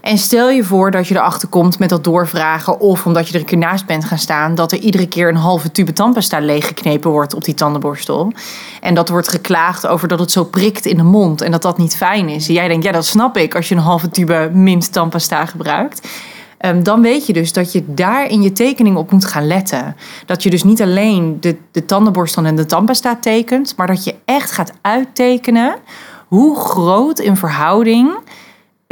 En 0.00 0.18
stel 0.18 0.50
je 0.50 0.64
voor 0.64 0.90
dat 0.90 1.08
je 1.08 1.14
erachter 1.14 1.48
komt 1.48 1.78
met 1.78 1.88
dat 1.88 2.04
doorvragen, 2.04 2.80
of 2.80 3.06
omdat 3.06 3.28
je 3.28 3.34
er 3.34 3.40
een 3.40 3.46
keer 3.46 3.58
naast 3.58 3.86
bent 3.86 4.04
gaan 4.04 4.18
staan, 4.18 4.54
dat 4.54 4.72
er 4.72 4.78
iedere 4.78 5.06
keer 5.06 5.28
een 5.28 5.36
halve 5.36 5.72
tube 5.72 5.92
tandpasta 5.92 6.40
leeggeknepen 6.40 7.10
wordt 7.10 7.34
op 7.34 7.44
die 7.44 7.54
tandenborstel. 7.54 8.32
En 8.80 8.94
dat 8.94 9.08
wordt 9.08 9.28
geklaagd 9.28 9.86
over 9.86 10.08
dat 10.08 10.18
het 10.18 10.30
zo 10.30 10.44
prikt 10.44 10.86
in 10.86 10.96
de 10.96 11.02
mond 11.02 11.40
en 11.40 11.50
dat 11.50 11.62
dat 11.62 11.78
niet 11.78 11.96
fijn 11.96 12.28
is. 12.28 12.48
En 12.48 12.54
jij 12.54 12.68
denkt, 12.68 12.84
ja, 12.84 12.92
dat 12.92 13.06
snap 13.06 13.36
ik 13.36 13.54
als 13.54 13.68
je 13.68 13.74
een 13.74 13.80
halve 13.80 14.08
tube 14.08 14.50
mint 14.52 14.92
tandpasta 14.92 15.46
gebruikt. 15.46 16.08
Um, 16.60 16.82
dan 16.82 17.02
weet 17.02 17.26
je 17.26 17.32
dus 17.32 17.52
dat 17.52 17.72
je 17.72 17.84
daar 17.86 18.26
in 18.26 18.42
je 18.42 18.52
tekening 18.52 18.96
op 18.96 19.10
moet 19.10 19.24
gaan 19.24 19.46
letten. 19.46 19.96
Dat 20.26 20.42
je 20.42 20.50
dus 20.50 20.64
niet 20.64 20.82
alleen 20.82 21.36
de, 21.40 21.56
de 21.70 21.84
tandenborstel 21.84 22.44
en 22.44 22.56
de 22.56 22.66
tandpasta 22.66 23.16
tekent, 23.16 23.76
maar 23.76 23.86
dat 23.86 24.04
je 24.04 24.14
echt 24.24 24.50
gaat 24.50 24.72
uittekenen 24.80 25.74
hoe 26.28 26.56
groot 26.56 27.18
in 27.18 27.36
verhouding 27.36 28.16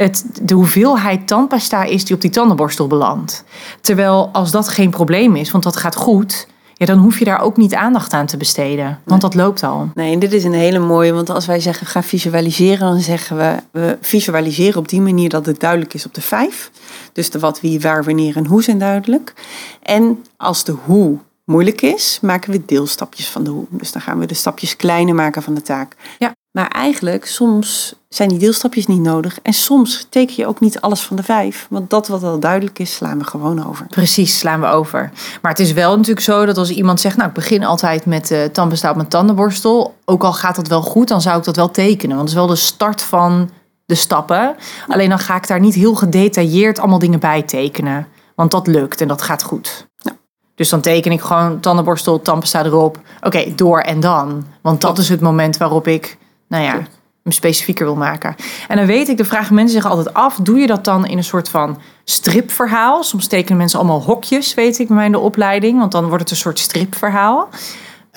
het, 0.03 0.25
de 0.41 0.53
hoeveelheid 0.53 1.27
tandpasta 1.27 1.83
is 1.83 2.05
die 2.05 2.15
op 2.15 2.21
die 2.21 2.29
tandenborstel 2.29 2.87
belandt. 2.87 3.43
Terwijl 3.81 4.29
als 4.31 4.51
dat 4.51 4.67
geen 4.67 4.89
probleem 4.89 5.35
is, 5.35 5.51
want 5.51 5.63
dat 5.63 5.75
gaat 5.75 5.95
goed, 5.95 6.47
ja, 6.73 6.85
dan 6.85 6.97
hoef 6.97 7.19
je 7.19 7.25
daar 7.25 7.41
ook 7.41 7.57
niet 7.57 7.73
aandacht 7.73 8.13
aan 8.13 8.25
te 8.25 8.37
besteden. 8.37 8.99
Want 9.03 9.21
dat 9.21 9.35
loopt 9.35 9.63
al. 9.63 9.89
Nee, 9.93 10.13
en 10.13 10.19
dit 10.19 10.33
is 10.33 10.43
een 10.43 10.53
hele 10.53 10.79
mooie, 10.79 11.13
want 11.13 11.29
als 11.29 11.45
wij 11.45 11.59
zeggen 11.59 11.87
ga 11.87 12.03
visualiseren, 12.03 12.79
dan 12.79 12.99
zeggen 12.99 13.37
we 13.37 13.55
we 13.71 13.97
visualiseren 14.01 14.79
op 14.79 14.89
die 14.89 15.01
manier 15.01 15.29
dat 15.29 15.45
het 15.45 15.59
duidelijk 15.59 15.93
is 15.93 16.05
op 16.05 16.13
de 16.13 16.21
vijf. 16.21 16.71
Dus 17.13 17.29
de 17.29 17.39
wat, 17.39 17.61
wie, 17.61 17.81
waar, 17.81 18.03
wanneer 18.03 18.35
en 18.35 18.45
hoe 18.45 18.63
zijn 18.63 18.77
duidelijk. 18.77 19.33
En 19.81 20.23
als 20.37 20.63
de 20.63 20.75
hoe 20.85 21.17
moeilijk 21.45 21.81
is, 21.81 22.19
maken 22.21 22.51
we 22.51 22.65
deelstapjes 22.65 23.29
van 23.29 23.43
de 23.43 23.49
hoe. 23.49 23.65
Dus 23.69 23.91
dan 23.91 24.01
gaan 24.01 24.19
we 24.19 24.25
de 24.25 24.33
stapjes 24.33 24.75
kleiner 24.75 25.15
maken 25.15 25.43
van 25.43 25.53
de 25.53 25.61
taak. 25.61 25.95
Ja. 26.19 26.33
Maar 26.53 26.67
eigenlijk, 26.67 27.25
soms 27.25 27.93
zijn 28.09 28.29
die 28.29 28.37
deelstapjes 28.37 28.87
niet 28.87 29.01
nodig. 29.01 29.39
En 29.41 29.53
soms 29.53 30.07
teken 30.09 30.33
je 30.37 30.47
ook 30.47 30.59
niet 30.59 30.81
alles 30.81 31.01
van 31.01 31.15
de 31.15 31.23
vijf. 31.23 31.67
Want 31.69 31.89
dat 31.89 32.07
wat 32.07 32.23
al 32.23 32.39
duidelijk 32.39 32.79
is, 32.79 32.95
slaan 32.95 33.17
we 33.17 33.23
gewoon 33.23 33.67
over. 33.67 33.85
Precies, 33.87 34.39
slaan 34.39 34.61
we 34.61 34.67
over. 34.67 35.11
Maar 35.41 35.51
het 35.51 35.59
is 35.59 35.71
wel 35.71 35.95
natuurlijk 35.95 36.25
zo 36.25 36.45
dat 36.45 36.57
als 36.57 36.69
iemand 36.69 36.99
zegt... 36.99 37.17
nou, 37.17 37.27
ik 37.29 37.35
begin 37.35 37.63
altijd 37.63 38.05
met 38.05 38.31
uh, 38.31 38.43
tandpasta 38.43 38.89
op 38.89 38.95
mijn 38.95 39.07
tandenborstel... 39.07 39.95
ook 40.05 40.23
al 40.23 40.33
gaat 40.33 40.55
dat 40.55 40.67
wel 40.67 40.81
goed, 40.81 41.07
dan 41.07 41.21
zou 41.21 41.37
ik 41.37 41.43
dat 41.43 41.55
wel 41.55 41.71
tekenen. 41.71 42.15
Want 42.15 42.29
het 42.29 42.37
is 42.37 42.43
wel 42.45 42.53
de 42.53 42.61
start 42.61 43.01
van 43.01 43.49
de 43.85 43.95
stappen. 43.95 44.55
Alleen 44.87 45.09
dan 45.09 45.19
ga 45.19 45.35
ik 45.35 45.47
daar 45.47 45.59
niet 45.59 45.75
heel 45.75 45.95
gedetailleerd 45.95 46.79
allemaal 46.79 46.99
dingen 46.99 47.19
bij 47.19 47.41
tekenen. 47.41 48.07
Want 48.35 48.51
dat 48.51 48.67
lukt 48.67 49.01
en 49.01 49.07
dat 49.07 49.21
gaat 49.21 49.43
goed. 49.43 49.87
Ja. 49.97 50.11
Dus 50.55 50.69
dan 50.69 50.81
teken 50.81 51.11
ik 51.11 51.21
gewoon 51.21 51.59
tandenborstel, 51.59 52.21
tandpasta 52.21 52.65
erop. 52.65 52.99
Oké, 53.21 53.55
door 53.55 53.79
en 53.79 53.99
dan. 53.99 54.45
Want 54.61 54.81
dat 54.81 54.97
is 54.97 55.09
het 55.09 55.21
moment 55.21 55.57
waarop 55.57 55.87
ik, 55.87 56.17
nou 56.53 56.65
ja, 56.65 56.87
hem 57.23 57.31
specifieker 57.31 57.85
wil 57.85 57.95
maken. 57.95 58.35
En 58.67 58.77
dan 58.77 58.85
weet 58.85 59.09
ik, 59.09 59.17
de 59.17 59.25
vragen 59.25 59.55
mensen 59.55 59.81
zich 59.81 59.91
altijd 59.91 60.13
af: 60.13 60.35
doe 60.35 60.59
je 60.59 60.67
dat 60.67 60.83
dan 60.83 61.05
in 61.05 61.17
een 61.17 61.23
soort 61.23 61.49
van 61.49 61.81
stripverhaal? 62.03 63.03
Soms 63.03 63.27
tekenen 63.27 63.57
mensen 63.57 63.79
allemaal 63.79 64.01
hokjes, 64.01 64.53
weet 64.53 64.79
ik, 64.79 64.87
bij 64.87 64.95
mij 64.95 65.05
in 65.05 65.11
de 65.11 65.19
opleiding, 65.19 65.79
want 65.79 65.91
dan 65.91 66.07
wordt 66.07 66.19
het 66.19 66.31
een 66.31 66.37
soort 66.37 66.59
stripverhaal. 66.59 67.49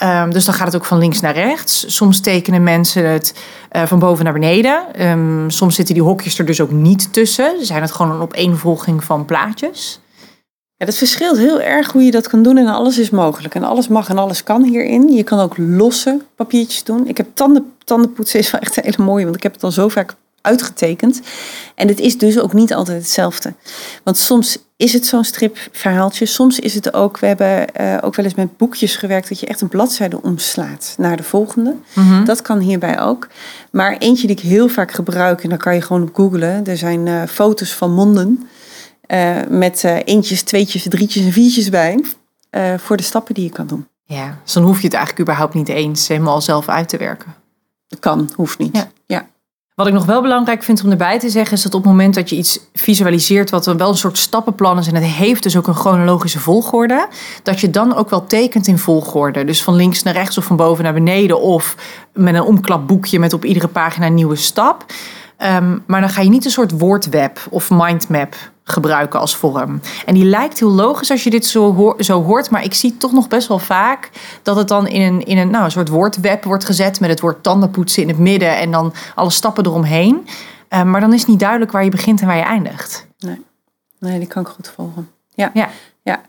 Um, 0.03 0.33
dus 0.33 0.45
dan 0.45 0.55
gaat 0.55 0.67
het 0.67 0.77
ook 0.77 0.85
van 0.85 0.99
links 0.99 1.21
naar 1.21 1.35
rechts. 1.35 1.95
Soms 1.95 2.21
tekenen 2.21 2.63
mensen 2.63 3.11
het 3.11 3.35
uh, 3.73 3.83
van 3.83 3.99
boven 3.99 4.25
naar 4.25 4.33
beneden. 4.33 5.07
Um, 5.07 5.51
soms 5.51 5.75
zitten 5.75 5.95
die 5.95 6.03
hokjes 6.03 6.39
er 6.39 6.45
dus 6.45 6.61
ook 6.61 6.71
niet 6.71 7.13
tussen. 7.13 7.67
Zijn 7.67 7.83
het 7.83 7.93
gewoon 7.93 8.13
een 8.13 8.21
opeenvolging 8.21 9.05
van 9.05 9.25
plaatjes? 9.25 10.01
Ja, 10.79 10.87
dat 10.87 10.97
verschilt 10.97 11.39
heel 11.39 11.61
erg 11.61 11.93
hoe 11.93 12.03
je 12.03 12.11
dat 12.11 12.29
kan 12.29 12.43
doen 12.43 12.57
en 12.57 12.67
alles 12.67 12.99
is 12.99 13.11
mogelijk. 13.11 13.55
En 13.55 13.65
alles 13.65 13.89
mag 13.89 14.09
en 14.09 14.19
alles 14.19 14.43
kan 14.43 14.63
hierin. 14.63 15.13
Je 15.13 15.23
kan 15.23 15.41
ook 15.41 15.57
losse 15.59 16.21
papiertjes 16.35 16.85
doen. 16.85 17.09
Ik 17.09 17.17
heb 17.17 17.27
tanden, 17.35 17.73
tandenpoetsen 17.85 18.39
is 18.39 18.51
wel 18.51 18.61
echt 18.61 18.77
een 18.77 18.83
hele 18.85 19.05
mooie, 19.05 19.25
want 19.25 19.37
ik 19.37 19.43
heb 19.43 19.53
het 19.53 19.63
al 19.63 19.71
zo 19.71 19.89
vaak 19.89 20.15
uitgetekend. 20.41 21.21
En 21.75 21.89
het 21.89 22.01
is 22.01 22.19
dus 22.19 22.39
ook 22.39 22.53
niet 22.53 22.75
altijd 22.75 22.99
hetzelfde. 22.99 23.53
Want 24.03 24.17
soms 24.17 24.59
is 24.77 24.93
het 24.93 25.07
zo'n 25.07 25.25
stripverhaaltje. 25.25 26.27
Soms 26.27 26.59
is 26.59 26.75
het 26.75 26.95
ook, 26.95 27.19
we 27.19 27.27
hebben 27.27 27.67
uh, 27.81 27.99
ook 28.01 28.15
wel 28.15 28.25
eens 28.25 28.35
met 28.35 28.57
boekjes 28.57 28.97
gewerkt, 28.97 29.29
dat 29.29 29.41
je 29.41 29.47
echt 29.47 29.61
een 29.61 29.69
bladzijde 29.69 30.23
omslaat 30.23 30.95
naar 30.99 31.17
de 31.17 31.23
volgende. 31.23 31.75
Mhm. 31.93 32.07
Hm? 32.07 32.25
Dat 32.25 32.43
kan 32.43 32.59
hierbij 32.59 33.01
ook. 33.01 33.29
Maar 33.71 33.97
eentje 33.99 34.27
die 34.27 34.37
ik 34.37 34.43
heel 34.43 34.69
vaak 34.69 34.93
gebruik, 34.93 35.43
en 35.43 35.49
dan 35.49 35.59
kan 35.59 35.75
je 35.75 35.81
gewoon 35.81 36.03
op 36.03 36.15
googlen. 36.15 36.67
Er 36.67 36.77
zijn 36.77 37.07
uh, 37.07 37.23
foto's 37.29 37.73
van 37.73 37.95
monden 37.95 38.49
uh, 39.09 39.37
met 39.49 39.85
eentjes, 39.85 40.43
tweetjes, 40.43 40.87
drietjes 40.89 41.25
en 41.25 41.33
viertjes 41.33 41.69
bij. 41.69 42.05
voor 42.77 42.97
de 42.97 43.03
stappen 43.03 43.35
die 43.35 43.45
je 43.45 43.51
kan 43.51 43.67
doen. 43.67 43.87
Ja, 44.05 44.39
dus 44.45 44.53
dan 44.53 44.63
hoef 44.63 44.79
je 44.79 44.85
het 44.85 44.95
eigenlijk 44.95 45.23
überhaupt 45.29 45.55
niet 45.55 45.69
eens 45.69 46.09
helemaal 46.09 46.41
zelf 46.41 46.69
uit 46.69 46.89
te 46.89 46.97
werken. 46.97 47.35
Kan, 48.01 48.31
hoeft 48.35 48.59
niet. 48.59 48.77
Ja. 48.77 48.89
ja. 49.07 49.27
Wat 49.75 49.87
ik 49.87 49.93
nog 49.93 50.05
wel 50.05 50.23
belangrijk 50.23 50.63
vind 50.63 50.85
om 50.85 50.91
erbij 50.91 51.19
te 51.19 51.31
zeggen, 51.31 51.57
is 51.57 51.63
dat 51.63 51.75
op 51.75 51.83
het 51.83 51.91
moment 51.91 52.15
dat 52.15 52.31
je 52.31 52.37
iets 52.37 52.61
visualiseert, 52.73 53.51
wat 53.51 53.67
wel 53.67 53.89
een 53.89 53.97
soort 53.97 54.19
stappenplan 54.19 54.79
is 54.79 54.87
en 54.87 54.95
het 54.95 55.05
heeft 55.05 55.43
dus 55.43 55.57
ook 55.57 55.67
een 55.67 55.75
chronologische 55.75 56.39
volgorde, 56.39 57.09
dat 57.43 57.61
je 57.61 57.71
dan 57.71 57.95
ook 57.95 58.11
wel 58.11 58.27
tekent 58.27 58.67
in 58.67 58.79
volgorde. 58.79 59.45
Dus 59.45 59.63
van 59.63 59.75
links 59.75 60.03
naar 60.03 60.15
rechts 60.15 60.39
of 60.39 60.45
van 60.45 60.57
boven 60.57 60.85
naar 60.85 60.93
beneden 60.93 61.41
of 61.41 61.77
met 62.13 62.35
een 62.35 62.43
omklapboekje 62.43 63.19
met 63.19 63.33
op 63.33 63.45
iedere 63.45 63.69
pagina 63.69 64.07
een 64.07 64.15
nieuwe 64.15 64.37
stap. 64.37 64.85
Um, 65.39 65.83
maar 65.87 66.01
dan 66.01 66.11
ga 66.11 66.21
je 66.21 66.29
niet 66.29 66.45
een 66.45 66.51
soort 66.51 66.79
woordweb 66.79 67.47
of 67.51 67.71
mindmap 67.71 68.35
gebruiken 68.69 69.21
als 69.21 69.37
vorm. 69.37 69.81
En 70.07 70.15
die 70.15 70.25
lijkt 70.25 70.59
heel 70.59 70.71
logisch 70.71 71.11
als 71.11 71.25
je 71.25 71.31
dit 71.31 71.47
zo, 71.47 71.75
hoor, 71.75 71.95
zo 71.99 72.23
hoort, 72.23 72.51
maar 72.51 72.65
ik 72.65 72.75
zie 72.75 72.97
toch 72.97 73.13
nog 73.13 73.29
best 73.29 73.49
wel 73.49 73.59
vaak 73.59 74.11
dat 74.43 74.57
het 74.57 74.69
dan 74.69 74.87
in 74.87 75.01
een, 75.01 75.25
in 75.25 75.39
een, 75.39 75.51
nou, 75.51 75.65
een 75.65 75.71
soort 75.71 75.89
woordweb 75.89 76.45
wordt 76.45 76.65
gezet 76.65 77.01
met 77.01 77.11
het 77.11 77.21
woord 77.21 77.43
tandenpoetsen 77.43 78.03
in 78.03 78.09
het 78.09 78.19
midden 78.19 78.57
en 78.57 78.71
dan 78.71 78.93
alle 79.15 79.31
stappen 79.31 79.67
eromheen. 79.67 80.27
Uh, 80.71 80.83
maar 80.83 81.01
dan 81.01 81.13
is 81.13 81.25
niet 81.27 81.41
duidelijk 81.41 81.73
waar 81.73 81.85
je 81.85 81.91
begint 81.91 82.21
en 82.21 82.27
waar 82.27 82.37
je 82.37 82.43
eindigt. 82.43 83.07
Nee, 83.19 83.45
nee 83.99 84.19
die 84.19 84.29
kan 84.29 84.43
ik 84.43 84.49
goed 84.49 84.69
volgen. 84.75 85.11
Ja, 85.35 85.51
Ja. 85.55 85.69
ja. 86.03 86.21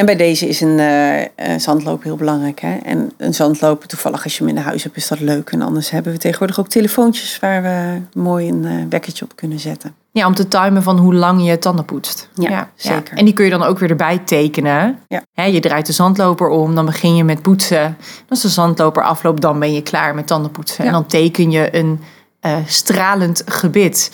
En 0.00 0.06
bij 0.06 0.16
deze 0.16 0.48
is 0.48 0.60
een 0.60 0.78
uh, 0.78 1.58
zandloop 1.58 2.02
heel 2.02 2.16
belangrijk. 2.16 2.60
Hè? 2.60 2.76
En 2.76 3.12
een 3.16 3.34
zandlopen, 3.34 3.88
toevallig 3.88 4.24
als 4.24 4.32
je 4.32 4.38
hem 4.38 4.48
in 4.48 4.54
de 4.54 4.60
huis 4.60 4.82
hebt, 4.82 4.96
is 4.96 5.08
dat 5.08 5.20
leuk. 5.20 5.50
En 5.50 5.62
anders 5.62 5.90
hebben 5.90 6.12
we 6.12 6.18
tegenwoordig 6.18 6.60
ook 6.60 6.68
telefoontjes 6.68 7.38
waar 7.38 7.62
we 7.62 8.00
mooi 8.20 8.48
een 8.48 8.62
uh, 8.62 8.72
wekkertje 8.88 9.24
op 9.24 9.36
kunnen 9.36 9.58
zetten. 9.58 9.94
Ja, 10.12 10.26
om 10.26 10.34
te 10.34 10.48
timen 10.48 10.82
van 10.82 10.98
hoe 10.98 11.14
lang 11.14 11.46
je 11.46 11.58
tanden 11.58 11.84
poetst. 11.84 12.28
Ja, 12.34 12.70
zeker. 12.74 13.16
En 13.16 13.24
die 13.24 13.34
kun 13.34 13.44
je 13.44 13.50
dan 13.50 13.62
ook 13.62 13.78
weer 13.78 13.90
erbij 13.90 14.18
tekenen. 14.18 14.98
Ja. 15.08 15.22
He, 15.32 15.44
je 15.44 15.60
draait 15.60 15.86
de 15.86 15.92
zandloper 15.92 16.48
om, 16.48 16.74
dan 16.74 16.84
begin 16.84 17.16
je 17.16 17.24
met 17.24 17.42
poetsen. 17.42 17.96
Als 18.28 18.42
de 18.42 18.48
zandloper 18.48 19.02
afloopt, 19.02 19.42
dan 19.42 19.58
ben 19.58 19.72
je 19.72 19.82
klaar 19.82 20.14
met 20.14 20.26
tandenpoetsen. 20.26 20.84
En 20.84 20.92
dan 20.92 21.06
teken 21.06 21.50
je 21.50 21.76
een 21.76 22.00
uh, 22.46 22.56
stralend 22.66 23.42
gebit. 23.46 24.10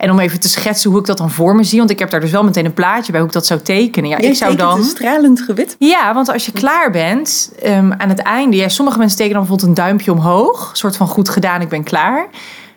En 0.00 0.10
om 0.10 0.18
even 0.18 0.40
te 0.40 0.48
schetsen 0.48 0.90
hoe 0.90 0.98
ik 1.00 1.06
dat 1.06 1.18
dan 1.18 1.30
voor 1.30 1.56
me 1.56 1.64
zie. 1.64 1.78
Want 1.78 1.90
ik 1.90 1.98
heb 1.98 2.10
daar 2.10 2.20
dus 2.20 2.30
wel 2.30 2.44
meteen 2.44 2.64
een 2.64 2.74
plaatje 2.74 3.10
bij 3.12 3.20
hoe 3.20 3.28
ik 3.28 3.34
dat 3.34 3.46
zou 3.46 3.60
tekenen. 3.60 4.10
Ja, 4.10 4.18
Jij 4.18 4.30
ik 4.30 4.36
zou 4.36 4.56
dan. 4.56 4.78
een 4.78 4.84
stralend 4.84 5.40
gebit. 5.40 5.76
Ja, 5.78 6.14
want 6.14 6.28
als 6.28 6.46
je 6.46 6.52
klaar 6.52 6.90
bent 6.90 7.52
um, 7.66 7.92
aan 7.92 8.08
het 8.08 8.18
einde. 8.18 8.56
Ja, 8.56 8.68
sommige 8.68 8.98
mensen 8.98 9.16
tekenen 9.16 9.38
dan 9.38 9.46
bijvoorbeeld 9.46 9.78
een 9.78 9.84
duimpje 9.84 10.12
omhoog. 10.12 10.70
Een 10.70 10.76
soort 10.76 10.96
van 10.96 11.06
goed 11.06 11.28
gedaan, 11.28 11.60
ik 11.60 11.68
ben 11.68 11.82
klaar. 11.82 12.26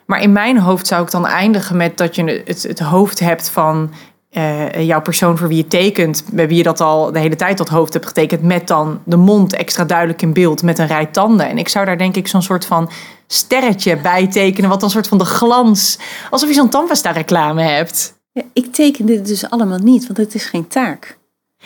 Maar 0.05 0.21
in 0.21 0.31
mijn 0.31 0.57
hoofd 0.59 0.87
zou 0.87 1.03
ik 1.03 1.11
dan 1.11 1.27
eindigen 1.27 1.77
met 1.77 1.97
dat 1.97 2.15
je 2.15 2.43
het, 2.45 2.63
het 2.63 2.79
hoofd 2.79 3.19
hebt 3.19 3.49
van 3.49 3.91
uh, 4.31 4.81
jouw 4.81 5.01
persoon 5.01 5.37
voor 5.37 5.47
wie 5.47 5.57
je 5.57 5.67
tekent. 5.67 6.23
Bij 6.31 6.47
wie 6.47 6.57
je 6.57 6.63
dat 6.63 6.81
al 6.81 7.11
de 7.11 7.19
hele 7.19 7.35
tijd 7.35 7.57
dat 7.57 7.69
hoofd 7.69 7.93
hebt 7.93 8.05
getekend. 8.05 8.41
Met 8.41 8.67
dan 8.67 8.99
de 9.03 9.17
mond 9.17 9.53
extra 9.53 9.83
duidelijk 9.83 10.21
in 10.21 10.33
beeld 10.33 10.63
met 10.63 10.79
een 10.79 10.87
rij 10.87 11.05
tanden. 11.05 11.49
En 11.49 11.57
ik 11.57 11.69
zou 11.69 11.85
daar 11.85 11.97
denk 11.97 12.15
ik 12.15 12.27
zo'n 12.27 12.41
soort 12.41 12.65
van 12.65 12.89
sterretje 13.33 13.97
bij 13.97 14.27
tekenen. 14.27 14.69
Wat 14.69 14.79
dan 14.79 14.89
soort 14.89 15.07
van 15.07 15.17
de 15.17 15.25
glans. 15.25 15.97
Alsof 16.29 16.47
je 16.49 16.55
zo'n 16.55 16.69
tandpasta 16.69 17.11
reclame 17.11 17.61
hebt. 17.61 18.13
Ja, 18.31 18.41
ik 18.53 18.73
teken 18.73 19.05
dit 19.05 19.27
dus 19.27 19.49
allemaal 19.49 19.77
niet, 19.79 20.05
want 20.05 20.17
het 20.17 20.35
is 20.35 20.45
geen 20.45 20.67
taak. 20.67 21.17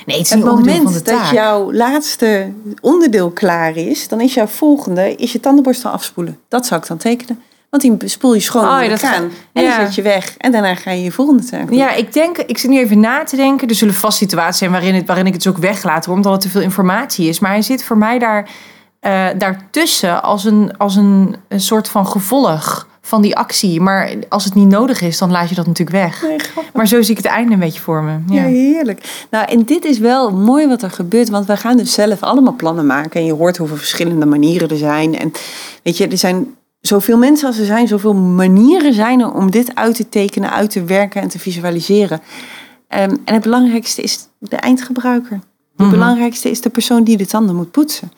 Nee, 0.06 0.18
het 0.18 0.26
is 0.26 0.34
Het 0.34 0.44
moment 0.44 0.84
van 0.84 0.94
de 0.94 1.02
dat 1.02 1.30
jouw 1.32 1.74
laatste 1.74 2.52
onderdeel 2.82 3.30
klaar 3.32 3.76
is, 3.78 4.08
dan 4.08 4.22
is 4.22 4.34
jouw 4.34 4.48
volgende 4.48 5.16
is 5.16 5.32
je 5.32 5.40
tandenborstel 5.40 5.92
afspoelen. 5.92 6.40
Dat 6.48 6.66
zou 6.66 6.82
ik 6.82 6.88
dan 6.88 6.98
tekenen. 6.98 7.42
Want 7.70 7.84
die 7.84 8.10
spoel 8.10 8.34
je 8.34 8.40
schoon 8.40 8.64
Oh, 8.78 8.84
ja, 8.84 8.90
dat 8.90 9.00
gaat- 9.00 9.24
En 9.54 9.64
ja. 9.64 9.78
dan 9.78 9.86
zet 9.86 9.96
je 9.96 10.02
weg. 10.02 10.38
En 10.38 10.52
daarna 10.52 10.76
ga 10.76 10.92
je 10.92 11.04
je 11.04 11.12
volgende 11.12 11.44
taak 11.44 11.68
doen. 11.68 11.78
Ja, 11.78 11.92
ik 11.94 12.14
denk, 12.14 12.38
ik 12.38 12.58
zit 12.58 12.70
nu 12.70 12.78
even 12.80 13.00
na 13.00 13.24
te 13.24 13.36
denken. 13.36 13.68
Er 13.68 13.76
zullen 13.76 13.94
vast 13.94 14.18
situaties 14.18 14.58
zijn 14.58 14.72
waarin, 14.72 14.96
het, 14.96 15.08
waarin 15.08 15.26
ik 15.26 15.34
het 15.34 15.44
dus 15.44 15.52
ook 15.52 15.58
weglaat, 15.60 16.06
hoor, 16.06 16.16
omdat 16.16 16.32
het 16.32 16.42
te 16.42 16.50
veel 16.50 16.62
informatie 16.62 17.28
is. 17.30 17.40
Maar 17.40 17.52
hij 17.52 17.62
zit 17.62 17.84
voor 17.84 17.98
mij 17.98 18.20
daar, 18.20 18.50
eh, 19.00 19.28
daartussen 19.38 20.24
als, 20.24 20.44
een, 20.46 20.78
als 20.78 20.96
een, 20.96 21.36
een 21.48 21.60
soort 21.62 21.90
van 21.90 22.08
gevolg 22.08 22.88
van 23.02 23.22
die 23.22 23.36
actie. 23.38 23.82
Maar 23.82 24.14
als 24.30 24.44
het 24.46 24.54
niet 24.56 24.68
nodig 24.68 25.02
is, 25.02 25.18
dan 25.18 25.32
laat 25.32 25.50
je 25.50 25.56
dat 25.56 25.68
natuurlijk 25.68 25.98
weg. 25.98 26.22
Nee. 26.22 26.38
Maar 26.74 26.88
zo 26.88 27.02
zie 27.02 27.12
ik 27.12 27.18
het 27.24 27.26
einde 27.32 27.54
een 27.54 27.60
beetje 27.60 27.82
voor 27.82 28.04
me. 28.04 28.12
Ja, 28.28 28.42
Ja. 28.42 28.48
heerlijk. 28.48 29.26
Nou, 29.32 29.46
en 29.50 29.64
dit 29.64 29.86
is 29.86 30.00
wel 30.00 30.32
mooi 30.32 30.68
wat 30.68 30.82
er 30.82 30.92
gebeurt, 30.92 31.30
want 31.30 31.46
wij 31.46 31.58
gaan 31.58 31.78
dus 31.78 31.94
zelf 31.94 32.24
allemaal 32.24 32.54
plannen 32.56 32.86
maken. 32.86 33.20
En 33.20 33.26
je 33.26 33.34
hoort 33.34 33.58
hoeveel 33.58 33.78
verschillende 33.78 34.26
manieren 34.26 34.70
er 34.70 34.78
zijn. 34.78 35.18
En 35.20 35.32
weet 35.84 35.98
je, 35.98 36.08
er 36.08 36.18
zijn 36.18 36.56
zoveel 36.82 37.18
mensen 37.18 37.48
als 37.48 37.58
er 37.60 37.66
zijn, 37.66 37.88
zoveel 37.88 38.14
manieren 38.14 38.94
zijn 38.94 39.20
er 39.20 39.34
om 39.34 39.52
dit 39.52 39.76
uit 39.76 39.96
te 39.96 40.10
tekenen, 40.10 40.52
uit 40.52 40.70
te 40.70 40.84
werken 40.84 41.22
en 41.22 41.28
te 41.28 41.40
visualiseren. 41.40 42.22
Ehm, 42.88 43.16
en 43.26 43.34
het 43.34 43.42
belangrijkste 43.44 44.02
is 44.02 44.28
de 44.40 44.56
eindgebruiker. 44.56 45.32
Het 45.78 45.86
Mhm. 45.86 45.90
belangrijkste 45.90 46.50
is 46.50 46.62
de 46.62 46.70
persoon 46.70 47.04
die 47.04 47.18
de 47.18 47.26
tanden 47.26 47.56
moet 47.56 47.72
poetsen. 47.72 48.12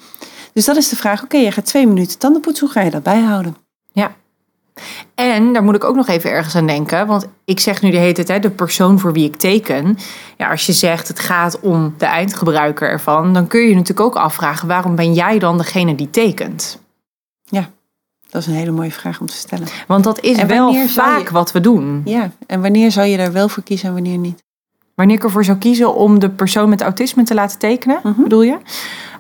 Dus 0.53 0.65
dat 0.65 0.75
is 0.75 0.89
de 0.89 0.95
vraag, 0.95 1.23
oké, 1.23 1.37
je 1.37 1.51
gaat 1.51 1.65
twee 1.65 1.87
minuten 1.87 2.17
tanden 2.17 2.41
poetsen, 2.41 2.65
hoe 2.65 2.75
ga 2.75 2.81
je 2.81 2.89
dat 2.91 3.03
bijhouden? 3.03 3.55
Ja. 3.91 4.11
En 5.15 5.53
daar 5.53 5.63
moet 5.63 5.75
ik 5.75 5.83
ook 5.83 5.95
nog 5.95 6.07
even 6.07 6.29
ergens 6.31 6.55
aan 6.55 6.67
denken. 6.67 7.07
Want 7.07 7.27
ik 7.45 7.59
zeg 7.59 7.81
nu 7.81 7.91
de 7.91 7.97
hele 7.97 8.23
tijd, 8.23 8.41
de 8.43 8.49
persoon 8.49 8.99
voor 8.99 9.13
wie 9.13 9.25
ik 9.25 9.35
teken. 9.35 9.97
Ja, 10.37 10.49
als 10.49 10.65
je 10.65 10.73
zegt 10.73 11.07
het 11.07 11.19
gaat 11.19 11.59
om 11.59 11.93
de 11.97 12.05
eindgebruiker 12.05 12.89
ervan, 12.89 13.33
dan 13.33 13.47
kun 13.47 13.61
je 13.61 13.69
je 13.69 13.73
natuurlijk 13.75 14.07
ook 14.07 14.15
afvragen: 14.15 14.67
waarom 14.67 14.95
ben 14.95 15.13
jij 15.13 15.39
dan 15.39 15.57
degene 15.57 15.95
die 15.95 16.09
tekent? 16.09 16.79
Dat 18.31 18.41
is 18.41 18.47
een 18.47 18.53
hele 18.53 18.71
mooie 18.71 18.91
vraag 18.91 19.19
om 19.19 19.25
te 19.27 19.33
stellen. 19.33 19.67
Want 19.87 20.03
dat 20.03 20.19
is 20.19 20.43
wel 20.43 20.73
vaak 20.87 21.27
je- 21.27 21.33
wat 21.33 21.51
we 21.51 21.59
doen. 21.59 22.01
Ja, 22.05 22.31
en 22.47 22.61
wanneer 22.61 22.91
zou 22.91 23.07
je 23.07 23.17
daar 23.17 23.31
wel 23.31 23.49
voor 23.49 23.63
kiezen 23.63 23.87
en 23.87 23.93
wanneer 23.93 24.17
niet? 24.17 24.43
Wanneer 24.95 25.15
ik 25.15 25.23
ervoor 25.23 25.43
zou 25.43 25.57
kiezen 25.57 25.95
om 25.95 26.19
de 26.19 26.29
persoon 26.29 26.69
met 26.69 26.81
autisme 26.81 27.23
te 27.23 27.33
laten 27.33 27.59
tekenen, 27.59 27.99
Mhm. 28.03 28.21
bedoel 28.23 28.41
je? 28.41 28.57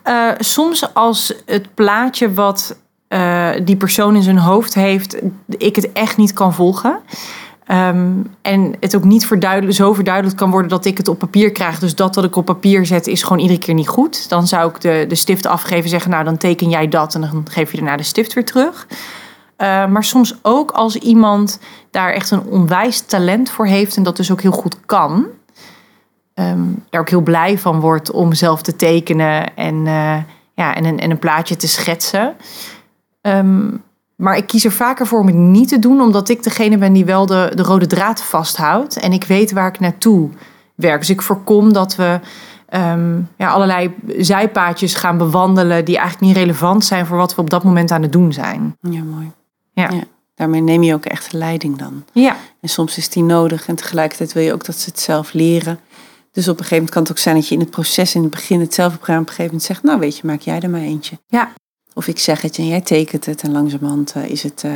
Eh, 0.09 0.29
soms 0.39 0.93
als 0.93 1.33
het 1.45 1.73
plaatje 1.73 2.33
wat 2.33 2.77
eh, 3.07 3.49
die 3.63 3.75
persoon 3.75 4.15
in 4.15 4.21
zijn 4.21 4.37
hoofd 4.37 4.73
heeft, 4.73 5.17
ik 5.47 5.75
het 5.75 5.91
echt 5.91 6.17
niet 6.17 6.33
kan 6.33 6.53
volgen. 6.53 6.99
Ehm, 7.65 8.11
en 8.41 8.75
het 8.79 8.95
ook 8.95 9.03
niet 9.03 9.25
verduidelijk, 9.25 9.75
zo 9.75 9.93
verduidelijkt 9.93 10.39
kan 10.39 10.51
worden 10.51 10.69
dat 10.69 10.85
ik 10.85 10.97
het 10.97 11.07
op 11.07 11.19
papier 11.19 11.51
krijg. 11.51 11.79
Dus 11.79 11.95
dat 11.95 12.15
wat 12.15 12.23
ik 12.23 12.35
op 12.35 12.45
papier 12.45 12.85
zet 12.85 13.07
is 13.07 13.23
gewoon 13.23 13.39
iedere 13.39 13.59
keer 13.59 13.73
niet 13.73 13.87
goed. 13.87 14.29
Dan 14.29 14.47
zou 14.47 14.69
ik 14.69 14.81
de, 14.81 15.05
de 15.07 15.15
stift 15.15 15.45
afgeven 15.45 15.89
zeggen, 15.89 16.11
nou 16.11 16.23
dan 16.23 16.37
teken 16.37 16.69
jij 16.69 16.87
dat 16.87 17.15
en 17.15 17.21
dan 17.21 17.45
geef 17.49 17.71
je 17.71 17.77
daarna 17.77 17.97
de 17.97 18.03
stift 18.03 18.33
weer 18.33 18.45
terug. 18.45 18.87
Uh, 19.57 19.87
maar 19.87 20.03
soms 20.03 20.35
ook 20.41 20.71
als 20.71 20.95
iemand 20.95 21.59
daar 21.91 22.13
echt 22.13 22.31
een 22.31 22.43
onwijs 22.43 23.01
talent 23.01 23.49
voor 23.49 23.65
heeft 23.65 23.97
en 23.97 24.03
dat 24.03 24.17
dus 24.17 24.31
ook 24.31 24.41
heel 24.41 24.51
goed 24.51 24.75
kan. 24.85 25.25
Um, 26.39 26.83
daar 26.89 27.01
ook 27.01 27.09
heel 27.09 27.21
blij 27.21 27.57
van 27.57 27.79
wordt 27.79 28.11
om 28.11 28.33
zelf 28.33 28.61
te 28.61 28.75
tekenen 28.75 29.55
en, 29.55 29.75
uh, 29.75 30.17
ja, 30.53 30.75
en, 30.75 30.85
een, 30.85 30.99
en 30.99 31.11
een 31.11 31.19
plaatje 31.19 31.55
te 31.55 31.67
schetsen. 31.67 32.35
Um, 33.21 33.81
maar 34.15 34.37
ik 34.37 34.47
kies 34.47 34.65
er 34.65 34.71
vaker 34.71 35.07
voor 35.07 35.19
om 35.19 35.27
het 35.27 35.35
niet 35.35 35.67
te 35.67 35.79
doen, 35.79 36.01
omdat 36.01 36.29
ik 36.29 36.43
degene 36.43 36.77
ben 36.77 36.93
die 36.93 37.05
wel 37.05 37.25
de, 37.25 37.51
de 37.55 37.63
rode 37.63 37.87
draad 37.87 38.21
vasthoudt. 38.21 38.99
En 38.99 39.13
ik 39.13 39.23
weet 39.23 39.51
waar 39.51 39.67
ik 39.67 39.79
naartoe 39.79 40.29
werk. 40.75 40.99
Dus 40.99 41.09
ik 41.09 41.21
voorkom 41.21 41.73
dat 41.73 41.95
we 41.95 42.19
um, 42.73 43.29
ja, 43.37 43.49
allerlei 43.49 43.95
zijpaadjes 44.17 44.93
gaan 44.93 45.17
bewandelen 45.17 45.85
die 45.85 45.97
eigenlijk 45.97 46.27
niet 46.27 46.37
relevant 46.37 46.85
zijn 46.85 47.05
voor 47.05 47.17
wat 47.17 47.35
we 47.35 47.41
op 47.41 47.49
dat 47.49 47.63
moment 47.63 47.91
aan 47.91 48.01
het 48.01 48.11
doen 48.11 48.33
zijn. 48.33 48.77
Ja, 48.81 49.03
mooi. 49.03 49.31
Ja. 49.73 49.89
ja. 49.89 50.03
Daarmee 50.35 50.61
neem 50.61 50.83
je 50.83 50.93
ook 50.93 51.05
echt 51.05 51.31
de 51.31 51.37
leiding 51.37 51.77
dan. 51.77 52.03
Ja. 52.11 52.35
En 52.61 52.69
soms 52.69 52.97
is 52.97 53.09
die 53.09 53.23
nodig 53.23 53.67
en 53.67 53.75
tegelijkertijd 53.75 54.33
wil 54.33 54.43
je 54.43 54.53
ook 54.53 54.65
dat 54.65 54.75
ze 54.75 54.89
het 54.89 54.99
zelf 54.99 55.33
leren. 55.33 55.79
Dus 56.31 56.47
op 56.47 56.53
een 56.53 56.63
gegeven 56.63 56.75
moment 56.75 56.93
kan 56.93 57.01
het 57.01 57.11
ook 57.11 57.17
zijn 57.17 57.35
dat 57.35 57.47
je 57.47 57.53
in 57.53 57.59
het 57.59 57.69
proces 57.69 58.15
in 58.15 58.21
het 58.21 58.31
begin 58.31 58.59
het 58.59 58.73
zelf 58.73 58.93
op 58.93 58.99
een 58.99 59.07
gegeven 59.07 59.43
moment 59.43 59.63
zegt, 59.63 59.83
nou 59.83 59.99
weet 59.99 60.17
je, 60.17 60.27
maak 60.27 60.41
jij 60.41 60.59
er 60.59 60.69
maar 60.69 60.81
eentje. 60.81 61.19
Ja. 61.27 61.53
Of 61.93 62.07
ik 62.07 62.19
zeg 62.19 62.41
het 62.41 62.57
en 62.57 62.67
jij 62.67 62.81
tekent 62.81 63.25
het 63.25 63.41
en 63.41 63.51
langzamerhand 63.51 64.13
uh, 64.17 64.25
is 64.25 64.43
het... 64.43 64.63
Uh, 64.65 64.71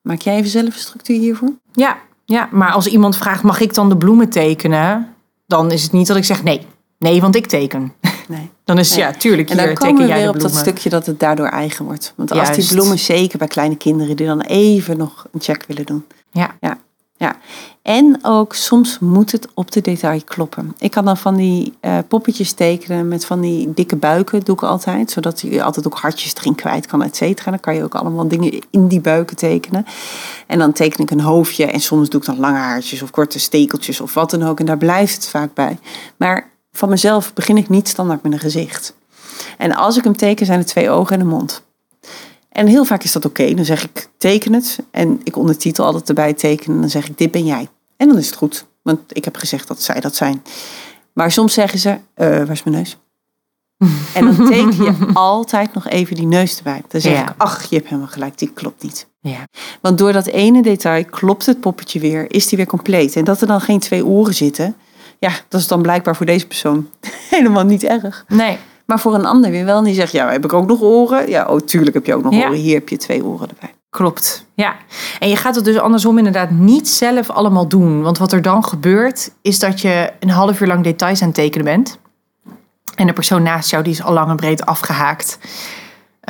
maak 0.00 0.20
jij 0.20 0.36
even 0.36 0.50
zelf 0.50 0.66
een 0.66 0.72
structuur 0.72 1.18
hiervoor? 1.18 1.52
Ja, 1.72 1.98
ja, 2.24 2.48
maar 2.52 2.72
als 2.72 2.86
iemand 2.86 3.16
vraagt, 3.16 3.42
mag 3.42 3.60
ik 3.60 3.74
dan 3.74 3.88
de 3.88 3.96
bloemen 3.96 4.28
tekenen? 4.28 5.14
Dan 5.46 5.70
is 5.70 5.82
het 5.82 5.92
niet 5.92 6.06
dat 6.06 6.16
ik 6.16 6.24
zeg 6.24 6.42
nee. 6.42 6.66
Nee, 6.98 7.20
want 7.20 7.36
ik 7.36 7.46
teken. 7.46 7.92
Nee. 8.28 8.50
Dan 8.64 8.78
is 8.78 8.88
het, 8.88 8.98
ja, 8.98 9.12
tuurlijk, 9.12 9.50
En 9.50 9.56
dan 9.56 9.74
komen 9.74 10.06
we 10.06 10.14
weer 10.14 10.28
op 10.28 10.40
dat 10.40 10.54
stukje 10.54 10.90
dat 10.90 11.06
het 11.06 11.20
daardoor 11.20 11.46
eigen 11.46 11.84
wordt. 11.84 12.12
Want 12.16 12.32
als 12.32 12.52
die 12.52 12.66
bloemen, 12.66 12.98
zeker 12.98 13.38
bij 13.38 13.48
kleine 13.48 13.76
kinderen, 13.76 14.16
die 14.16 14.26
dan 14.26 14.40
even 14.40 14.96
nog 14.96 15.26
een 15.32 15.40
check 15.40 15.64
willen 15.66 15.86
doen. 15.86 16.06
Ja. 16.30 16.56
ja. 16.60 16.78
Ja, 17.18 17.36
en 17.82 18.18
ook 18.22 18.54
soms 18.54 18.98
moet 18.98 19.32
het 19.32 19.48
op 19.54 19.70
de 19.70 19.80
detail 19.80 20.20
kloppen. 20.24 20.74
Ik 20.78 20.90
kan 20.90 21.04
dan 21.04 21.16
van 21.16 21.36
die 21.36 21.72
uh, 21.80 21.98
poppetjes 22.08 22.52
tekenen 22.52 23.08
met 23.08 23.24
van 23.24 23.40
die 23.40 23.74
dikke 23.74 23.96
buiken, 23.96 24.44
doe 24.44 24.54
ik 24.54 24.62
altijd. 24.62 25.10
Zodat 25.10 25.40
je 25.40 25.62
altijd 25.62 25.86
ook 25.86 25.98
hartjes 25.98 26.34
erin 26.34 26.54
kwijt 26.54 26.86
kan, 26.86 27.02
et 27.02 27.16
cetera. 27.16 27.50
Dan 27.50 27.60
kan 27.60 27.74
je 27.74 27.82
ook 27.82 27.94
allemaal 27.94 28.28
dingen 28.28 28.62
in 28.70 28.88
die 28.88 29.00
buiken 29.00 29.36
tekenen. 29.36 29.86
En 30.46 30.58
dan 30.58 30.72
teken 30.72 31.02
ik 31.02 31.10
een 31.10 31.20
hoofdje 31.20 31.66
en 31.66 31.80
soms 31.80 32.08
doe 32.08 32.20
ik 32.20 32.26
dan 32.26 32.38
lange 32.38 32.58
haartjes 32.58 33.02
of 33.02 33.10
korte 33.10 33.38
stekeltjes 33.38 34.00
of 34.00 34.14
wat 34.14 34.30
dan 34.30 34.42
ook. 34.42 34.60
En 34.60 34.66
daar 34.66 34.78
blijft 34.78 35.14
het 35.14 35.28
vaak 35.28 35.54
bij. 35.54 35.78
Maar 36.16 36.50
van 36.72 36.88
mezelf 36.88 37.32
begin 37.34 37.56
ik 37.56 37.68
niet 37.68 37.88
standaard 37.88 38.22
met 38.22 38.32
een 38.32 38.38
gezicht. 38.38 38.94
En 39.58 39.74
als 39.74 39.96
ik 39.96 40.04
hem 40.04 40.16
teken 40.16 40.46
zijn 40.46 40.58
er 40.58 40.66
twee 40.66 40.90
ogen 40.90 41.14
en 41.14 41.20
een 41.20 41.26
mond. 41.26 41.64
En 42.56 42.66
heel 42.66 42.84
vaak 42.84 43.02
is 43.02 43.12
dat 43.12 43.24
oké. 43.24 43.54
Dan 43.54 43.64
zeg 43.64 43.84
ik 43.84 44.08
teken 44.16 44.52
het 44.52 44.78
en 44.90 45.20
ik 45.24 45.36
ondertitel 45.36 45.84
altijd 45.84 46.08
erbij 46.08 46.32
tekenen. 46.32 46.80
Dan 46.80 46.90
zeg 46.90 47.08
ik 47.08 47.18
dit 47.18 47.30
ben 47.30 47.44
jij. 47.44 47.68
En 47.96 48.08
dan 48.08 48.18
is 48.18 48.26
het 48.26 48.34
goed. 48.34 48.66
Want 48.82 49.00
ik 49.08 49.24
heb 49.24 49.36
gezegd 49.36 49.68
dat 49.68 49.82
zij 49.82 50.00
dat 50.00 50.14
zijn. 50.14 50.42
Maar 51.12 51.30
soms 51.30 51.54
zeggen 51.54 51.78
ze, 51.78 51.90
uh, 51.90 51.98
waar 52.16 52.50
is 52.50 52.62
mijn 52.62 52.76
neus? 52.76 52.98
en 54.14 54.24
dan 54.24 54.48
teken 54.48 54.84
je 54.84 55.10
altijd 55.12 55.74
nog 55.74 55.88
even 55.88 56.16
die 56.16 56.26
neus 56.26 56.56
erbij. 56.56 56.82
Dan 56.88 57.00
zeg 57.00 57.22
ik, 57.22 57.34
ach, 57.36 57.64
je 57.64 57.76
hebt 57.76 57.88
helemaal 57.88 58.10
gelijk, 58.10 58.38
die 58.38 58.50
klopt 58.52 58.82
niet. 58.82 59.06
Ja. 59.20 59.46
Want 59.80 59.98
door 59.98 60.12
dat 60.12 60.26
ene 60.26 60.62
detail 60.62 61.04
klopt 61.04 61.46
het 61.46 61.60
poppetje 61.60 62.00
weer, 62.00 62.32
is 62.32 62.46
die 62.46 62.58
weer 62.58 62.66
compleet. 62.66 63.16
En 63.16 63.24
dat 63.24 63.40
er 63.40 63.46
dan 63.46 63.60
geen 63.60 63.78
twee 63.78 64.04
oren 64.04 64.34
zitten, 64.34 64.76
ja, 65.18 65.32
dat 65.48 65.60
is 65.60 65.66
dan 65.66 65.82
blijkbaar 65.82 66.16
voor 66.16 66.26
deze 66.26 66.46
persoon 66.46 66.90
helemaal 67.30 67.64
niet 67.64 67.82
erg. 67.82 68.24
Nee. 68.28 68.58
Maar 68.86 69.00
voor 69.00 69.14
een 69.14 69.26
ander 69.26 69.50
weer 69.50 69.64
wel. 69.64 69.78
En 69.78 69.84
die 69.84 69.94
zegt, 69.94 70.12
ja, 70.12 70.30
heb 70.30 70.44
ik 70.44 70.52
ook 70.52 70.66
nog 70.66 70.80
oren? 70.80 71.28
Ja, 71.28 71.46
oh, 71.46 71.60
tuurlijk 71.60 71.94
heb 71.94 72.06
je 72.06 72.14
ook 72.14 72.22
nog 72.22 72.32
oren. 72.32 72.52
Hier 72.52 72.74
heb 72.74 72.88
je 72.88 72.96
twee 72.96 73.24
oren 73.24 73.48
erbij. 73.48 73.74
Klopt, 73.90 74.46
ja. 74.54 74.76
En 75.18 75.28
je 75.28 75.36
gaat 75.36 75.54
het 75.54 75.64
dus 75.64 75.78
andersom 75.78 76.18
inderdaad 76.18 76.50
niet 76.50 76.88
zelf 76.88 77.30
allemaal 77.30 77.68
doen. 77.68 78.02
Want 78.02 78.18
wat 78.18 78.32
er 78.32 78.42
dan 78.42 78.64
gebeurt, 78.64 79.30
is 79.42 79.58
dat 79.58 79.80
je 79.80 80.12
een 80.20 80.30
half 80.30 80.60
uur 80.60 80.66
lang 80.66 80.84
details 80.84 81.20
aan 81.20 81.26
het 81.26 81.36
tekenen 81.36 81.64
bent. 81.64 81.98
En 82.94 83.06
de 83.06 83.12
persoon 83.12 83.42
naast 83.42 83.70
jou 83.70 83.82
die 83.82 83.92
is 83.92 84.02
al 84.02 84.12
lang 84.12 84.30
en 84.30 84.36
breed 84.36 84.66
afgehaakt. 84.66 85.38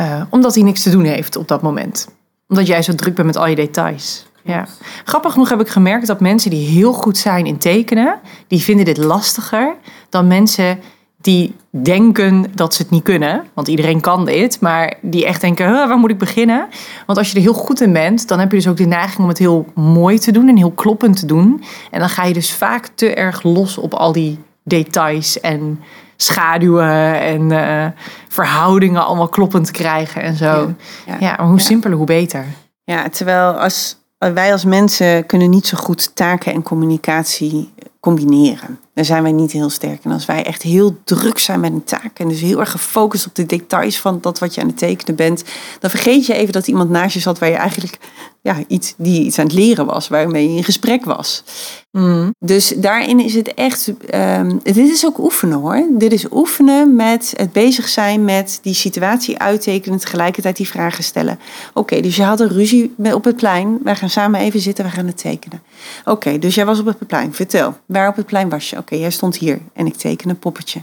Uh, 0.00 0.22
omdat 0.30 0.54
hij 0.54 0.64
niks 0.64 0.82
te 0.82 0.90
doen 0.90 1.04
heeft 1.04 1.36
op 1.36 1.48
dat 1.48 1.62
moment. 1.62 2.08
Omdat 2.48 2.66
jij 2.66 2.82
zo 2.82 2.94
druk 2.94 3.14
bent 3.14 3.26
met 3.26 3.36
al 3.36 3.46
je 3.46 3.54
details. 3.54 4.26
Ja. 4.42 4.66
Grappig 5.04 5.32
genoeg 5.32 5.48
heb 5.48 5.60
ik 5.60 5.68
gemerkt 5.68 6.06
dat 6.06 6.20
mensen 6.20 6.50
die 6.50 6.68
heel 6.68 6.92
goed 6.92 7.18
zijn 7.18 7.46
in 7.46 7.58
tekenen, 7.58 8.20
die 8.46 8.60
vinden 8.60 8.84
dit 8.84 8.96
lastiger 8.96 9.74
dan 10.08 10.26
mensen 10.26 10.78
die 11.26 11.54
denken 11.70 12.44
dat 12.54 12.74
ze 12.74 12.82
het 12.82 12.90
niet 12.90 13.02
kunnen. 13.02 13.44
Want 13.54 13.68
iedereen 13.68 14.00
kan 14.00 14.24
dit. 14.24 14.60
Maar 14.60 14.94
die 15.00 15.26
echt 15.26 15.40
denken, 15.40 15.70
waar 15.70 15.98
moet 15.98 16.10
ik 16.10 16.18
beginnen? 16.18 16.68
Want 17.06 17.18
als 17.18 17.30
je 17.30 17.36
er 17.36 17.42
heel 17.42 17.52
goed 17.52 17.80
in 17.80 17.92
bent, 17.92 18.28
dan 18.28 18.38
heb 18.38 18.50
je 18.50 18.56
dus 18.56 18.68
ook 18.68 18.76
de 18.76 18.86
neiging 18.86 19.18
om 19.18 19.28
het 19.28 19.38
heel 19.38 19.66
mooi 19.74 20.18
te 20.18 20.32
doen 20.32 20.48
en 20.48 20.56
heel 20.56 20.70
kloppend 20.70 21.18
te 21.18 21.26
doen. 21.26 21.62
En 21.90 22.00
dan 22.00 22.08
ga 22.08 22.24
je 22.24 22.32
dus 22.32 22.52
vaak 22.52 22.86
te 22.94 23.14
erg 23.14 23.42
los 23.42 23.78
op 23.78 23.94
al 23.94 24.12
die 24.12 24.38
details 24.64 25.40
en 25.40 25.80
schaduwen 26.16 27.20
en 27.20 27.50
uh, 27.50 27.86
verhoudingen 28.28 29.06
allemaal 29.06 29.28
kloppend 29.28 29.70
krijgen 29.70 30.22
en 30.22 30.36
zo. 30.36 30.74
Ja, 31.06 31.16
ja. 31.20 31.34
maar 31.36 31.46
hoe 31.46 31.60
simpeler, 31.60 31.96
hoe 31.96 32.06
beter. 32.06 32.44
Ja, 32.84 33.08
terwijl 33.08 33.52
als, 33.52 33.96
wij 34.18 34.52
als 34.52 34.64
mensen 34.64 35.26
kunnen 35.26 35.50
niet 35.50 35.66
zo 35.66 35.76
goed 35.76 36.14
taken 36.14 36.52
en 36.52 36.62
communicatie 36.62 37.72
combineren. 38.00 38.78
Daar 38.96 39.04
zijn 39.04 39.22
wij 39.22 39.32
niet 39.32 39.52
heel 39.52 39.70
sterk. 39.70 40.04
En 40.04 40.10
als 40.10 40.26
wij 40.26 40.44
echt 40.44 40.62
heel 40.62 40.96
druk 41.04 41.38
zijn 41.38 41.60
met 41.60 41.72
een 41.72 41.84
taak 41.84 42.18
en 42.18 42.28
dus 42.28 42.40
heel 42.40 42.60
erg 42.60 42.70
gefocust 42.70 43.26
op 43.26 43.34
de 43.34 43.46
details 43.46 43.98
van 43.98 44.18
dat 44.20 44.38
wat 44.38 44.54
je 44.54 44.60
aan 44.60 44.66
het 44.66 44.78
tekenen 44.78 45.16
bent, 45.16 45.44
dan 45.80 45.90
vergeet 45.90 46.26
je 46.26 46.34
even 46.34 46.52
dat 46.52 46.66
iemand 46.66 46.90
naast 46.90 47.14
je 47.14 47.20
zat 47.20 47.38
waar 47.38 47.48
je 47.48 47.54
eigenlijk 47.54 47.98
ja, 48.46 48.56
iets, 48.68 48.94
die 48.96 49.24
iets 49.24 49.38
aan 49.38 49.44
het 49.44 49.54
leren 49.54 49.86
was, 49.86 50.08
waarmee 50.08 50.50
je 50.50 50.56
in 50.56 50.64
gesprek 50.64 51.04
was. 51.04 51.42
Mm. 51.90 52.34
Dus 52.38 52.74
daarin 52.76 53.20
is 53.20 53.34
het 53.34 53.54
echt, 53.54 53.92
um, 54.14 54.60
dit 54.62 54.76
is 54.76 55.06
ook 55.06 55.18
oefenen 55.18 55.58
hoor. 55.58 55.86
Dit 55.90 56.12
is 56.12 56.26
oefenen 56.32 56.94
met 56.94 57.32
het 57.36 57.52
bezig 57.52 57.88
zijn 57.88 58.24
met 58.24 58.58
die 58.62 58.74
situatie 58.74 59.38
uittekenen, 59.38 59.98
tegelijkertijd 59.98 60.56
die 60.56 60.68
vragen 60.68 61.04
stellen. 61.04 61.38
Oké, 61.74 62.00
dus 62.00 62.16
je 62.16 62.22
had 62.22 62.40
een 62.40 62.48
ruzie 62.48 62.94
op 63.12 63.24
het 63.24 63.36
plein. 63.36 63.78
Wij 63.82 63.96
gaan 63.96 64.10
samen 64.10 64.40
even 64.40 64.60
zitten, 64.60 64.84
we 64.84 64.90
gaan 64.90 65.06
het 65.06 65.18
tekenen. 65.18 65.62
Oké, 66.04 66.38
dus 66.38 66.54
jij 66.54 66.66
was 66.66 66.78
op 66.78 66.86
het 66.86 67.06
plein. 67.06 67.34
Vertel, 67.34 67.76
waar 67.86 68.08
op 68.08 68.16
het 68.16 68.26
plein 68.26 68.48
was 68.48 68.70
je? 68.70 68.78
Oké, 68.78 68.94
jij 68.94 69.10
stond 69.10 69.36
hier 69.36 69.58
en 69.72 69.86
ik 69.86 69.94
teken 69.94 70.30
een 70.30 70.38
poppetje. 70.38 70.80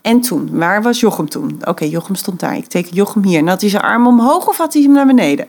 En 0.00 0.20
toen, 0.20 0.48
waar 0.52 0.82
was 0.82 1.00
Jochem 1.00 1.28
toen? 1.28 1.58
Oké, 1.64 1.84
Jochem 1.84 2.14
stond 2.14 2.40
daar. 2.40 2.56
Ik 2.56 2.66
teken 2.66 2.94
Jochem 2.94 3.24
hier. 3.24 3.38
En 3.38 3.48
had 3.48 3.60
hij 3.60 3.70
zijn 3.70 3.82
arm 3.82 4.06
omhoog 4.06 4.48
of 4.48 4.56
had 4.56 4.72
hij 4.72 4.82
hem 4.82 4.92
naar 4.92 5.06
beneden? 5.06 5.46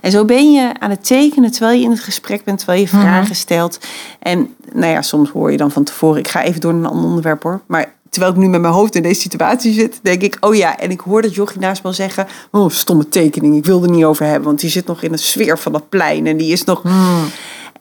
En 0.00 0.10
zo 0.10 0.24
ben 0.24 0.52
je 0.52 0.72
aan 0.78 0.90
het 0.90 1.06
tekenen 1.06 1.50
terwijl 1.50 1.78
je 1.78 1.84
in 1.84 1.90
het 1.90 2.00
gesprek 2.00 2.44
bent, 2.44 2.58
terwijl 2.58 2.80
je 2.80 2.88
mhm. 2.92 3.00
vragen 3.00 3.36
stelt. 3.36 3.78
En 4.18 4.54
nou 4.72 4.92
ja, 4.92 5.02
soms 5.02 5.30
hoor 5.30 5.50
je 5.50 5.56
dan 5.56 5.70
van 5.70 5.84
tevoren, 5.84 6.18
ik 6.18 6.28
ga 6.28 6.42
even 6.42 6.60
door 6.60 6.74
naar 6.74 6.84
een 6.84 6.90
ander 6.90 7.08
onderwerp 7.08 7.42
hoor. 7.42 7.60
Maar 7.66 7.92
terwijl 8.08 8.32
ik 8.32 8.38
nu 8.38 8.48
met 8.48 8.60
mijn 8.60 8.72
hoofd 8.72 8.94
in 8.94 9.02
deze 9.02 9.20
situatie 9.20 9.72
zit, 9.72 10.00
denk 10.02 10.22
ik, 10.22 10.36
oh 10.40 10.54
ja, 10.54 10.78
en 10.78 10.90
ik 10.90 11.00
hoor 11.00 11.22
dat 11.22 11.34
Jochie 11.34 11.60
naast 11.60 11.82
me 11.82 11.92
zeggen, 11.92 12.26
oh, 12.50 12.70
stomme 12.70 13.08
tekening, 13.08 13.56
ik 13.56 13.64
wil 13.64 13.82
er 13.82 13.90
niet 13.90 14.04
over 14.04 14.26
hebben, 14.26 14.44
want 14.44 14.60
die 14.60 14.70
zit 14.70 14.86
nog 14.86 15.02
in 15.02 15.12
de 15.12 15.18
sfeer 15.18 15.58
van 15.58 15.72
dat 15.72 15.88
plein 15.88 16.26
en 16.26 16.36
die 16.36 16.52
is 16.52 16.64
nog... 16.64 16.82
Mhm. 16.82 17.24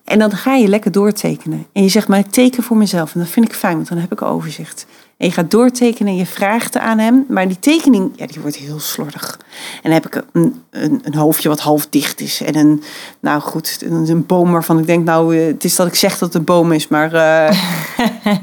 En 0.03 0.19
dan 0.19 0.31
ga 0.31 0.53
je 0.53 0.67
lekker 0.67 0.91
doortekenen. 0.91 1.65
En 1.71 1.83
je 1.83 1.89
zegt, 1.89 2.07
maar 2.07 2.19
ik 2.19 2.31
teken 2.31 2.63
voor 2.63 2.77
mezelf. 2.77 3.13
En 3.13 3.19
dat 3.19 3.29
vind 3.29 3.45
ik 3.45 3.53
fijn, 3.53 3.75
want 3.75 3.87
dan 3.87 3.97
heb 3.97 4.11
ik 4.11 4.21
overzicht. 4.21 4.85
En 5.17 5.27
je 5.27 5.33
gaat 5.33 5.51
doortekenen 5.51 6.11
en 6.11 6.17
je 6.17 6.25
vraagt 6.25 6.77
aan 6.77 6.97
hem. 6.99 7.25
Maar 7.27 7.47
die 7.47 7.59
tekening, 7.59 8.11
ja, 8.15 8.25
die 8.25 8.41
wordt 8.41 8.55
heel 8.55 8.79
slordig. 8.79 9.39
En 9.75 9.81
dan 9.83 9.91
heb 9.91 10.05
ik 10.05 10.23
een, 10.31 10.61
een, 10.69 11.01
een 11.03 11.15
hoofdje 11.15 11.49
wat 11.49 11.59
half 11.59 11.87
dicht 11.87 12.19
is. 12.19 12.41
En 12.41 12.55
een, 12.55 12.83
nou 13.19 13.41
goed, 13.41 13.77
een, 13.85 14.09
een, 14.09 14.25
boom 14.25 14.51
waarvan 14.51 14.79
ik 14.79 14.85
denk, 14.85 15.05
nou, 15.05 15.37
eh, 15.37 15.45
het 15.45 15.63
is 15.63 15.75
dat 15.75 15.87
ik 15.87 15.95
zeg 15.95 16.11
dat 16.11 16.27
het 16.27 16.33
een 16.37 16.43
boom 16.43 16.71
is. 16.71 16.87
Maar, 16.87 17.13
uh, 17.13 17.61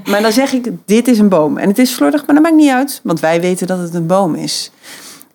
maar 0.11 0.23
dan 0.23 0.33
zeg 0.33 0.53
ik, 0.53 0.71
dit 0.85 1.09
is 1.09 1.19
een 1.19 1.29
boom. 1.29 1.59
En 1.59 1.69
het 1.69 1.79
is 1.79 1.95
slordig, 1.95 2.27
maar 2.27 2.35
dat 2.35 2.45
maakt 2.45 2.57
niet 2.57 2.71
uit. 2.71 3.01
Want 3.03 3.21
wij 3.21 3.41
weten 3.41 3.67
dat 3.67 3.79
het 3.79 3.95
een 3.95 4.07
boom 4.07 4.35
is. 4.35 4.71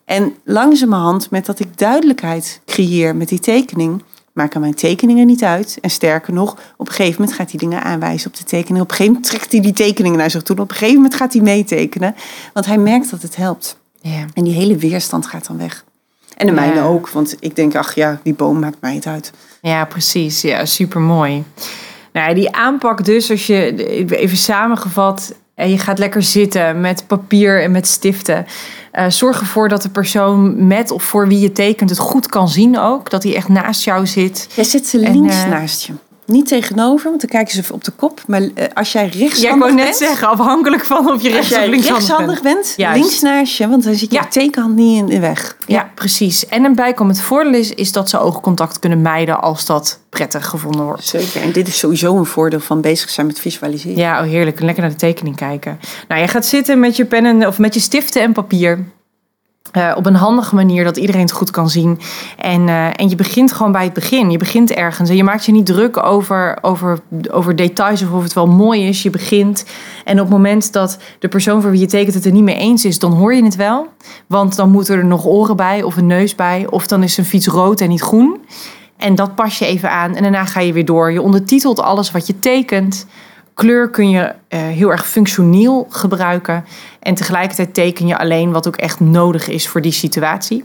En 0.04 0.34
langzamerhand, 0.44 1.30
met 1.30 1.46
dat 1.46 1.60
ik 1.60 1.78
duidelijkheid 1.78 2.60
creëer 2.66 3.16
met 3.16 3.28
die 3.28 3.38
tekening 3.38 4.02
maken 4.40 4.60
mijn 4.60 4.74
tekeningen 4.74 5.26
niet 5.26 5.42
uit. 5.42 5.78
En 5.80 5.90
sterker 5.90 6.32
nog, 6.32 6.56
op 6.76 6.88
een 6.88 6.94
gegeven 6.94 7.20
moment 7.20 7.38
gaat 7.38 7.50
hij 7.50 7.58
dingen 7.58 7.82
aanwijzen 7.82 8.30
op 8.30 8.36
de 8.36 8.44
tekening. 8.44 8.82
Op 8.82 8.90
een 8.90 8.96
gegeven 8.96 9.12
moment 9.12 9.32
trekt 9.32 9.52
hij 9.52 9.60
die 9.60 9.72
tekeningen 9.72 10.18
naar 10.18 10.30
zich 10.30 10.42
toe. 10.42 10.58
Op 10.58 10.70
een 10.70 10.76
gegeven 10.76 10.94
moment 10.94 11.14
gaat 11.14 11.32
hij 11.32 11.42
meetekenen. 11.42 12.14
Want 12.52 12.66
hij 12.66 12.78
merkt 12.78 13.10
dat 13.10 13.22
het 13.22 13.36
helpt. 13.36 13.78
Ja. 14.00 14.24
En 14.34 14.44
die 14.44 14.54
hele 14.54 14.76
weerstand 14.76 15.26
gaat 15.26 15.46
dan 15.46 15.58
weg. 15.58 15.84
En 16.36 16.46
de 16.46 16.52
mijne 16.52 16.80
ook, 16.80 17.08
want 17.08 17.36
ik 17.40 17.56
denk, 17.56 17.74
ach 17.74 17.94
ja, 17.94 18.20
die 18.22 18.34
boom 18.34 18.58
maakt 18.58 18.80
mij 18.80 18.94
het 18.94 19.06
uit. 19.06 19.32
Ja, 19.60 19.84
precies. 19.84 20.40
Ja, 20.40 20.64
super 20.64 21.00
mooi. 21.00 21.44
Nou, 22.12 22.34
die 22.34 22.52
aanpak 22.52 23.04
dus, 23.04 23.30
als 23.30 23.46
je 23.46 23.86
even 24.16 24.36
samengevat, 24.36 25.34
en 25.60 25.70
je 25.70 25.78
gaat 25.78 25.98
lekker 25.98 26.22
zitten 26.22 26.80
met 26.80 27.04
papier 27.06 27.62
en 27.62 27.70
met 27.70 27.86
stiften. 27.86 28.46
Uh, 28.94 29.04
zorg 29.08 29.40
ervoor 29.40 29.68
dat 29.68 29.82
de 29.82 29.88
persoon 29.88 30.66
met 30.66 30.90
of 30.90 31.02
voor 31.02 31.28
wie 31.28 31.38
je 31.38 31.52
tekent 31.52 31.90
het 31.90 31.98
goed 31.98 32.26
kan 32.26 32.48
zien 32.48 32.78
ook. 32.78 33.10
Dat 33.10 33.22
hij 33.22 33.34
echt 33.34 33.48
naast 33.48 33.84
jou 33.84 34.06
zit. 34.06 34.48
Jij 34.54 34.64
zit 34.64 34.86
ze 34.86 34.98
links 34.98 35.36
uh, 35.36 35.50
naast 35.50 35.82
je. 35.82 35.92
Niet 36.30 36.46
tegenover, 36.46 37.08
want 37.08 37.20
dan 37.20 37.30
kijken 37.30 37.64
ze 37.64 37.72
op 37.72 37.84
de 37.84 37.90
kop. 37.90 38.20
Maar 38.26 38.42
eh, 38.54 38.64
als 38.74 38.92
jij 38.92 39.02
rechtshandig 39.04 39.42
Ja, 39.42 39.52
ik 39.54 39.58
wou 39.58 39.72
net 39.74 39.84
bent, 39.84 39.96
zeggen, 39.96 40.28
afhankelijk 40.28 40.84
van 40.84 41.10
of 41.12 41.22
je 41.22 41.28
rechts 41.30 41.52
of 41.52 41.58
linkshandig 41.58 41.86
rechtshandig 41.88 42.42
bent. 42.42 42.54
bent, 42.54 42.74
Juist. 42.76 43.00
links 43.00 43.20
naast 43.20 43.56
je, 43.56 43.68
want 43.68 43.84
dan 43.84 43.94
zit 43.94 44.10
je 44.10 44.16
Ja. 44.16 44.26
tekenhand 44.26 44.74
niet 44.76 44.98
in 44.98 45.06
de 45.06 45.20
weg. 45.20 45.56
Ja, 45.66 45.90
precies. 45.94 46.46
En 46.46 46.64
een 46.64 46.74
bijkomend 46.74 47.20
voordeel 47.20 47.54
is, 47.54 47.70
is 47.74 47.92
dat 47.92 48.08
ze 48.10 48.18
oogcontact 48.18 48.78
kunnen 48.78 49.02
mijden 49.02 49.40
als 49.42 49.66
dat 49.66 49.98
prettig 50.08 50.46
gevonden 50.46 50.84
wordt. 50.84 51.04
Zeker. 51.06 51.42
En 51.42 51.52
dit 51.52 51.68
is 51.68 51.78
sowieso 51.78 52.16
een 52.16 52.26
voordeel 52.26 52.60
van 52.60 52.80
bezig 52.80 53.10
zijn 53.10 53.26
met 53.26 53.40
visualiseren. 53.40 53.96
Ja, 53.98 54.20
oh 54.22 54.26
heerlijk. 54.28 54.60
Lekker 54.60 54.82
naar 54.82 54.92
de 54.92 54.96
tekening 54.98 55.36
kijken. 55.36 55.80
Nou, 56.08 56.20
je 56.20 56.28
gaat 56.28 56.46
zitten 56.46 56.80
met 56.80 56.96
je 56.96 57.04
pen 57.04 57.26
en, 57.26 57.46
of 57.46 57.58
met 57.58 57.74
je 57.74 57.80
stiften 57.80 58.22
en 58.22 58.32
papier. 58.32 58.84
Eh, 59.72 59.92
op 59.96 60.06
een 60.06 60.14
handige 60.14 60.54
manier 60.54 60.84
dat 60.84 60.96
iedereen 60.96 61.20
het 61.20 61.32
goed 61.32 61.50
kan 61.50 61.70
zien. 61.70 61.98
En, 62.38 62.68
eh, 62.68 62.86
en 62.86 63.08
je 63.08 63.14
begint 63.14 63.52
gewoon 63.52 63.72
bij 63.72 63.84
het 63.84 63.92
begin. 63.92 64.30
Je 64.30 64.38
begint 64.38 64.70
ergens. 64.70 65.10
En 65.10 65.16
je 65.16 65.24
maakt 65.24 65.44
je 65.44 65.52
niet 65.52 65.66
druk 65.66 66.04
over, 66.04 66.58
over, 66.60 66.98
over 67.30 67.56
details 67.56 68.02
of 68.02 68.10
of 68.10 68.22
het 68.22 68.32
wel 68.32 68.46
mooi 68.46 68.88
is. 68.88 69.02
Je 69.02 69.10
begint. 69.10 69.64
En 70.04 70.14
op 70.14 70.20
het 70.20 70.36
moment 70.36 70.72
dat 70.72 70.98
de 71.18 71.28
persoon 71.28 71.62
voor 71.62 71.70
wie 71.70 71.80
je 71.80 71.86
tekent 71.86 72.14
het 72.14 72.24
er 72.24 72.32
niet 72.32 72.42
mee 72.42 72.56
eens 72.56 72.84
is, 72.84 72.98
dan 72.98 73.12
hoor 73.12 73.34
je 73.34 73.44
het 73.44 73.56
wel. 73.56 73.86
Want 74.26 74.56
dan 74.56 74.70
moeten 74.70 74.96
er 74.96 75.06
nog 75.06 75.26
oren 75.26 75.56
bij 75.56 75.82
of 75.82 75.96
een 75.96 76.06
neus 76.06 76.34
bij. 76.34 76.66
Of 76.70 76.86
dan 76.86 77.02
is 77.02 77.16
een 77.16 77.24
fiets 77.24 77.46
rood 77.46 77.80
en 77.80 77.88
niet 77.88 78.02
groen. 78.02 78.38
En 78.96 79.14
dat 79.14 79.34
pas 79.34 79.58
je 79.58 79.66
even 79.66 79.90
aan. 79.90 80.14
En 80.14 80.22
daarna 80.22 80.44
ga 80.44 80.60
je 80.60 80.72
weer 80.72 80.84
door. 80.84 81.12
Je 81.12 81.22
ondertitelt 81.22 81.80
alles 81.80 82.10
wat 82.10 82.26
je 82.26 82.38
tekent. 82.38 83.06
Kleur 83.60 83.90
kun 83.90 84.10
je 84.10 84.34
eh, 84.48 84.60
heel 84.60 84.90
erg 84.90 85.08
functioneel 85.08 85.86
gebruiken. 85.90 86.64
En 87.00 87.14
tegelijkertijd 87.14 87.74
teken 87.74 88.06
je 88.06 88.18
alleen 88.18 88.52
wat 88.52 88.66
ook 88.66 88.76
echt 88.76 89.00
nodig 89.00 89.48
is 89.48 89.68
voor 89.68 89.80
die 89.80 89.92
situatie. 89.92 90.64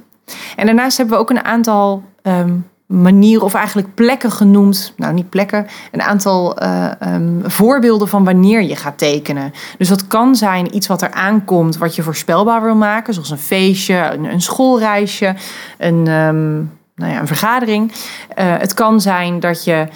En 0.55 0.65
daarnaast 0.65 0.97
hebben 0.97 1.15
we 1.15 1.21
ook 1.21 1.29
een 1.29 1.43
aantal 1.43 2.03
ehm, 2.21 2.53
manieren, 2.85 3.43
of 3.43 3.53
eigenlijk 3.53 3.93
plekken 3.93 4.31
genoemd. 4.31 4.93
Nou, 4.97 5.13
niet 5.13 5.29
plekken. 5.29 5.67
Een 5.91 6.01
aantal 6.01 6.57
eh, 6.57 7.01
ehm, 7.01 7.49
voorbeelden 7.49 8.07
van 8.07 8.23
wanneer 8.23 8.61
je 8.61 8.75
gaat 8.75 8.97
tekenen. 8.97 9.53
Dus 9.77 9.87
dat 9.87 10.07
kan 10.07 10.35
zijn 10.35 10.75
iets 10.75 10.87
wat 10.87 11.01
er 11.01 11.11
aankomt, 11.11 11.77
wat 11.77 11.95
je 11.95 12.03
voorspelbaar 12.03 12.63
wil 12.63 12.75
maken. 12.75 13.13
Zoals 13.13 13.29
een 13.29 13.37
feestje, 13.37 14.09
een, 14.13 14.23
een 14.23 14.41
schoolreisje, 14.41 15.35
een, 15.77 16.07
ehm, 16.07 16.55
nou 16.95 17.11
ja, 17.11 17.19
een 17.19 17.27
vergadering. 17.27 17.91
Eh, 18.35 18.57
het 18.57 18.73
kan 18.73 19.01
zijn 19.01 19.39
dat 19.39 19.63
je 19.63 19.87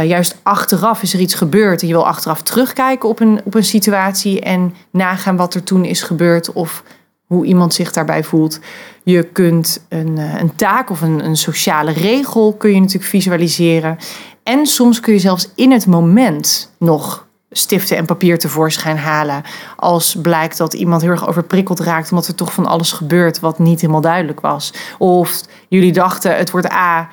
eh, 0.00 0.08
juist 0.08 0.36
achteraf 0.42 1.02
is 1.02 1.14
er 1.14 1.20
iets 1.20 1.34
gebeurd 1.34 1.80
en 1.80 1.86
je 1.86 1.92
wil 1.92 2.06
achteraf 2.06 2.42
terugkijken 2.42 3.08
op 3.08 3.20
een, 3.20 3.40
op 3.44 3.54
een 3.54 3.64
situatie 3.64 4.40
en 4.40 4.74
nagaan 4.90 5.36
wat 5.36 5.54
er 5.54 5.62
toen 5.62 5.84
is 5.84 6.02
gebeurd 6.02 6.52
of 6.52 6.82
hoe 7.26 7.44
iemand 7.44 7.74
zich 7.74 7.92
daarbij 7.92 8.24
voelt. 8.24 8.60
Je 9.04 9.22
kunt 9.22 9.84
een, 9.88 10.18
eh, 10.18 10.40
een 10.40 10.54
taak 10.54 10.90
of 10.90 11.00
een, 11.00 11.24
een 11.24 11.36
sociale 11.36 11.92
regel 11.92 12.52
kun 12.52 12.74
je 12.74 12.80
natuurlijk 12.80 13.10
visualiseren. 13.10 13.98
En 14.42 14.66
soms 14.66 15.00
kun 15.00 15.12
je 15.12 15.18
zelfs 15.18 15.48
in 15.54 15.72
het 15.72 15.86
moment 15.86 16.72
nog 16.78 17.26
stiften 17.50 17.96
en 17.96 18.04
papier 18.04 18.38
tevoorschijn 18.38 18.98
halen. 18.98 19.42
Als 19.76 20.16
blijkt 20.22 20.56
dat 20.56 20.74
iemand 20.74 21.02
heel 21.02 21.10
erg 21.10 21.28
overprikkeld 21.28 21.80
raakt 21.80 22.10
omdat 22.10 22.26
er 22.26 22.34
toch 22.34 22.52
van 22.52 22.66
alles 22.66 22.92
gebeurt 22.92 23.40
wat 23.40 23.58
niet 23.58 23.80
helemaal 23.80 24.00
duidelijk 24.00 24.40
was. 24.40 24.72
Of 24.98 25.42
jullie 25.68 25.92
dachten 25.92 26.36
het 26.36 26.50
wordt 26.50 26.72
A, 26.72 27.08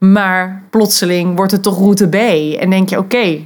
maar 0.00 0.62
plotseling 0.70 1.36
wordt 1.36 1.52
het 1.52 1.62
toch 1.62 1.78
route 1.78 2.08
B. 2.08 2.14
En 2.60 2.70
denk 2.70 2.88
je, 2.88 2.98
oké, 2.98 3.38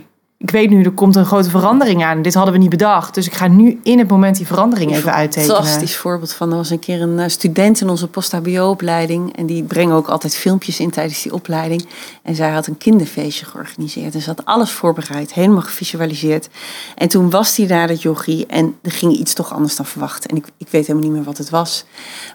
ik 0.44 0.50
weet 0.50 0.70
nu, 0.70 0.82
er 0.82 0.90
komt 0.90 1.16
een 1.16 1.24
grote 1.24 1.50
verandering 1.50 2.04
aan. 2.04 2.22
Dit 2.22 2.34
hadden 2.34 2.52
we 2.52 2.58
niet 2.58 2.70
bedacht. 2.70 3.14
Dus 3.14 3.26
ik 3.26 3.34
ga 3.34 3.48
nu 3.48 3.80
in 3.82 3.98
het 3.98 4.08
moment 4.08 4.36
die 4.36 4.46
verandering 4.46 4.94
even 4.94 5.12
uittekenen. 5.12 5.56
Fantastisch 5.56 5.96
voorbeeld 5.96 6.32
van. 6.32 6.50
Er 6.50 6.56
was 6.56 6.70
een 6.70 6.78
keer 6.78 7.02
een 7.02 7.18
eh, 7.18 7.28
student 7.28 7.80
in 7.80 7.88
onze 7.88 8.08
post-HBO-opleiding. 8.08 9.36
En 9.36 9.46
die 9.46 9.62
brengen 9.62 9.94
ook 9.94 10.08
altijd 10.08 10.36
filmpjes 10.36 10.80
in 10.80 10.90
tijdens 10.90 11.22
die 11.22 11.34
opleiding. 11.34 11.86
En 12.22 12.34
zij 12.34 12.50
had 12.50 12.66
een 12.66 12.78
kinderfeestje 12.78 13.46
georganiseerd. 13.46 14.14
En 14.14 14.20
ze 14.20 14.28
had 14.28 14.44
alles 14.44 14.70
voorbereid, 14.70 15.32
helemaal 15.32 15.62
gevisualiseerd. 15.62 16.48
En 16.94 17.08
toen 17.08 17.30
was 17.30 17.56
hij 17.56 17.66
daar, 17.66 17.86
dat 17.86 18.02
jochie. 18.02 18.46
En 18.46 18.76
er 18.82 18.92
ging 18.92 19.12
iets 19.12 19.34
toch 19.34 19.54
anders 19.54 19.76
dan 19.76 19.86
verwacht. 19.86 20.26
En 20.26 20.36
ik, 20.36 20.46
ik 20.58 20.68
weet 20.70 20.86
helemaal 20.86 21.08
niet 21.08 21.16
meer 21.16 21.26
wat 21.26 21.38
het 21.38 21.50
was. 21.50 21.84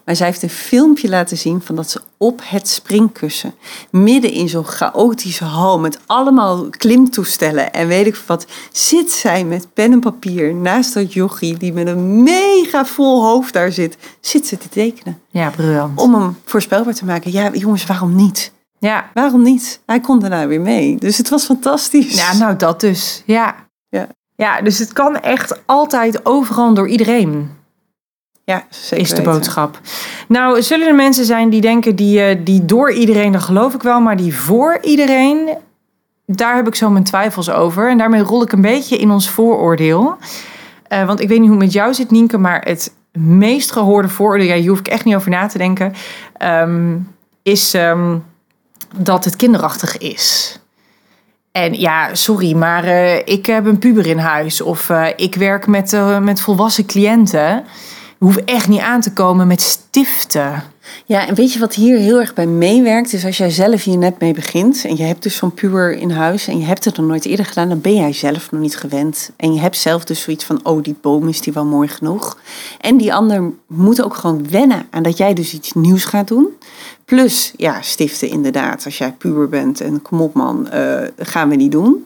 Maar 0.05 0.16
zij 0.16 0.28
heeft 0.28 0.43
een 0.43 0.49
filmpje 0.49 1.10
laten 1.10 1.38
zien 1.38 1.62
van 1.62 1.76
dat 1.76 1.89
ze 1.89 2.01
op 2.18 2.41
het 2.43 2.68
springkussen... 2.68 3.53
midden 3.91 4.32
in 4.32 4.49
zo'n 4.49 4.66
chaotische 4.66 5.43
hal 5.43 5.80
met 5.80 5.99
allemaal 6.05 6.70
klimtoestellen... 6.70 7.74
en 7.74 7.88
weet 7.88 7.97
ik 8.06 8.16
wat, 8.26 8.45
zit 8.72 9.12
zij 9.12 9.45
met 9.45 9.74
pen 9.74 9.91
en 9.91 10.00
papier 10.00 10.54
naast 10.54 10.93
dat 10.93 11.14
jochie... 11.14 11.58
die 11.58 11.74
met 11.74 11.88
een 11.88 12.24
mega 12.24 12.86
vol 12.86 13.24
hoofd 13.24 13.54
daar 13.54 13.72
zit, 13.72 13.97
zit 14.20 14.47
ze 14.47 14.58
te 14.58 14.70
tekenen. 14.70 15.22
Ja, 15.30 15.50
briljant. 15.50 16.00
Om 16.00 16.14
hem 16.14 16.38
voorspelbaar 16.45 16.93
te 16.93 17.06
maken. 17.06 17.32
Ja, 17.32 17.50
jongens, 17.54 17.86
waarom 17.86 18.16
niet? 18.16 18.52
Ja. 18.80 19.10
Waarom 19.14 19.43
niet? 19.43 19.82
Hij 19.86 20.00
kon 20.00 20.20
daarna 20.20 20.47
weer 20.47 20.62
mee. 20.62 20.95
Dus 20.97 21.18
het 21.18 21.30
was 21.30 21.45
fantastisch. 21.45 22.16
ja, 22.16 22.34
nou 22.34 22.56
dat 22.56 22.80
dus. 22.80 23.24
Ja. 23.26 23.56
Ja. 23.89 24.08
ja, 24.36 24.62
dus 24.62 24.80
het 24.80 24.93
kan 24.93 25.20
echt 25.20 25.62
altijd 25.66 26.26
overal 26.26 26.74
door 26.74 26.88
iedereen. 26.88 27.58
Ja, 28.50 28.64
zeker 28.70 28.97
is 28.97 29.10
de 29.10 29.16
weten. 29.16 29.32
boodschap. 29.32 29.80
Nou, 30.28 30.62
zullen 30.62 30.88
er 30.88 30.95
mensen 30.95 31.26
zijn 31.26 31.50
die 31.50 31.62
denken 31.62 31.95
die, 31.95 32.22
eh, 32.22 32.38
die 32.43 32.66
door 32.66 32.91
iedereen, 32.91 33.32
dat 33.32 33.41
geloof 33.41 33.74
ik 33.74 33.82
wel, 33.82 34.00
maar 34.00 34.18
die 34.18 34.36
voor 34.36 34.78
iedereen, 34.82 35.50
daar 36.32 36.56
heb 36.56 36.68
ik 36.68 36.76
zo 36.76 36.90
mijn 36.90 37.04
twijfels 37.04 37.50
over. 37.50 37.90
En 37.90 37.98
daarmee 37.98 38.22
rol 38.22 38.42
ik 38.42 38.52
een 38.52 38.62
beetje 38.62 38.98
in 38.98 39.12
ons 39.12 39.30
vooroordeel. 39.30 40.18
Eh, 40.88 41.06
want 41.06 41.20
ik 41.20 41.28
weet 41.28 41.40
niet 41.40 41.50
hoe 41.50 41.58
het 41.58 41.66
met 41.66 41.74
jou 41.74 41.94
zit, 41.94 42.12
Nienke, 42.12 42.38
maar 42.38 42.62
het 42.62 42.94
meest 43.12 43.72
gehoorde 43.72 44.08
vooroordeel, 44.08 44.48
ja, 44.48 44.56
hier 44.56 44.70
hoef 44.70 44.80
ik 44.80 44.88
echt 44.88 45.06
niet 45.06 45.16
over 45.16 45.30
na 45.30 45.48
te 45.48 45.58
denken, 45.58 45.94
ehm, 46.38 46.98
is 47.44 47.74
ehm, 47.74 48.18
dat 48.96 49.26
het 49.26 49.36
kinderachtig 49.36 49.98
is. 49.98 50.60
En 51.52 51.80
ja, 51.80 52.16
sorry, 52.16 52.56
maar 52.56 52.84
eh, 52.84 53.18
ik 53.18 53.46
heb 53.46 53.66
een 53.66 53.80
puber 53.80 54.06
in 54.06 54.18
huis 54.18 54.62
of 54.62 54.90
eh, 54.90 55.06
ik 55.16 55.36
werk 55.36 55.68
met, 55.68 55.98
met 56.22 56.42
volwassen 56.42 56.86
cliënten. 56.86 57.64
Hoeven 58.18 58.46
echt 58.46 58.68
niet 58.68 58.82
aan 58.82 59.02
te 59.02 59.14
komen 59.14 59.48
met 59.48 59.62
stiften. 59.62 60.64
Ja, 61.06 61.28
en 61.28 61.36
weet 61.36 61.54
je 61.54 61.60
wat 61.60 61.74
hier 61.74 61.98
heel 61.98 62.20
erg 62.20 62.34
bij 62.34 62.46
meewerkt? 62.48 63.14
Is 63.14 63.26
als 63.26 63.38
jij 63.38 63.50
zelf 63.50 63.84
hier 63.84 63.98
net 63.98 64.20
mee 64.20 64.34
begint 64.34 64.86
en 64.86 64.96
je 64.96 65.04
hebt 65.04 65.24
dus 65.24 65.36
zo'n 65.36 65.54
puber 65.54 65.92
in 65.92 66.10
huis 66.10 66.48
en 66.48 66.60
je 66.60 66.66
hebt 66.66 66.86
het 66.86 66.98
nog 66.98 67.06
nooit 67.06 67.26
eerder 67.26 67.46
gedaan, 67.46 67.70
dan 67.70 67.82
ben 67.82 67.96
jij 67.96 68.14
zelf 68.14 68.52
nog 68.52 68.62
niet 68.62 68.78
gewend. 68.78 69.32
En 69.36 69.54
je 69.54 69.60
hebt 69.60 69.78
zelf 69.78 70.04
dus 70.04 70.22
zoiets 70.22 70.44
van, 70.44 70.60
oh 70.64 70.84
die 70.84 70.96
boom 71.02 71.28
is 71.28 71.42
die 71.42 71.54
wel 71.54 71.66
mooi 71.66 71.88
genoeg. 71.88 72.38
En 72.82 72.98
die 72.98 73.14
ander 73.14 73.52
moet 73.68 74.04
ook 74.04 74.16
gewoon 74.16 74.50
wennen 74.50 74.88
aan 74.90 75.04
dat 75.04 75.18
jij 75.18 75.34
dus 75.34 75.54
iets 75.54 75.74
nieuws 75.74 76.06
gaat 76.06 76.28
doen. 76.28 76.48
Plus, 77.06 77.54
ja, 77.56 77.82
stiften 77.82 78.30
inderdaad. 78.30 78.86
Als 78.86 78.98
jij 78.98 79.12
puber 79.12 79.50
bent 79.50 79.82
en 79.82 80.02
kom 80.02 80.22
op 80.22 80.34
man, 80.34 80.70
eh, 80.70 81.02
gaan 81.18 81.50
we 81.50 81.56
niet 81.56 81.72
doen. 81.72 82.06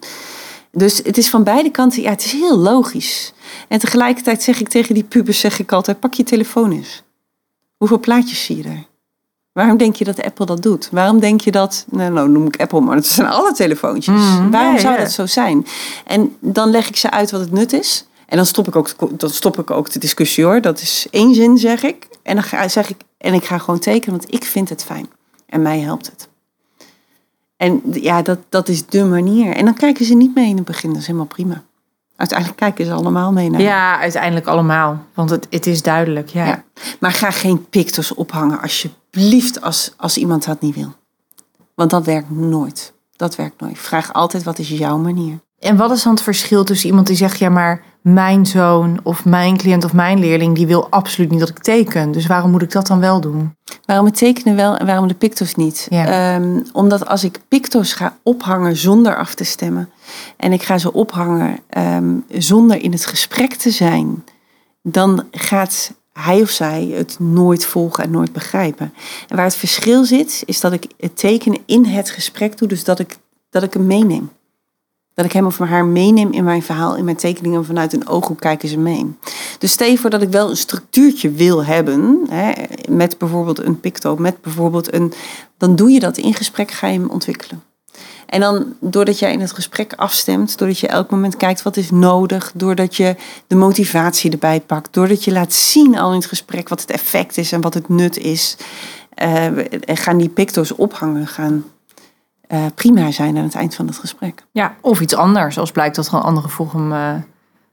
Dus 0.72 0.98
het 1.04 1.18
is 1.18 1.30
van 1.30 1.44
beide 1.44 1.72
kanten, 1.72 2.02
ja, 2.02 2.10
het 2.10 2.26
is 2.26 2.32
heel 2.32 2.58
logisch. 2.58 3.34
En 3.68 3.80
tegelijkertijd 3.80 4.44
zeg 4.44 4.60
ik 4.60 4.70
tegen 4.70 4.94
die 4.94 5.04
pubers, 5.04 5.40
zeg 5.40 5.60
ik 5.60 5.72
altijd, 5.72 6.00
pak 6.00 6.14
je 6.14 6.24
telefoon 6.24 6.72
eens. 6.72 7.04
Hoeveel 7.84 8.00
plaatjes 8.02 8.46
zie 8.46 8.58
je 8.58 8.64
er? 8.64 8.86
Waarom 9.52 9.78
denk 9.78 9.96
je 9.96 10.04
dat 10.04 10.22
Apple 10.24 10.46
dat 10.46 10.62
doet? 10.62 10.90
Waarom 10.92 11.20
denk 11.20 11.42
je 11.42 11.52
dat, 11.52 11.86
nou, 11.90 12.12
nou 12.14 12.30
noem 12.30 12.46
ik 12.48 12.62
Apple, 12.62 12.80
maar 12.82 12.96
het 12.96 13.06
zijn 13.06 13.28
alle 13.28 13.52
telefoontjes. 13.54 14.16
Mm, 14.40 14.52
Waarom 14.52 14.74
ja, 14.74 14.80
zou 14.80 14.94
ja. 14.94 15.00
dat 15.00 15.12
zo 15.12 15.26
zijn? 15.26 15.66
En 16.06 16.36
dan 16.40 16.70
leg 16.70 16.88
ik 16.88 16.96
ze 16.96 17.12
uit 17.12 17.32
wat 17.32 17.42
het 17.42 17.52
nut 17.52 17.74
is. 17.74 18.06
En 18.26 18.38
dan 18.38 18.46
stop 18.46 18.68
ik 18.68 18.76
ook, 18.76 18.98
de- 19.00 19.16
dan 19.18 19.30
stop 19.30 19.60
ik 19.60 19.72
ook 19.72 19.92
de 19.92 20.00
discussie 20.00 20.44
hoor. 20.44 20.62
Dat 20.62 20.82
is 20.82 21.08
één 21.12 21.34
zin, 21.36 21.58
zeg 21.58 21.84
ik. 21.84 22.08
En 22.22 22.36
dan 22.36 22.44
ga, 22.44 22.68
zeg 22.68 22.90
ik, 22.90 22.98
en 23.18 23.34
ik 23.34 23.44
ga 23.46 23.58
gewoon 23.58 23.80
tekenen, 23.80 24.20
want 24.20 24.34
ik 24.34 24.44
vind 24.44 24.70
het 24.70 24.84
fijn. 24.84 25.10
En 25.46 25.62
mij 25.62 25.80
helpt 25.80 26.06
het. 26.06 26.28
En 27.58 27.82
ja, 27.92 28.22
dat, 28.22 28.40
dat 28.50 28.70
is 28.70 28.86
de 28.86 29.04
manier. 29.04 29.54
En 29.56 29.66
dan 29.66 29.74
kijken 29.74 30.06
ze 30.06 30.14
niet 30.14 30.36
mee 30.36 30.50
in 30.50 30.56
het 30.56 30.66
begin, 30.66 30.90
dat 30.90 31.00
is 31.02 31.06
helemaal 31.08 31.28
prima. 31.28 31.64
Uiteindelijk 32.24 32.60
kijken 32.60 32.86
ze 32.86 32.94
allemaal 32.94 33.32
mee 33.32 33.50
naar. 33.50 33.62
Ja, 33.62 34.00
uiteindelijk 34.00 34.48
allemaal. 34.48 35.04
Want 35.14 35.30
het, 35.30 35.48
het 35.50 35.68
is 35.68 35.82
duidelijk. 35.82 36.30
Ja. 36.30 36.46
Ja. 36.46 36.64
Maar 37.00 37.12
ga 37.12 37.32
geen 37.32 37.66
pictures 37.70 38.14
ophangen 38.14 38.62
alsjeblieft 38.62 39.62
als, 39.62 39.94
als 39.98 40.18
iemand 40.18 40.46
dat 40.46 40.62
niet 40.62 40.76
wil. 40.76 40.94
Want 41.76 41.90
dat 41.90 42.06
werkt 42.06 42.30
nooit. 42.30 42.94
Dat 43.16 43.36
werkt 43.36 43.62
nooit. 43.62 43.78
Vraag 43.78 44.14
altijd 44.14 44.44
wat 44.44 44.60
is 44.60 44.70
jouw 44.70 44.98
manier. 44.98 45.40
En 45.60 45.78
wat 45.78 45.92
is 45.92 46.04
dan 46.04 46.14
het 46.14 46.24
verschil 46.24 46.64
tussen 46.64 46.90
iemand 46.90 47.08
die 47.08 47.16
zegt: 47.16 47.40
ja, 47.40 47.50
maar 47.50 47.84
mijn 48.04 48.46
zoon 48.46 49.00
of 49.04 49.26
mijn 49.26 49.58
cliënt 49.58 49.84
of 49.84 49.94
mijn 49.94 50.20
leerling 50.20 50.56
die 50.56 50.68
wil 50.68 50.88
absoluut 50.90 51.30
niet 51.30 51.40
dat 51.40 51.50
ik 51.50 51.60
teken. 51.60 52.12
Dus 52.12 52.28
waarom 52.28 52.52
moet 52.52 52.62
ik 52.62 52.72
dat 52.72 52.88
dan 52.88 53.00
wel 53.00 53.22
doen? 53.22 53.56
Waarom 53.86 54.06
het 54.06 54.18
tekenen 54.18 54.56
wel 54.56 54.78
en 54.78 54.86
waarom 54.86 55.08
de 55.08 55.14
picto's 55.14 55.56
niet? 55.56 55.88
Ja. 55.90 56.36
Ehm, 56.36 56.62
omdat 56.72 57.08
als 57.08 57.24
ik 57.24 57.40
picto's 57.48 57.94
ga 57.94 58.18
ophangen 58.24 58.76
zonder 58.76 59.18
af 59.18 59.36
te 59.36 59.44
stemmen 59.44 59.90
en 60.38 60.54
ik 60.54 60.64
ga 60.64 60.78
ze 60.78 60.94
ophangen 60.94 61.60
ehm, 61.70 62.16
zonder 62.30 62.82
in 62.82 62.92
het 62.92 63.06
gesprek 63.06 63.54
te 63.54 63.72
zijn, 63.72 64.24
dan 64.82 65.24
gaat 65.32 65.94
hij 66.14 66.42
of 66.42 66.50
zij 66.50 66.94
het 66.96 67.20
nooit 67.20 67.66
volgen 67.66 68.04
en 68.04 68.12
nooit 68.12 68.32
begrijpen. 68.32 68.94
En 69.28 69.36
waar 69.36 69.46
het 69.46 69.56
verschil 69.56 70.06
zit, 70.06 70.44
is 70.46 70.60
dat 70.60 70.74
ik 70.74 70.88
het 70.98 71.18
tekenen 71.18 71.60
in 71.66 71.86
het 71.86 72.10
gesprek 72.10 72.58
doe, 72.58 72.68
dus 72.68 72.84
dat 72.84 73.00
ik, 73.00 73.18
dat 73.50 73.64
ik 73.64 73.74
hem 73.74 73.86
meeneem. 73.86 74.30
Dat 75.14 75.26
ik 75.26 75.32
hem 75.32 75.46
of 75.46 75.58
haar 75.58 75.86
meeneem 75.86 76.32
in 76.32 76.44
mijn 76.44 76.64
verhaal, 76.64 76.96
in 76.96 77.04
mijn 77.04 77.18
tekeningen. 77.18 77.66
Vanuit 77.66 77.94
een 77.94 78.08
ooghoek 78.08 78.40
kijken 78.40 78.70
ze 78.70 78.78
mee. 78.78 79.16
Dus 79.60 79.72
stel 79.72 79.88
je 79.88 80.10
dat 80.10 80.22
ik 80.22 80.30
wel 80.30 80.50
een 80.50 80.58
structuurtje 80.58 81.32
wil 81.32 81.66
hebben. 81.66 82.20
Hè, 82.30 82.52
met 82.90 83.18
bijvoorbeeld 83.18 83.64
een 83.64 83.80
picto, 83.80 84.16
met 84.16 84.42
bijvoorbeeld 84.42 84.94
een... 84.94 85.14
Dan 85.58 85.76
doe 85.76 85.90
je 85.90 86.00
dat 86.00 86.18
in 86.18 86.34
gesprek, 86.34 86.72
ga 86.72 86.88
je 86.88 87.00
hem 87.00 87.10
ontwikkelen. 87.10 87.64
En 88.26 88.40
dan 88.40 88.74
doordat 88.80 89.20
jij 89.20 89.32
in 89.32 89.40
het 89.40 89.52
gesprek 89.52 89.94
afstemt, 89.96 90.58
doordat 90.58 90.80
je 90.80 90.88
elk 90.88 91.10
moment 91.10 91.38
kijkt 91.38 91.62
wat 91.62 91.78
is 91.78 91.92
nodig, 91.92 92.52
doordat 92.56 92.96
je 92.96 93.16
de 93.48 93.56
motivatie 93.56 94.32
erbij 94.32 94.62
pakt, 94.62 94.94
doordat 94.94 95.24
je 95.24 95.32
laat 95.32 95.54
zien 95.54 95.98
al 95.98 96.10
in 96.10 96.18
het 96.18 96.26
gesprek 96.26 96.70
wat 96.70 96.82
het 96.82 96.92
effect 96.92 97.38
is 97.38 97.52
en 97.52 97.62
wat 97.62 97.74
het 97.74 97.90
nut 97.90 98.18
is, 98.18 98.58
uh, 99.24 99.46
gaan 99.86 100.18
die 100.18 100.30
picto's 100.30 100.76
ophangen, 100.76 101.28
gaan 101.28 101.66
uh, 102.54 102.66
prima 102.76 103.12
zijn 103.12 103.38
aan 103.38 103.44
het 103.44 103.56
eind 103.56 103.76
van 103.76 103.88
het 103.88 103.98
gesprek. 103.98 104.44
Ja, 104.52 104.76
of 104.82 105.02
iets 105.02 105.16
anders, 105.16 105.58
als 105.58 105.72
blijkt 105.72 105.96
dat 105.96 106.08
er 106.08 106.14
een 106.14 106.22
andere 106.22 106.50
vorm 106.50 106.92
uh, 106.92 107.14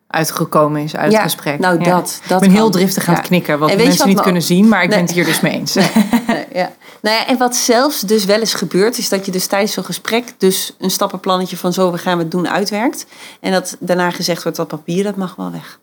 uitgekomen 0.06 0.82
is 0.82 0.96
uit 0.96 1.12
het 1.12 1.22
gesprek. 1.22 1.58
Nou, 1.58 1.78
ja. 1.78 1.84
dat, 1.84 2.20
dat. 2.26 2.42
Ik 2.42 2.48
ben 2.48 2.56
heel 2.56 2.70
driftig 2.70 3.08
aan 3.08 3.14
het 3.14 3.26
knikken, 3.26 3.58
wat 3.58 3.76
mensen 3.76 3.98
wat 3.98 4.06
niet 4.06 4.20
kunnen 4.20 4.42
zien, 4.42 4.68
maar 4.68 4.82
ik 4.82 4.88
nee. 4.88 4.98
ben 4.98 5.06
het 5.06 5.14
hier 5.14 5.24
dus 5.24 5.40
mee 5.40 5.52
eens. 5.52 5.74
Nee, 5.74 5.90
nee, 6.26 6.46
ja. 6.52 6.72
Nou 7.02 7.16
ja, 7.16 7.26
en 7.26 7.38
wat 7.38 7.56
zelfs 7.56 8.00
dus 8.00 8.24
wel 8.24 8.38
eens 8.38 8.54
gebeurt, 8.54 8.98
is 8.98 9.08
dat 9.08 9.26
je 9.26 9.32
dus 9.32 9.46
tijdens 9.46 9.72
zo'n 9.72 9.84
gesprek 9.84 10.34
dus 10.38 10.76
een 10.78 10.90
stappenplannetje 10.90 11.56
van 11.56 11.72
zo 11.72 11.92
we 11.92 11.98
gaan 11.98 12.16
we 12.16 12.22
het 12.22 12.32
doen 12.32 12.48
uitwerkt. 12.48 13.06
En 13.40 13.52
dat 13.52 13.76
daarna 13.80 14.10
gezegd 14.10 14.42
wordt 14.42 14.58
dat 14.58 14.68
papier, 14.68 15.04
dat 15.04 15.16
mag 15.16 15.36
wel 15.36 15.50
weg. 15.50 15.80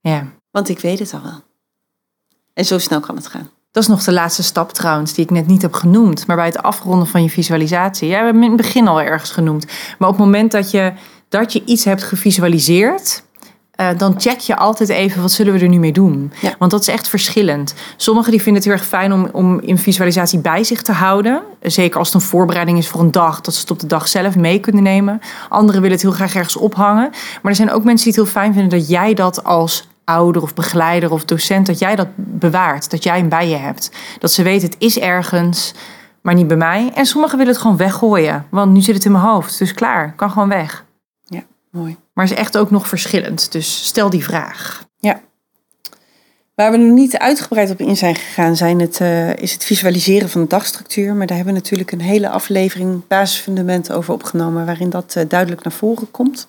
Ja. 0.00 0.26
Want 0.50 0.68
ik 0.68 0.80
weet 0.80 0.98
het 0.98 1.12
al 1.14 1.22
wel. 1.22 1.42
En 2.54 2.64
zo 2.64 2.78
snel 2.78 3.00
kan 3.00 3.16
het 3.16 3.26
gaan. 3.26 3.50
Dat 3.76 3.84
is 3.84 3.90
nog 3.90 4.04
de 4.04 4.12
laatste 4.12 4.42
stap 4.42 4.72
trouwens, 4.72 5.12
die 5.12 5.24
ik 5.24 5.30
net 5.30 5.46
niet 5.46 5.62
heb 5.62 5.72
genoemd. 5.72 6.26
Maar 6.26 6.36
bij 6.36 6.46
het 6.46 6.62
afronden 6.62 7.06
van 7.06 7.22
je 7.22 7.30
visualisatie. 7.30 8.08
Ja, 8.08 8.18
we 8.18 8.24
hebben 8.24 8.42
in 8.42 8.48
het 8.48 8.56
begin 8.56 8.88
al 8.88 9.00
ergens 9.00 9.30
genoemd. 9.30 9.66
Maar 9.98 10.08
op 10.08 10.16
het 10.16 10.24
moment 10.24 10.50
dat 10.50 10.70
je, 10.70 10.92
dat 11.28 11.52
je 11.52 11.62
iets 11.64 11.84
hebt 11.84 12.02
gevisualiseerd. 12.02 13.22
Uh, 13.80 13.88
dan 13.96 14.14
check 14.20 14.38
je 14.38 14.56
altijd 14.56 14.88
even 14.88 15.22
wat 15.22 15.32
zullen 15.32 15.52
we 15.52 15.58
er 15.58 15.68
nu 15.68 15.78
mee 15.78 15.92
doen. 15.92 16.32
Ja. 16.40 16.54
Want 16.58 16.70
dat 16.70 16.80
is 16.80 16.88
echt 16.88 17.08
verschillend. 17.08 17.74
Sommigen 17.96 18.30
die 18.30 18.42
vinden 18.42 18.62
het 18.62 18.70
heel 18.70 18.80
erg 18.80 18.88
fijn 18.88 19.12
om, 19.12 19.28
om 19.32 19.60
in 19.60 19.78
visualisatie 19.78 20.38
bij 20.38 20.64
zich 20.64 20.82
te 20.82 20.92
houden. 20.92 21.42
Zeker 21.60 21.98
als 21.98 22.12
het 22.12 22.22
een 22.22 22.28
voorbereiding 22.28 22.78
is 22.78 22.88
voor 22.88 23.00
een 23.00 23.10
dag, 23.10 23.40
dat 23.40 23.54
ze 23.54 23.60
het 23.60 23.70
op 23.70 23.80
de 23.80 23.86
dag 23.86 24.08
zelf 24.08 24.36
mee 24.36 24.60
kunnen 24.60 24.82
nemen. 24.82 25.20
Anderen 25.48 25.80
willen 25.80 25.96
het 25.96 26.06
heel 26.06 26.16
graag 26.16 26.34
ergens 26.34 26.56
ophangen. 26.56 27.10
Maar 27.42 27.52
er 27.52 27.56
zijn 27.56 27.72
ook 27.72 27.84
mensen 27.84 28.10
die 28.10 28.14
het 28.14 28.32
heel 28.32 28.40
fijn 28.40 28.52
vinden 28.52 28.78
dat 28.78 28.88
jij 28.88 29.14
dat 29.14 29.44
als 29.44 29.88
ouder 30.06 30.42
of 30.42 30.54
begeleider 30.54 31.10
of 31.10 31.24
docent, 31.24 31.66
dat 31.66 31.78
jij 31.78 31.96
dat 31.96 32.08
bewaart, 32.16 32.90
dat 32.90 33.02
jij 33.02 33.18
hem 33.18 33.28
bij 33.28 33.48
je 33.48 33.56
hebt. 33.56 33.90
Dat 34.18 34.32
ze 34.32 34.42
weten, 34.42 34.68
het 34.68 34.76
is 34.78 34.98
ergens, 34.98 35.74
maar 36.20 36.34
niet 36.34 36.46
bij 36.46 36.56
mij. 36.56 36.90
En 36.94 37.06
sommigen 37.06 37.38
willen 37.38 37.52
het 37.52 37.62
gewoon 37.62 37.76
weggooien, 37.76 38.46
want 38.50 38.72
nu 38.72 38.80
zit 38.80 38.94
het 38.94 39.04
in 39.04 39.12
mijn 39.12 39.24
hoofd, 39.24 39.58
dus 39.58 39.74
klaar, 39.74 40.14
kan 40.14 40.30
gewoon 40.30 40.48
weg. 40.48 40.84
Ja, 41.24 41.42
mooi. 41.70 41.96
Maar 42.14 42.24
is 42.24 42.34
echt 42.34 42.58
ook 42.58 42.70
nog 42.70 42.88
verschillend, 42.88 43.52
dus 43.52 43.86
stel 43.86 44.10
die 44.10 44.24
vraag. 44.24 44.84
Ja. 44.98 45.20
Waar 46.54 46.70
we 46.70 46.76
nog 46.76 46.94
niet 46.94 47.18
uitgebreid 47.18 47.70
op 47.70 47.80
in 47.80 47.96
zijn 47.96 48.14
gegaan, 48.14 48.56
zijn 48.56 48.80
het, 48.80 49.00
uh, 49.00 49.36
is 49.36 49.52
het 49.52 49.64
visualiseren 49.64 50.28
van 50.28 50.40
de 50.40 50.46
dagstructuur. 50.46 51.14
Maar 51.14 51.26
daar 51.26 51.36
hebben 51.36 51.54
we 51.54 51.60
natuurlijk 51.60 51.92
een 51.92 52.00
hele 52.00 52.28
aflevering 52.28 53.06
basisfundamenten 53.06 53.96
over 53.96 54.14
opgenomen, 54.14 54.66
waarin 54.66 54.90
dat 54.90 55.14
uh, 55.16 55.24
duidelijk 55.28 55.62
naar 55.62 55.72
voren 55.72 56.10
komt. 56.10 56.46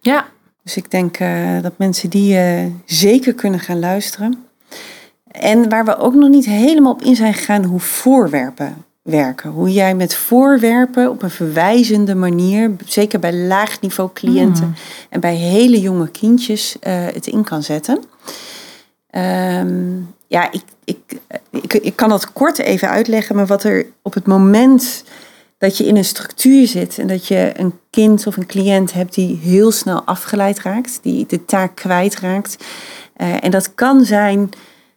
Ja, 0.00 0.26
dus 0.68 0.76
ik 0.76 0.90
denk 0.90 1.20
uh, 1.20 1.62
dat 1.62 1.72
mensen 1.76 2.10
die 2.10 2.34
uh, 2.34 2.64
zeker 2.84 3.34
kunnen 3.34 3.60
gaan 3.60 3.78
luisteren. 3.78 4.44
En 5.30 5.68
waar 5.68 5.84
we 5.84 5.96
ook 5.96 6.14
nog 6.14 6.28
niet 6.28 6.44
helemaal 6.44 6.92
op 6.92 7.02
in 7.02 7.16
zijn 7.16 7.34
gegaan, 7.34 7.64
hoe 7.64 7.80
voorwerpen 7.80 8.84
werken. 9.02 9.50
Hoe 9.50 9.72
jij 9.72 9.94
met 9.94 10.14
voorwerpen 10.14 11.10
op 11.10 11.22
een 11.22 11.30
verwijzende 11.30 12.14
manier, 12.14 12.70
zeker 12.84 13.18
bij 13.18 13.34
laag 13.34 13.80
niveau 13.80 14.10
cliënten 14.12 14.66
mm. 14.66 14.74
en 15.08 15.20
bij 15.20 15.34
hele 15.34 15.80
jonge 15.80 16.08
kindjes, 16.08 16.76
uh, 16.86 17.06
het 17.06 17.26
in 17.26 17.44
kan 17.44 17.62
zetten. 17.62 18.04
Um, 19.10 20.14
ja, 20.26 20.52
ik, 20.52 20.62
ik, 20.84 20.98
ik, 21.50 21.74
ik 21.74 21.96
kan 21.96 22.08
dat 22.08 22.32
kort 22.32 22.58
even 22.58 22.88
uitleggen, 22.88 23.36
maar 23.36 23.46
wat 23.46 23.64
er 23.64 23.86
op 24.02 24.14
het 24.14 24.26
moment 24.26 25.04
dat 25.58 25.76
je 25.76 25.86
in 25.86 25.96
een 25.96 26.04
structuur 26.04 26.66
zit 26.66 26.98
en 26.98 27.06
dat 27.06 27.26
je 27.26 27.52
een 27.56 27.78
kind 27.90 28.26
of 28.26 28.36
een 28.36 28.46
cliënt 28.46 28.92
hebt 28.92 29.14
die 29.14 29.38
heel 29.42 29.70
snel 29.70 30.02
afgeleid 30.04 30.60
raakt, 30.60 30.98
die 31.02 31.26
de 31.26 31.44
taak 31.44 31.74
kwijtraakt. 31.74 32.56
Uh, 33.16 33.44
en 33.44 33.50
dat 33.50 33.74
kan 33.74 34.04
zijn 34.04 34.50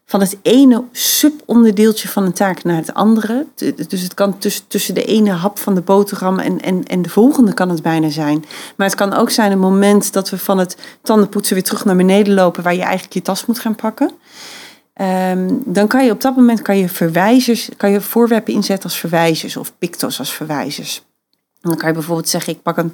van 0.06 0.20
het 0.20 0.38
ene 0.42 0.84
subonderdeeltje 0.92 2.08
van 2.08 2.24
een 2.24 2.34
taak 2.34 2.64
naar 2.64 2.76
het 2.76 2.94
andere. 2.94 3.46
Dus 3.88 4.02
het 4.02 4.14
kan 4.14 4.38
tussen, 4.38 4.68
tussen 4.68 4.94
de 4.94 5.06
ene 5.06 5.32
hap 5.32 5.60
van 5.60 5.76
de 5.76 5.82
boterham 5.82 6.40
en, 6.40 6.62
en, 6.62 6.88
en 6.88 7.02
de 7.02 7.10
volgende 7.10 7.54
kan 7.54 7.70
het 7.70 7.82
bijna 7.82 8.10
zijn. 8.10 8.46
Maar 8.76 8.88
het 8.88 8.96
kan 8.96 9.14
ook 9.14 9.30
zijn 9.30 9.52
een 9.52 9.60
moment 9.60 10.14
dat 10.14 10.30
we 10.30 10.38
van 10.38 10.58
het 10.58 10.78
tandenpoetsen 11.02 11.54
weer 11.54 11.64
terug 11.64 11.86
naar 11.86 11.96
beneden 11.96 12.34
lopen, 12.34 12.64
waar 12.64 12.76
je 12.76 12.82
eigenlijk 12.82 13.14
je 13.14 13.22
tas 13.22 13.46
moet 13.46 13.60
gaan 13.60 13.76
pakken. 13.76 14.12
Um, 15.02 15.62
dan 15.66 15.88
kan 15.88 16.06
je 16.06 16.12
op 16.12 16.22
dat 16.22 16.36
moment 16.36 16.62
kan 16.62 16.78
je 16.78 16.90
verwijzers, 16.90 17.70
kan 17.78 17.92
je 17.92 18.02
voorwerpen 18.02 18.54
inzetten 18.54 18.84
als 18.84 19.00
verwijzers 19.00 19.58
of 19.58 19.74
picto's 19.78 20.20
als 20.20 20.34
verwijzers. 20.34 21.04
En 21.62 21.70
dan 21.70 21.78
kan 21.78 21.88
je 21.88 21.94
bijvoorbeeld 21.94 22.30
zeggen, 22.30 22.54
ik 22.54 22.62
pak 22.62 22.78
een, 22.78 22.94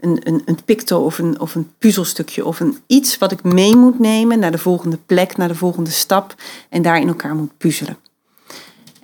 een, 0.00 0.20
een, 0.24 0.42
een 0.44 0.58
picto 0.64 1.04
of 1.04 1.18
een, 1.18 1.40
of 1.40 1.54
een 1.54 1.72
puzzelstukje 1.78 2.44
of 2.44 2.60
een 2.60 2.78
iets 2.86 3.18
wat 3.18 3.32
ik 3.32 3.42
mee 3.42 3.76
moet 3.76 3.98
nemen 3.98 4.38
naar 4.38 4.50
de 4.50 4.58
volgende 4.58 4.98
plek, 5.06 5.36
naar 5.36 5.48
de 5.48 5.54
volgende 5.54 5.90
stap 5.90 6.34
en 6.68 6.82
daar 6.82 7.00
in 7.00 7.08
elkaar 7.08 7.34
moet 7.34 7.58
puzzelen. 7.58 7.96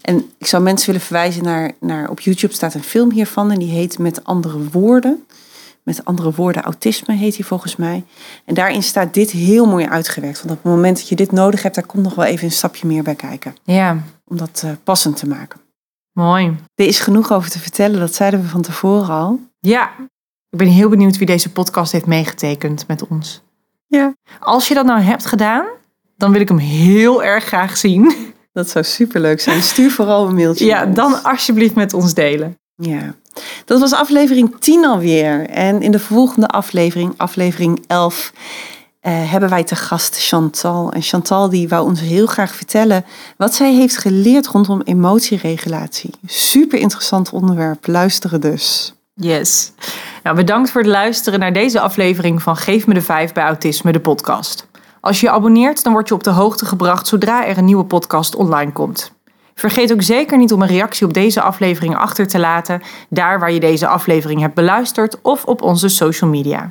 En 0.01 0.31
ik 0.39 0.47
zou 0.47 0.63
mensen 0.63 0.87
willen 0.87 1.07
verwijzen 1.07 1.43
naar, 1.43 1.73
naar 1.81 2.11
op 2.11 2.21
YouTube 2.21 2.55
staat 2.55 2.75
een 2.75 2.83
film 2.83 3.11
hiervan 3.11 3.51
en 3.51 3.59
die 3.59 3.71
heet 3.71 3.99
Met 3.99 4.25
andere 4.25 4.59
woorden. 4.71 5.25
Met 5.85 6.05
andere 6.05 6.33
woorden, 6.33 6.63
autisme 6.63 7.15
heet 7.15 7.37
hij 7.37 7.45
volgens 7.45 7.77
mij. 7.77 8.05
En 8.45 8.55
daarin 8.55 8.83
staat 8.83 9.15
dit 9.15 9.31
heel 9.31 9.67
mooi 9.67 9.87
uitgewerkt. 9.87 10.39
Want 10.39 10.51
op 10.51 10.63
het 10.65 10.73
moment 10.73 10.97
dat 10.97 11.09
je 11.09 11.15
dit 11.15 11.33
nodig 11.33 11.63
hebt, 11.63 11.75
daar 11.75 11.87
komt 11.87 12.03
nog 12.03 12.15
wel 12.15 12.25
even 12.25 12.45
een 12.45 12.53
stapje 12.53 12.87
meer 12.87 13.03
bij 13.03 13.15
kijken. 13.15 13.57
Ja. 13.65 13.99
Om 14.25 14.37
dat 14.37 14.63
uh, 14.65 14.71
passend 14.85 15.17
te 15.17 15.29
maken. 15.29 15.61
Mooi. 16.13 16.57
Er 16.75 16.87
is 16.87 17.01
genoeg 17.01 17.33
over 17.33 17.51
te 17.51 17.59
vertellen, 17.59 18.01
dat 18.01 18.15
zeiden 18.15 18.41
we 18.41 18.49
van 18.49 18.63
tevoren 18.63 19.15
al. 19.15 19.41
Ja, 19.61 19.91
ik 20.51 20.59
ben 20.59 20.69
heel 20.69 20.89
benieuwd 20.89 21.19
wie 21.19 21.27
deze 21.27 21.53
podcast 21.53 21.93
heeft 21.93 22.07
meegetekend 22.07 22.87
met 22.87 23.09
ons. 23.09 23.43
Ja. 23.87 24.15
Als 24.41 24.69
je 24.69 24.75
dat 24.75 24.87
nou 24.87 25.01
hebt 25.01 25.27
gedaan, 25.27 25.67
dan 26.17 26.33
wil 26.33 26.41
ik 26.41 26.49
hem 26.49 26.59
heel 26.59 27.25
erg 27.25 27.45
graag 27.45 27.77
zien. 27.77 28.15
Dat 28.53 28.69
zou 28.69 28.85
superleuk 28.85 29.41
zijn. 29.41 29.63
Stuur 29.63 29.91
vooral 29.91 30.29
een 30.29 30.35
mailtje. 30.35 30.65
Ja, 30.65 30.87
dan 30.87 31.23
alsjeblieft 31.23 31.75
met 31.75 31.95
ons 31.95 32.15
delen. 32.15 32.59
Ja. 32.75 33.15
Dat 33.65 33.81
was 33.81 33.93
aflevering 33.93 34.57
10 34.59 34.85
alweer. 34.85 35.49
En 35.49 35.83
in 35.83 35.91
de 35.91 35.99
volgende 35.99 36.49
aflevering, 36.49 37.15
aflevering 37.17 37.85
11, 37.87 38.33
uh, 39.03 39.31
hebben 39.31 39.49
wij 39.49 39.65
te 39.65 39.77
gast 39.77 40.17
Chantal. 40.19 40.93
En 40.93 41.03
Chantal 41.03 41.49
die 41.49 41.69
wou 41.69 41.87
ons 41.87 42.01
heel 42.01 42.27
graag 42.27 42.55
vertellen 42.55 43.05
wat 43.37 43.55
zij 43.55 43.73
heeft 43.75 43.97
geleerd 43.97 44.47
rondom 44.47 44.81
emotieregulatie. 44.81 46.11
Super 46.27 46.79
interessant 46.79 47.33
onderwerp. 47.33 47.87
Luisteren 47.87 48.41
dus. 48.41 48.95
Yes. 49.15 49.73
Nou, 50.23 50.37
bedankt 50.37 50.71
voor 50.71 50.81
het 50.81 50.91
luisteren 50.91 51.41
naar 51.41 51.53
deze 51.53 51.81
aflevering 51.81 52.43
van 52.43 52.57
Geef 52.57 52.87
me 52.87 52.95
de 52.95 53.03
5 53.03 53.33
bij 53.33 53.45
Autisme, 53.45 53.93
de 53.93 54.01
podcast. 54.01 54.67
Als 55.01 55.21
je 55.21 55.27
je 55.27 55.33
abonneert, 55.33 55.83
dan 55.83 55.93
word 55.93 56.09
je 56.09 56.15
op 56.15 56.25
de 56.25 56.31
hoogte 56.31 56.67
gebracht 56.67 57.07
zodra 57.07 57.47
er 57.47 57.59
een 57.59 57.65
nieuwe 57.65 57.85
podcast 57.85 58.35
online 58.35 58.73
komt. 58.73 59.14
Vergeet 59.55 59.93
ook 59.93 60.03
zeker 60.03 60.39
niet 60.39 60.53
om 60.53 60.63
een 60.63 60.69
reactie 60.69 61.07
op 61.07 61.15
deze 61.15 61.41
aflevering 61.41 61.97
achter 61.97 62.27
te 62.27 62.39
laten, 62.39 62.83
daar 63.09 63.39
waar 63.39 63.53
je 63.53 63.61
deze 63.61 63.87
aflevering 63.87 64.41
hebt 64.41 64.55
beluisterd 64.55 65.21
of 65.23 65.45
op 65.45 65.63
onze 65.63 65.89
social 65.89 66.31
media. 66.31 66.71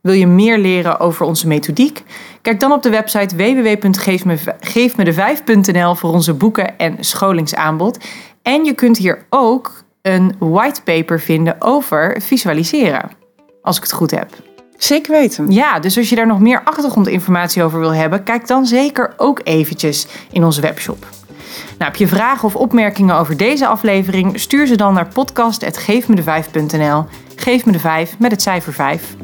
Wil 0.00 0.12
je 0.12 0.26
meer 0.26 0.58
leren 0.58 1.00
over 1.00 1.26
onze 1.26 1.46
methodiek? 1.46 2.02
Kijk 2.42 2.60
dan 2.60 2.72
op 2.72 2.82
de 2.82 2.90
website 2.90 3.36
www.geefmede5.nl 3.36 5.94
voor 5.94 6.10
onze 6.10 6.34
boeken 6.34 6.78
en 6.78 6.96
scholingsaanbod. 7.00 7.98
En 8.42 8.64
je 8.64 8.74
kunt 8.74 8.96
hier 8.96 9.26
ook 9.30 9.82
een 10.02 10.34
whitepaper 10.38 11.20
vinden 11.20 11.56
over 11.58 12.20
visualiseren, 12.22 13.10
als 13.62 13.76
ik 13.76 13.82
het 13.82 13.92
goed 13.92 14.10
heb. 14.10 14.28
Zeker 14.76 15.12
weten. 15.12 15.50
Ja, 15.50 15.78
dus 15.78 15.96
als 15.96 16.08
je 16.08 16.16
daar 16.16 16.26
nog 16.26 16.40
meer 16.40 16.62
achtergrondinformatie 16.64 17.62
over 17.62 17.80
wil 17.80 17.94
hebben, 17.94 18.22
kijk 18.22 18.46
dan 18.46 18.66
zeker 18.66 19.14
ook 19.16 19.40
eventjes 19.44 20.06
in 20.32 20.44
onze 20.44 20.60
webshop. 20.60 21.06
Nou, 21.68 21.90
heb 21.90 21.96
je 21.96 22.08
vragen 22.08 22.44
of 22.44 22.56
opmerkingen 22.56 23.16
over 23.16 23.36
deze 23.36 23.66
aflevering? 23.66 24.40
Stuur 24.40 24.66
ze 24.66 24.76
dan 24.76 24.94
naar 24.94 25.08
podcast.geefmede5.nl. 25.08 27.04
Geef 27.36 27.64
me 27.64 27.72
de 27.72 27.78
5 27.78 28.18
met 28.18 28.30
het 28.30 28.42
cijfer 28.42 28.72
5. 28.72 29.16